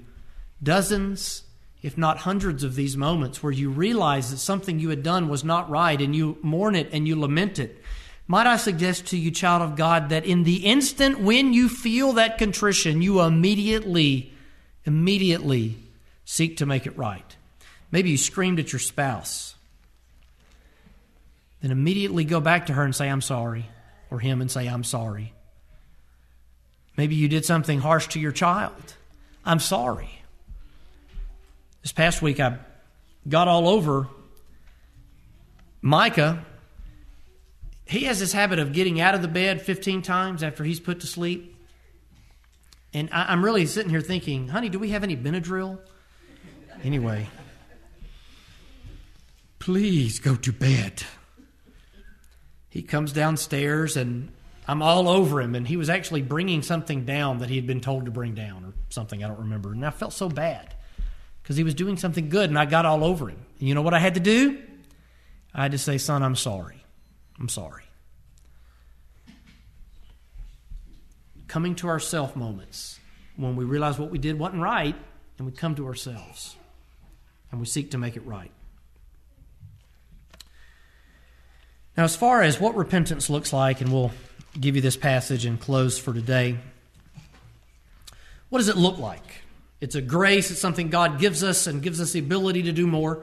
dozens, 0.63 1.43
if 1.83 1.97
not 1.97 2.19
hundreds, 2.19 2.65
of 2.65 2.75
these 2.75 2.97
moments 2.97 3.43
where 3.43 3.53
you 3.53 3.71
realize 3.71 4.31
that 4.31 4.39
something 4.39 4.81
you 4.81 4.91
had 4.91 5.03
done 5.03 5.29
was 5.29 5.45
not 5.45 5.71
right 5.71 6.01
and 6.01 6.15
you 6.15 6.39
mourn 6.43 6.75
it 6.75 6.89
and 6.93 7.07
you 7.07 7.19
lament 7.19 7.59
it. 7.59 7.83
Might 8.27 8.47
I 8.47 8.57
suggest 8.57 9.07
to 9.07 9.17
you, 9.17 9.31
child 9.31 9.63
of 9.63 9.77
God, 9.77 10.11
that 10.11 10.27
in 10.27 10.43
the 10.43 10.67
instant 10.67 11.21
when 11.21 11.53
you 11.53 11.69
feel 11.69 12.15
that 12.15 12.37
contrition, 12.37 13.01
you 13.01 13.21
immediately, 13.23 14.33
immediately 14.85 15.79
seek 16.25 16.59
to 16.59 16.67
make 16.67 16.87
it 16.87 16.99
right. 16.99 17.37
Maybe 17.91 18.11
you 18.11 18.19
screamed 18.19 18.59
at 18.59 18.73
your 18.73 18.81
spouse. 18.81 19.55
Then 21.63 21.71
immediately 21.71 22.25
go 22.25 22.41
back 22.41 22.67
to 22.67 22.75
her 22.75 22.85
and 22.85 22.95
say, 22.95 23.09
I'm 23.09 23.23
sorry, 23.23 23.67
or 24.11 24.21
him 24.21 24.41
and 24.41 24.51
say, 24.51 24.67
I'm 24.67 24.85
sorry. 24.85 25.33
Maybe 26.97 27.15
you 27.15 27.29
did 27.29 27.45
something 27.45 27.79
harsh 27.79 28.09
to 28.09 28.21
your 28.21 28.33
child. 28.33 28.95
I'm 29.45 29.61
sorry. 29.61 30.18
This 31.83 31.93
past 31.93 32.23
week, 32.23 32.41
I 32.41 32.59
got 33.29 33.49
all 33.49 33.69
over 33.69 34.09
Micah. 35.81 36.45
He 37.87 38.05
has 38.05 38.21
this 38.21 38.33
habit 38.33 38.59
of 38.59 38.73
getting 38.73 39.01
out 39.01 39.15
of 39.15 39.23
the 39.23 39.29
bed 39.29 39.63
15 39.63 40.03
times 40.03 40.43
after 40.43 40.65
he's 40.65 40.81
put 40.81 41.01
to 41.01 41.07
sleep. 41.07 41.57
And 42.93 43.09
I, 43.13 43.33
am 43.33 43.45
really 43.45 43.67
sitting 43.67 43.91
here 43.91 44.01
thinking, 44.01 44.49
honey, 44.49 44.69
do 44.69 44.79
we 44.79 44.91
have 44.91 45.03
any 45.03 45.17
Benadryl? 45.17 45.79
Anyway, 46.83 47.29
Please 49.69 50.19
go 50.19 50.35
to 50.35 50.51
bed. 50.51 51.03
He 52.71 52.81
comes 52.81 53.13
downstairs 53.13 53.99
and 53.99 54.33
I'm 54.67 54.81
all 54.81 55.09
over 55.09 55.43
him, 55.43 55.55
and 55.55 55.69
he 55.69 55.77
was 55.77 55.91
actually 55.91 56.23
bringing 56.23 56.63
something 56.63 57.05
down 57.05 57.39
that 57.39 57.51
he 57.51 57.57
had 57.57 57.67
been 57.67 57.83
told 57.83 58.07
to 58.07 58.11
bring 58.11 58.35
down 58.35 58.65
or 58.65 58.73
something, 58.89 59.23
I 59.23 59.29
don't 59.29 59.41
remember. 59.41 59.73
And 59.73 59.85
I 59.85 59.91
felt 59.91 60.15
so 60.15 60.31
bad 60.31 60.75
because 61.49 61.57
he 61.57 61.65
was 61.65 61.73
doing 61.73 61.97
something 61.97 62.29
good 62.29 62.51
and 62.51 62.59
I 62.59 62.67
got 62.67 62.85
all 62.85 63.03
over 63.03 63.31
him. 63.31 63.39
And 63.59 63.67
you 63.67 63.75
know 63.75 63.81
what 63.81 63.95
I 63.95 63.99
had 63.99 64.13
to 64.15 64.21
do? 64.21 64.59
I 65.55 65.63
had 65.63 65.73
to 65.73 65.79
say, 65.79 65.97
Son, 65.97 66.23
I'm 66.23 66.37
sorry. 66.37 66.85
I'm 67.41 67.49
sorry. 67.49 67.85
Coming 71.47 71.75
to 71.77 71.89
ourself 71.89 72.37
moments 72.37 73.01
when 73.37 73.57
we 73.57 73.65
realize 73.65 73.99
what 73.99 74.11
we 74.11 74.19
did 74.19 74.39
wasn't 74.39 74.61
right 74.61 74.95
and 75.39 75.47
we 75.47 75.53
come 75.55 75.75
to 75.77 75.87
ourselves 75.87 76.55
and 77.51 77.59
we 77.59 77.65
seek 77.65 77.93
to 77.93 77.99
make 77.99 78.15
it 78.15 78.27
right. 78.27 78.53
Now, 81.97 82.05
as 82.05 82.15
far 82.15 82.43
as 82.43 82.61
what 82.61 82.77
repentance 82.77 83.31
looks 83.31 83.55
like, 83.55 83.81
and 83.81 83.91
we'll 83.91 84.13
give 84.61 84.77
you 84.77 84.83
this 84.83 84.99
passage 84.99 85.47
and 85.47 85.59
close 85.59 85.99
for 85.99 86.13
today, 86.13 86.59
what 88.51 88.59
does 88.59 88.69
it 88.69 88.77
look 88.77 88.99
like? 88.99 89.48
It's 89.81 89.95
a 89.95 90.03
grace, 90.03 90.51
it's 90.51 90.61
something 90.61 90.91
God 90.91 91.21
gives 91.21 91.45
us 91.45 91.67
and 91.67 91.83
gives 91.83 92.01
us 92.01 92.13
the 92.13 92.19
ability 92.19 92.65
to 92.65 92.73
do 92.73 92.87
more. 92.87 93.23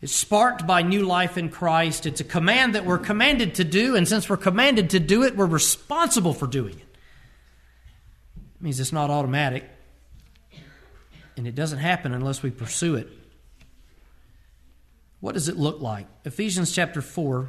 It's 0.00 0.14
sparked 0.14 0.64
by 0.64 0.82
new 0.82 1.04
life 1.04 1.36
in 1.36 1.48
Christ. 1.48 2.06
It's 2.06 2.20
a 2.20 2.24
command 2.24 2.76
that 2.76 2.86
we're 2.86 2.98
commanded 2.98 3.56
to 3.56 3.64
do, 3.64 3.96
and 3.96 4.06
since 4.06 4.28
we're 4.28 4.36
commanded 4.36 4.90
to 4.90 5.00
do 5.00 5.24
it, 5.24 5.36
we're 5.36 5.46
responsible 5.46 6.34
for 6.34 6.46
doing 6.46 6.74
it. 6.74 6.96
It 8.56 8.62
means 8.62 8.78
it's 8.78 8.92
not 8.92 9.10
automatic, 9.10 9.64
and 11.36 11.48
it 11.48 11.56
doesn't 11.56 11.80
happen 11.80 12.14
unless 12.14 12.42
we 12.42 12.50
pursue 12.50 12.94
it. 12.94 13.08
What 15.20 15.34
does 15.34 15.48
it 15.48 15.56
look 15.56 15.80
like? 15.80 16.06
Ephesians 16.24 16.72
chapter 16.72 17.02
4. 17.02 17.48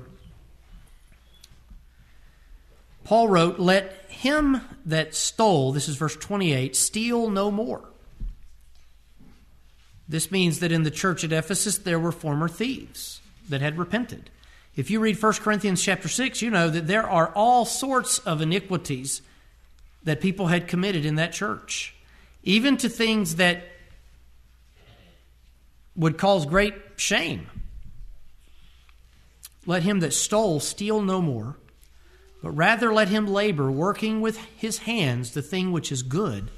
Paul 3.10 3.28
wrote, 3.28 3.58
Let 3.58 4.06
him 4.10 4.62
that 4.86 5.16
stole, 5.16 5.72
this 5.72 5.90
is 5.90 5.96
verse 5.96 6.16
28, 6.16 6.76
steal 6.76 7.32
no 7.32 7.50
more. 7.50 7.90
This 10.08 10.30
means 10.30 10.60
that 10.60 10.72
in 10.72 10.84
the 10.84 10.92
church 10.92 11.24
at 11.24 11.32
Ephesus 11.32 11.80
there 11.80 11.98
were 11.98 12.12
former 12.12 12.48
thieves 12.48 13.20
that 13.50 13.62
had 13.62 13.80
repented. 13.80 14.30
If 14.76 14.92
you 14.92 15.00
read 15.00 15.20
1 15.20 15.34
Corinthians 15.34 15.82
chapter 15.82 16.08
6, 16.08 16.44
you 16.44 16.52
know 16.52 16.70
that 16.70 16.86
there 16.86 17.10
are 17.10 17.30
all 17.34 17.66
sorts 17.66 18.20
of 18.20 18.42
iniquities 18.42 19.24
that 20.04 20.22
people 20.22 20.46
had 20.46 20.68
committed 20.68 21.04
in 21.04 21.16
that 21.16 21.34
church, 21.34 21.96
even 22.44 22.78
to 22.78 22.90
things 22.90 23.38
that 23.38 23.64
would 25.96 26.20
cause 26.20 26.46
great 26.46 26.76
shame. 26.98 27.48
Let 29.66 29.82
him 29.82 30.00
that 30.02 30.14
stole 30.14 30.60
steal 30.60 31.02
no 31.02 31.24
more, 31.24 31.58
but 32.42 32.52
rather 32.52 32.94
let 32.94 33.10
him 33.10 33.28
labor, 33.28 33.70
working 33.70 34.22
with 34.22 34.38
his 34.56 34.80
hands 34.80 35.32
the 35.32 35.42
thing 35.42 35.72
which 35.72 35.92
is 35.92 36.04
good, 36.04 36.52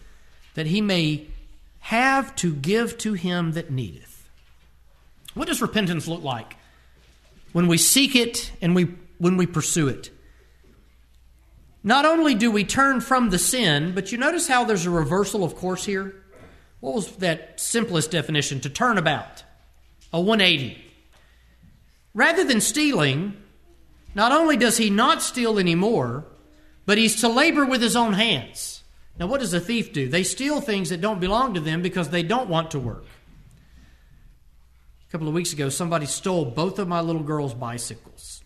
that 0.54 0.68
he 0.68 0.82
may 0.82 1.28
have 1.80 2.36
to 2.36 2.54
give 2.54 2.98
to 3.00 3.14
him 3.14 3.54
that 3.54 3.72
needeth. 3.72 4.30
What 5.34 5.48
does 5.48 5.62
repentance 5.62 6.08
look 6.08 6.24
like? 6.24 6.56
When 7.54 7.68
we 7.68 7.78
seek 7.78 8.16
it 8.16 8.52
and 8.62 8.76
we, 8.76 8.96
when 9.18 9.38
we 9.38 9.46
pursue 9.46 9.88
it. 9.88 10.12
Not 11.84 12.06
only 12.06 12.36
do 12.36 12.52
we 12.52 12.64
turn 12.64 13.02
from 13.02 13.30
the 13.30 13.40
sin, 13.40 13.94
but 13.96 14.12
you 14.12 14.18
notice 14.18 14.48
how 14.48 14.66
there's 14.66 14.86
a 14.86 14.92
reversal 14.92 15.44
of 15.44 15.56
course 15.56 15.84
here? 15.84 16.16
What 16.80 16.96
was 16.96 17.16
that 17.18 17.60
simplest 17.60 18.12
definition? 18.12 18.60
To 18.62 18.70
turn 18.70 18.98
about. 18.98 19.44
A 20.14 20.20
180. 20.20 20.84
Rather 22.14 22.44
than 22.44 22.60
stealing, 22.60 23.38
not 24.14 24.32
only 24.32 24.58
does 24.58 24.78
he 24.78 24.90
not 24.90 25.22
steal 25.22 25.58
anymore, 25.58 26.26
but 26.86 26.98
he's 26.98 27.22
to 27.22 27.28
labor 27.28 27.66
with 27.66 27.82
his 27.82 27.96
own 27.96 28.14
hands. 28.14 28.84
Now, 29.20 29.28
what 29.28 29.40
does 29.40 29.54
a 29.54 29.60
thief 29.60 29.94
do? 29.94 30.08
They 30.08 30.24
steal 30.24 30.62
things 30.62 30.90
that 30.90 31.02
don't 31.02 31.20
belong 31.20 31.54
to 31.54 31.60
them 31.60 31.82
because 31.82 32.10
they 32.10 32.24
don't 32.24 32.50
want 32.50 32.72
to 32.72 32.80
work. 32.80 33.06
A 35.08 35.12
couple 35.12 35.28
of 35.28 35.34
weeks 35.34 35.54
ago, 35.54 35.70
somebody 35.70 36.06
stole 36.06 36.46
both 36.46 36.80
of 36.80 36.88
my 36.88 37.02
little 37.02 37.24
girls' 37.24 37.54
bicycles. 37.54 38.44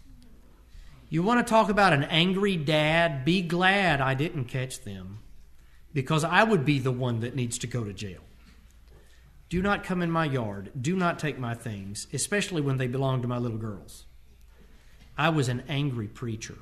You 1.09 1.23
want 1.23 1.45
to 1.45 1.49
talk 1.49 1.69
about 1.69 1.93
an 1.93 2.03
angry 2.03 2.57
dad? 2.57 3.23
Be 3.23 3.41
glad 3.41 4.01
I 4.01 4.15
didn't 4.15 4.45
catch 4.45 4.81
them 4.81 5.19
because 5.93 6.23
I 6.23 6.43
would 6.43 6.65
be 6.65 6.79
the 6.79 6.91
one 6.91 7.21
that 7.21 7.35
needs 7.35 7.57
to 7.59 7.67
go 7.67 7.83
to 7.83 7.93
jail. 7.93 8.21
Do 9.47 9.61
not 9.61 9.83
come 9.83 10.01
in 10.01 10.11
my 10.11 10.25
yard. 10.25 10.71
Do 10.79 10.95
not 10.95 11.19
take 11.19 11.37
my 11.37 11.53
things, 11.53 12.07
especially 12.11 12.61
when 12.61 12.77
they 12.77 12.87
belong 12.87 13.21
to 13.21 13.27
my 13.27 13.37
little 13.37 13.57
girls. 13.57 14.05
I 15.17 15.29
was 15.29 15.47
an 15.47 15.63
angry 15.67 16.07
preacher. 16.07 16.57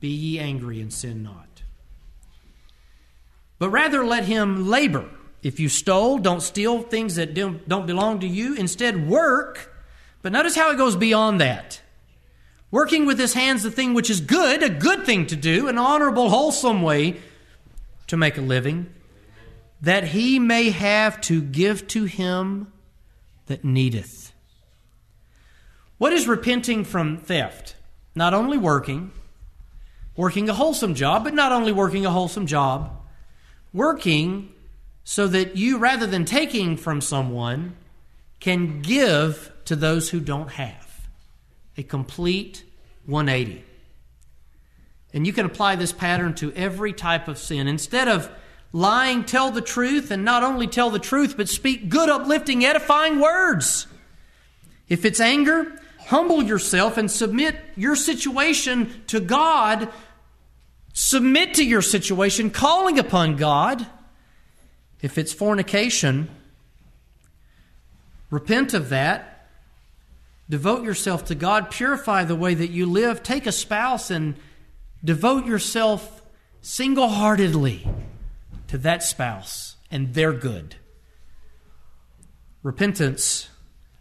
Be 0.00 0.08
ye 0.08 0.38
angry 0.38 0.80
and 0.80 0.92
sin 0.92 1.22
not. 1.22 1.62
But 3.58 3.70
rather 3.70 4.04
let 4.04 4.24
him 4.24 4.68
labor. 4.68 5.08
If 5.42 5.60
you 5.60 5.68
stole, 5.68 6.18
don't 6.18 6.42
steal 6.42 6.82
things 6.82 7.16
that 7.16 7.34
don't 7.34 7.86
belong 7.86 8.20
to 8.20 8.26
you. 8.26 8.54
Instead, 8.54 9.08
work. 9.08 9.74
But 10.22 10.32
notice 10.32 10.56
how 10.56 10.70
it 10.70 10.76
goes 10.76 10.96
beyond 10.96 11.40
that. 11.40 11.80
Working 12.70 13.06
with 13.06 13.18
his 13.18 13.34
hands 13.34 13.62
the 13.62 13.70
thing 13.70 13.94
which 13.94 14.10
is 14.10 14.20
good, 14.20 14.62
a 14.62 14.68
good 14.68 15.04
thing 15.06 15.26
to 15.26 15.36
do, 15.36 15.68
an 15.68 15.78
honorable, 15.78 16.28
wholesome 16.28 16.82
way 16.82 17.20
to 18.08 18.16
make 18.16 18.36
a 18.36 18.40
living, 18.40 18.92
that 19.80 20.08
he 20.08 20.38
may 20.38 20.70
have 20.70 21.20
to 21.22 21.40
give 21.40 21.86
to 21.88 22.04
him 22.04 22.72
that 23.46 23.64
needeth. 23.64 24.23
What 26.04 26.12
is 26.12 26.28
repenting 26.28 26.84
from 26.84 27.16
theft? 27.16 27.76
Not 28.14 28.34
only 28.34 28.58
working, 28.58 29.10
working 30.14 30.50
a 30.50 30.52
wholesome 30.52 30.94
job, 30.94 31.24
but 31.24 31.32
not 31.32 31.50
only 31.50 31.72
working 31.72 32.04
a 32.04 32.10
wholesome 32.10 32.46
job, 32.46 32.94
working 33.72 34.52
so 35.02 35.26
that 35.28 35.56
you, 35.56 35.78
rather 35.78 36.06
than 36.06 36.26
taking 36.26 36.76
from 36.76 37.00
someone, 37.00 37.74
can 38.38 38.82
give 38.82 39.50
to 39.64 39.74
those 39.74 40.10
who 40.10 40.20
don't 40.20 40.50
have. 40.50 41.08
A 41.78 41.82
complete 41.82 42.64
180. 43.06 43.64
And 45.14 45.26
you 45.26 45.32
can 45.32 45.46
apply 45.46 45.76
this 45.76 45.92
pattern 45.92 46.34
to 46.34 46.52
every 46.52 46.92
type 46.92 47.28
of 47.28 47.38
sin. 47.38 47.66
Instead 47.66 48.08
of 48.08 48.30
lying, 48.74 49.24
tell 49.24 49.50
the 49.50 49.62
truth, 49.62 50.10
and 50.10 50.22
not 50.22 50.42
only 50.42 50.66
tell 50.66 50.90
the 50.90 50.98
truth, 50.98 51.34
but 51.34 51.48
speak 51.48 51.88
good, 51.88 52.10
uplifting, 52.10 52.62
edifying 52.62 53.20
words. 53.20 53.86
If 54.86 55.06
it's 55.06 55.18
anger, 55.18 55.80
humble 56.06 56.42
yourself 56.42 56.96
and 56.96 57.10
submit 57.10 57.56
your 57.76 57.96
situation 57.96 59.02
to 59.08 59.20
God. 59.20 59.88
Submit 60.92 61.54
to 61.54 61.64
your 61.64 61.82
situation, 61.82 62.50
calling 62.50 62.98
upon 62.98 63.36
God. 63.36 63.86
If 65.02 65.18
it's 65.18 65.32
fornication, 65.32 66.28
repent 68.30 68.74
of 68.74 68.88
that. 68.90 69.48
Devote 70.48 70.84
yourself 70.84 71.24
to 71.26 71.34
God. 71.34 71.70
Purify 71.70 72.24
the 72.24 72.36
way 72.36 72.54
that 72.54 72.70
you 72.70 72.86
live. 72.86 73.22
Take 73.22 73.46
a 73.46 73.52
spouse 73.52 74.10
and 74.10 74.36
devote 75.02 75.46
yourself 75.46 76.22
single 76.60 77.08
heartedly 77.08 77.86
to 78.68 78.78
that 78.78 79.02
spouse 79.02 79.76
and 79.90 80.14
their 80.14 80.32
good. 80.32 80.76
Repentance, 82.62 83.48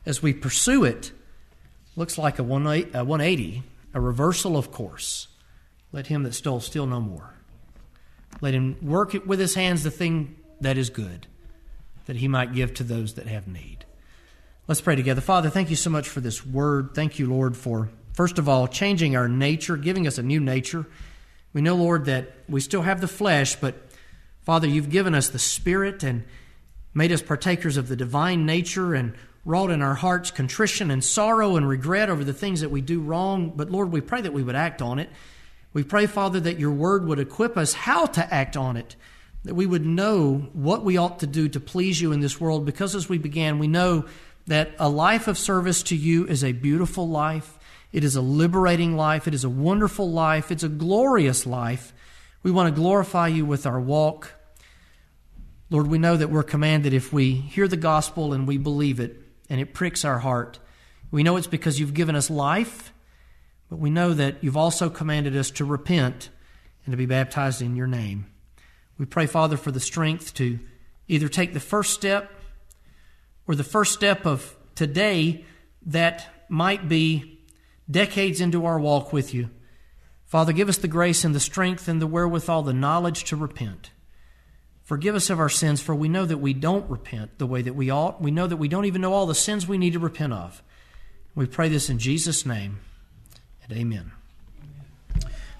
as 0.05 0.21
we 0.21 0.33
pursue 0.33 0.83
it, 0.83 1.11
looks 1.95 2.17
like 2.17 2.39
a 2.39 2.43
180, 2.43 3.63
a 3.93 4.01
reversal 4.01 4.57
of 4.57 4.71
course. 4.71 5.27
Let 5.91 6.07
him 6.07 6.23
that 6.23 6.33
stole 6.33 6.59
steal 6.59 6.85
no 6.87 6.99
more. 6.99 7.33
Let 8.41 8.53
him 8.53 8.77
work 8.81 9.15
with 9.25 9.39
his 9.39 9.55
hands 9.55 9.83
the 9.83 9.91
thing 9.91 10.35
that 10.59 10.77
is 10.77 10.89
good, 10.89 11.27
that 12.07 12.15
he 12.15 12.27
might 12.27 12.53
give 12.53 12.73
to 12.75 12.83
those 12.83 13.13
that 13.13 13.27
have 13.27 13.47
need. 13.47 13.85
Let's 14.67 14.81
pray 14.81 14.95
together. 14.95 15.21
Father, 15.21 15.49
thank 15.49 15.69
you 15.69 15.75
so 15.75 15.89
much 15.89 16.07
for 16.07 16.21
this 16.21 16.45
word. 16.45 16.95
Thank 16.95 17.19
you, 17.19 17.29
Lord, 17.29 17.55
for, 17.55 17.89
first 18.13 18.39
of 18.39 18.49
all, 18.49 18.67
changing 18.67 19.15
our 19.15 19.27
nature, 19.27 19.77
giving 19.77 20.07
us 20.07 20.17
a 20.17 20.23
new 20.23 20.39
nature. 20.39 20.87
We 21.51 21.61
know, 21.61 21.75
Lord, 21.75 22.05
that 22.05 22.33
we 22.49 22.61
still 22.61 22.81
have 22.81 23.01
the 23.01 23.07
flesh, 23.07 23.55
but 23.55 23.75
Father, 24.41 24.67
you've 24.67 24.89
given 24.89 25.13
us 25.13 25.29
the 25.29 25.39
Spirit 25.39 26.01
and 26.01 26.23
made 26.93 27.11
us 27.11 27.21
partakers 27.21 27.77
of 27.77 27.87
the 27.87 27.95
divine 27.95 28.45
nature 28.45 28.93
and 28.93 29.13
wrought 29.45 29.71
in 29.71 29.81
our 29.81 29.95
hearts 29.95 30.31
contrition 30.31 30.89
and 30.89 31.03
sorrow 31.03 31.55
and 31.55 31.67
regret 31.67 32.09
over 32.09 32.23
the 32.23 32.33
things 32.33 32.61
that 32.61 32.69
we 32.69 32.81
do 32.81 33.01
wrong. 33.01 33.51
But 33.55 33.69
Lord, 33.69 33.91
we 33.91 34.01
pray 34.01 34.21
that 34.21 34.33
we 34.33 34.43
would 34.43 34.55
act 34.55 34.81
on 34.81 34.99
it. 34.99 35.09
We 35.73 35.83
pray, 35.83 36.05
Father, 36.05 36.39
that 36.41 36.59
your 36.59 36.71
word 36.71 37.05
would 37.05 37.19
equip 37.19 37.57
us 37.57 37.73
how 37.73 38.05
to 38.05 38.33
act 38.33 38.55
on 38.55 38.77
it, 38.77 38.95
that 39.43 39.55
we 39.55 39.65
would 39.65 39.85
know 39.85 40.49
what 40.53 40.83
we 40.83 40.97
ought 40.97 41.19
to 41.19 41.27
do 41.27 41.49
to 41.49 41.59
please 41.59 41.99
you 41.99 42.11
in 42.11 42.19
this 42.19 42.39
world, 42.39 42.65
because 42.65 42.95
as 42.95 43.09
we 43.09 43.17
began, 43.17 43.59
we 43.59 43.67
know 43.67 44.05
that 44.45 44.71
a 44.77 44.87
life 44.87 45.27
of 45.27 45.37
service 45.37 45.83
to 45.83 45.95
you 45.95 46.27
is 46.27 46.43
a 46.43 46.51
beautiful 46.51 47.09
life. 47.09 47.57
It 47.91 48.03
is 48.03 48.15
a 48.15 48.21
liberating 48.21 48.95
life. 48.95 49.27
It 49.27 49.33
is 49.33 49.43
a 49.43 49.49
wonderful 49.49 50.11
life. 50.11 50.51
It's 50.51 50.63
a 50.63 50.69
glorious 50.69 51.45
life. 51.45 51.93
We 52.43 52.51
want 52.51 52.73
to 52.73 52.79
glorify 52.79 53.29
you 53.29 53.45
with 53.45 53.65
our 53.65 53.79
walk. 53.79 54.31
Lord, 55.69 55.87
we 55.87 55.97
know 55.97 56.17
that 56.17 56.29
we're 56.29 56.43
commanded 56.43 56.93
if 56.93 57.11
we 57.11 57.33
hear 57.33 57.67
the 57.67 57.77
gospel 57.77 58.33
and 58.33 58.47
we 58.47 58.57
believe 58.57 58.99
it 58.99 59.22
and 59.53 59.61
it 59.61 59.73
pricks 59.73 60.03
our 60.03 60.17
heart. 60.17 60.57
We 61.11 61.21
know 61.21 61.37
it's 61.37 61.45
because 61.45 61.79
you've 61.79 61.93
given 61.93 62.15
us 62.15 62.31
life, 62.31 62.91
but 63.69 63.77
we 63.77 63.91
know 63.91 64.13
that 64.13 64.43
you've 64.43 64.57
also 64.57 64.89
commanded 64.89 65.37
us 65.37 65.51
to 65.51 65.65
repent 65.65 66.29
and 66.85 66.91
to 66.91 66.97
be 66.97 67.05
baptized 67.05 67.61
in 67.61 67.75
your 67.75 67.85
name. 67.85 68.25
We 68.97 69.05
pray, 69.05 69.27
Father, 69.27 69.55
for 69.55 69.69
the 69.69 69.79
strength 69.79 70.33
to 70.35 70.57
either 71.07 71.27
take 71.27 71.53
the 71.53 71.59
first 71.59 71.93
step 71.93 72.31
or 73.47 73.53
the 73.53 73.63
first 73.63 73.93
step 73.93 74.25
of 74.25 74.57
today 74.73 75.45
that 75.85 76.27
might 76.49 76.89
be 76.89 77.39
decades 77.91 78.41
into 78.41 78.65
our 78.65 78.79
walk 78.79 79.13
with 79.13 79.35
you 79.35 79.51
Father, 80.33 80.51
give 80.51 80.67
us 80.67 80.77
the 80.77 80.87
grace 80.87 81.23
and 81.23 81.35
the 81.35 81.39
strength 81.39 81.87
and 81.87 82.01
the 82.01 82.07
wherewithal, 82.07 82.63
the 82.63 82.73
knowledge 82.73 83.25
to 83.25 83.35
repent. 83.35 83.91
Forgive 84.83 85.15
us 85.15 85.29
of 85.29 85.39
our 85.39 85.49
sins, 85.49 85.81
for 85.81 85.95
we 85.95 86.09
know 86.09 86.25
that 86.25 86.37
we 86.37 86.53
don't 86.53 86.89
repent 86.89 87.37
the 87.37 87.47
way 87.47 87.61
that 87.61 87.73
we 87.73 87.89
ought. 87.89 88.21
We 88.21 88.31
know 88.31 88.47
that 88.47 88.57
we 88.57 88.67
don't 88.67 88.85
even 88.85 89.01
know 89.01 89.13
all 89.13 89.25
the 89.25 89.33
sins 89.33 89.67
we 89.67 89.77
need 89.77 89.93
to 89.93 89.99
repent 89.99 90.33
of. 90.33 90.61
We 91.35 91.45
pray 91.45 91.69
this 91.69 91.89
in 91.89 91.99
Jesus' 91.99 92.45
name, 92.45 92.79
and 93.63 93.77
amen. 93.77 94.11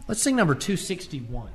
Let's 0.07 0.21
sing 0.21 0.35
number 0.35 0.53
261. 0.53 1.49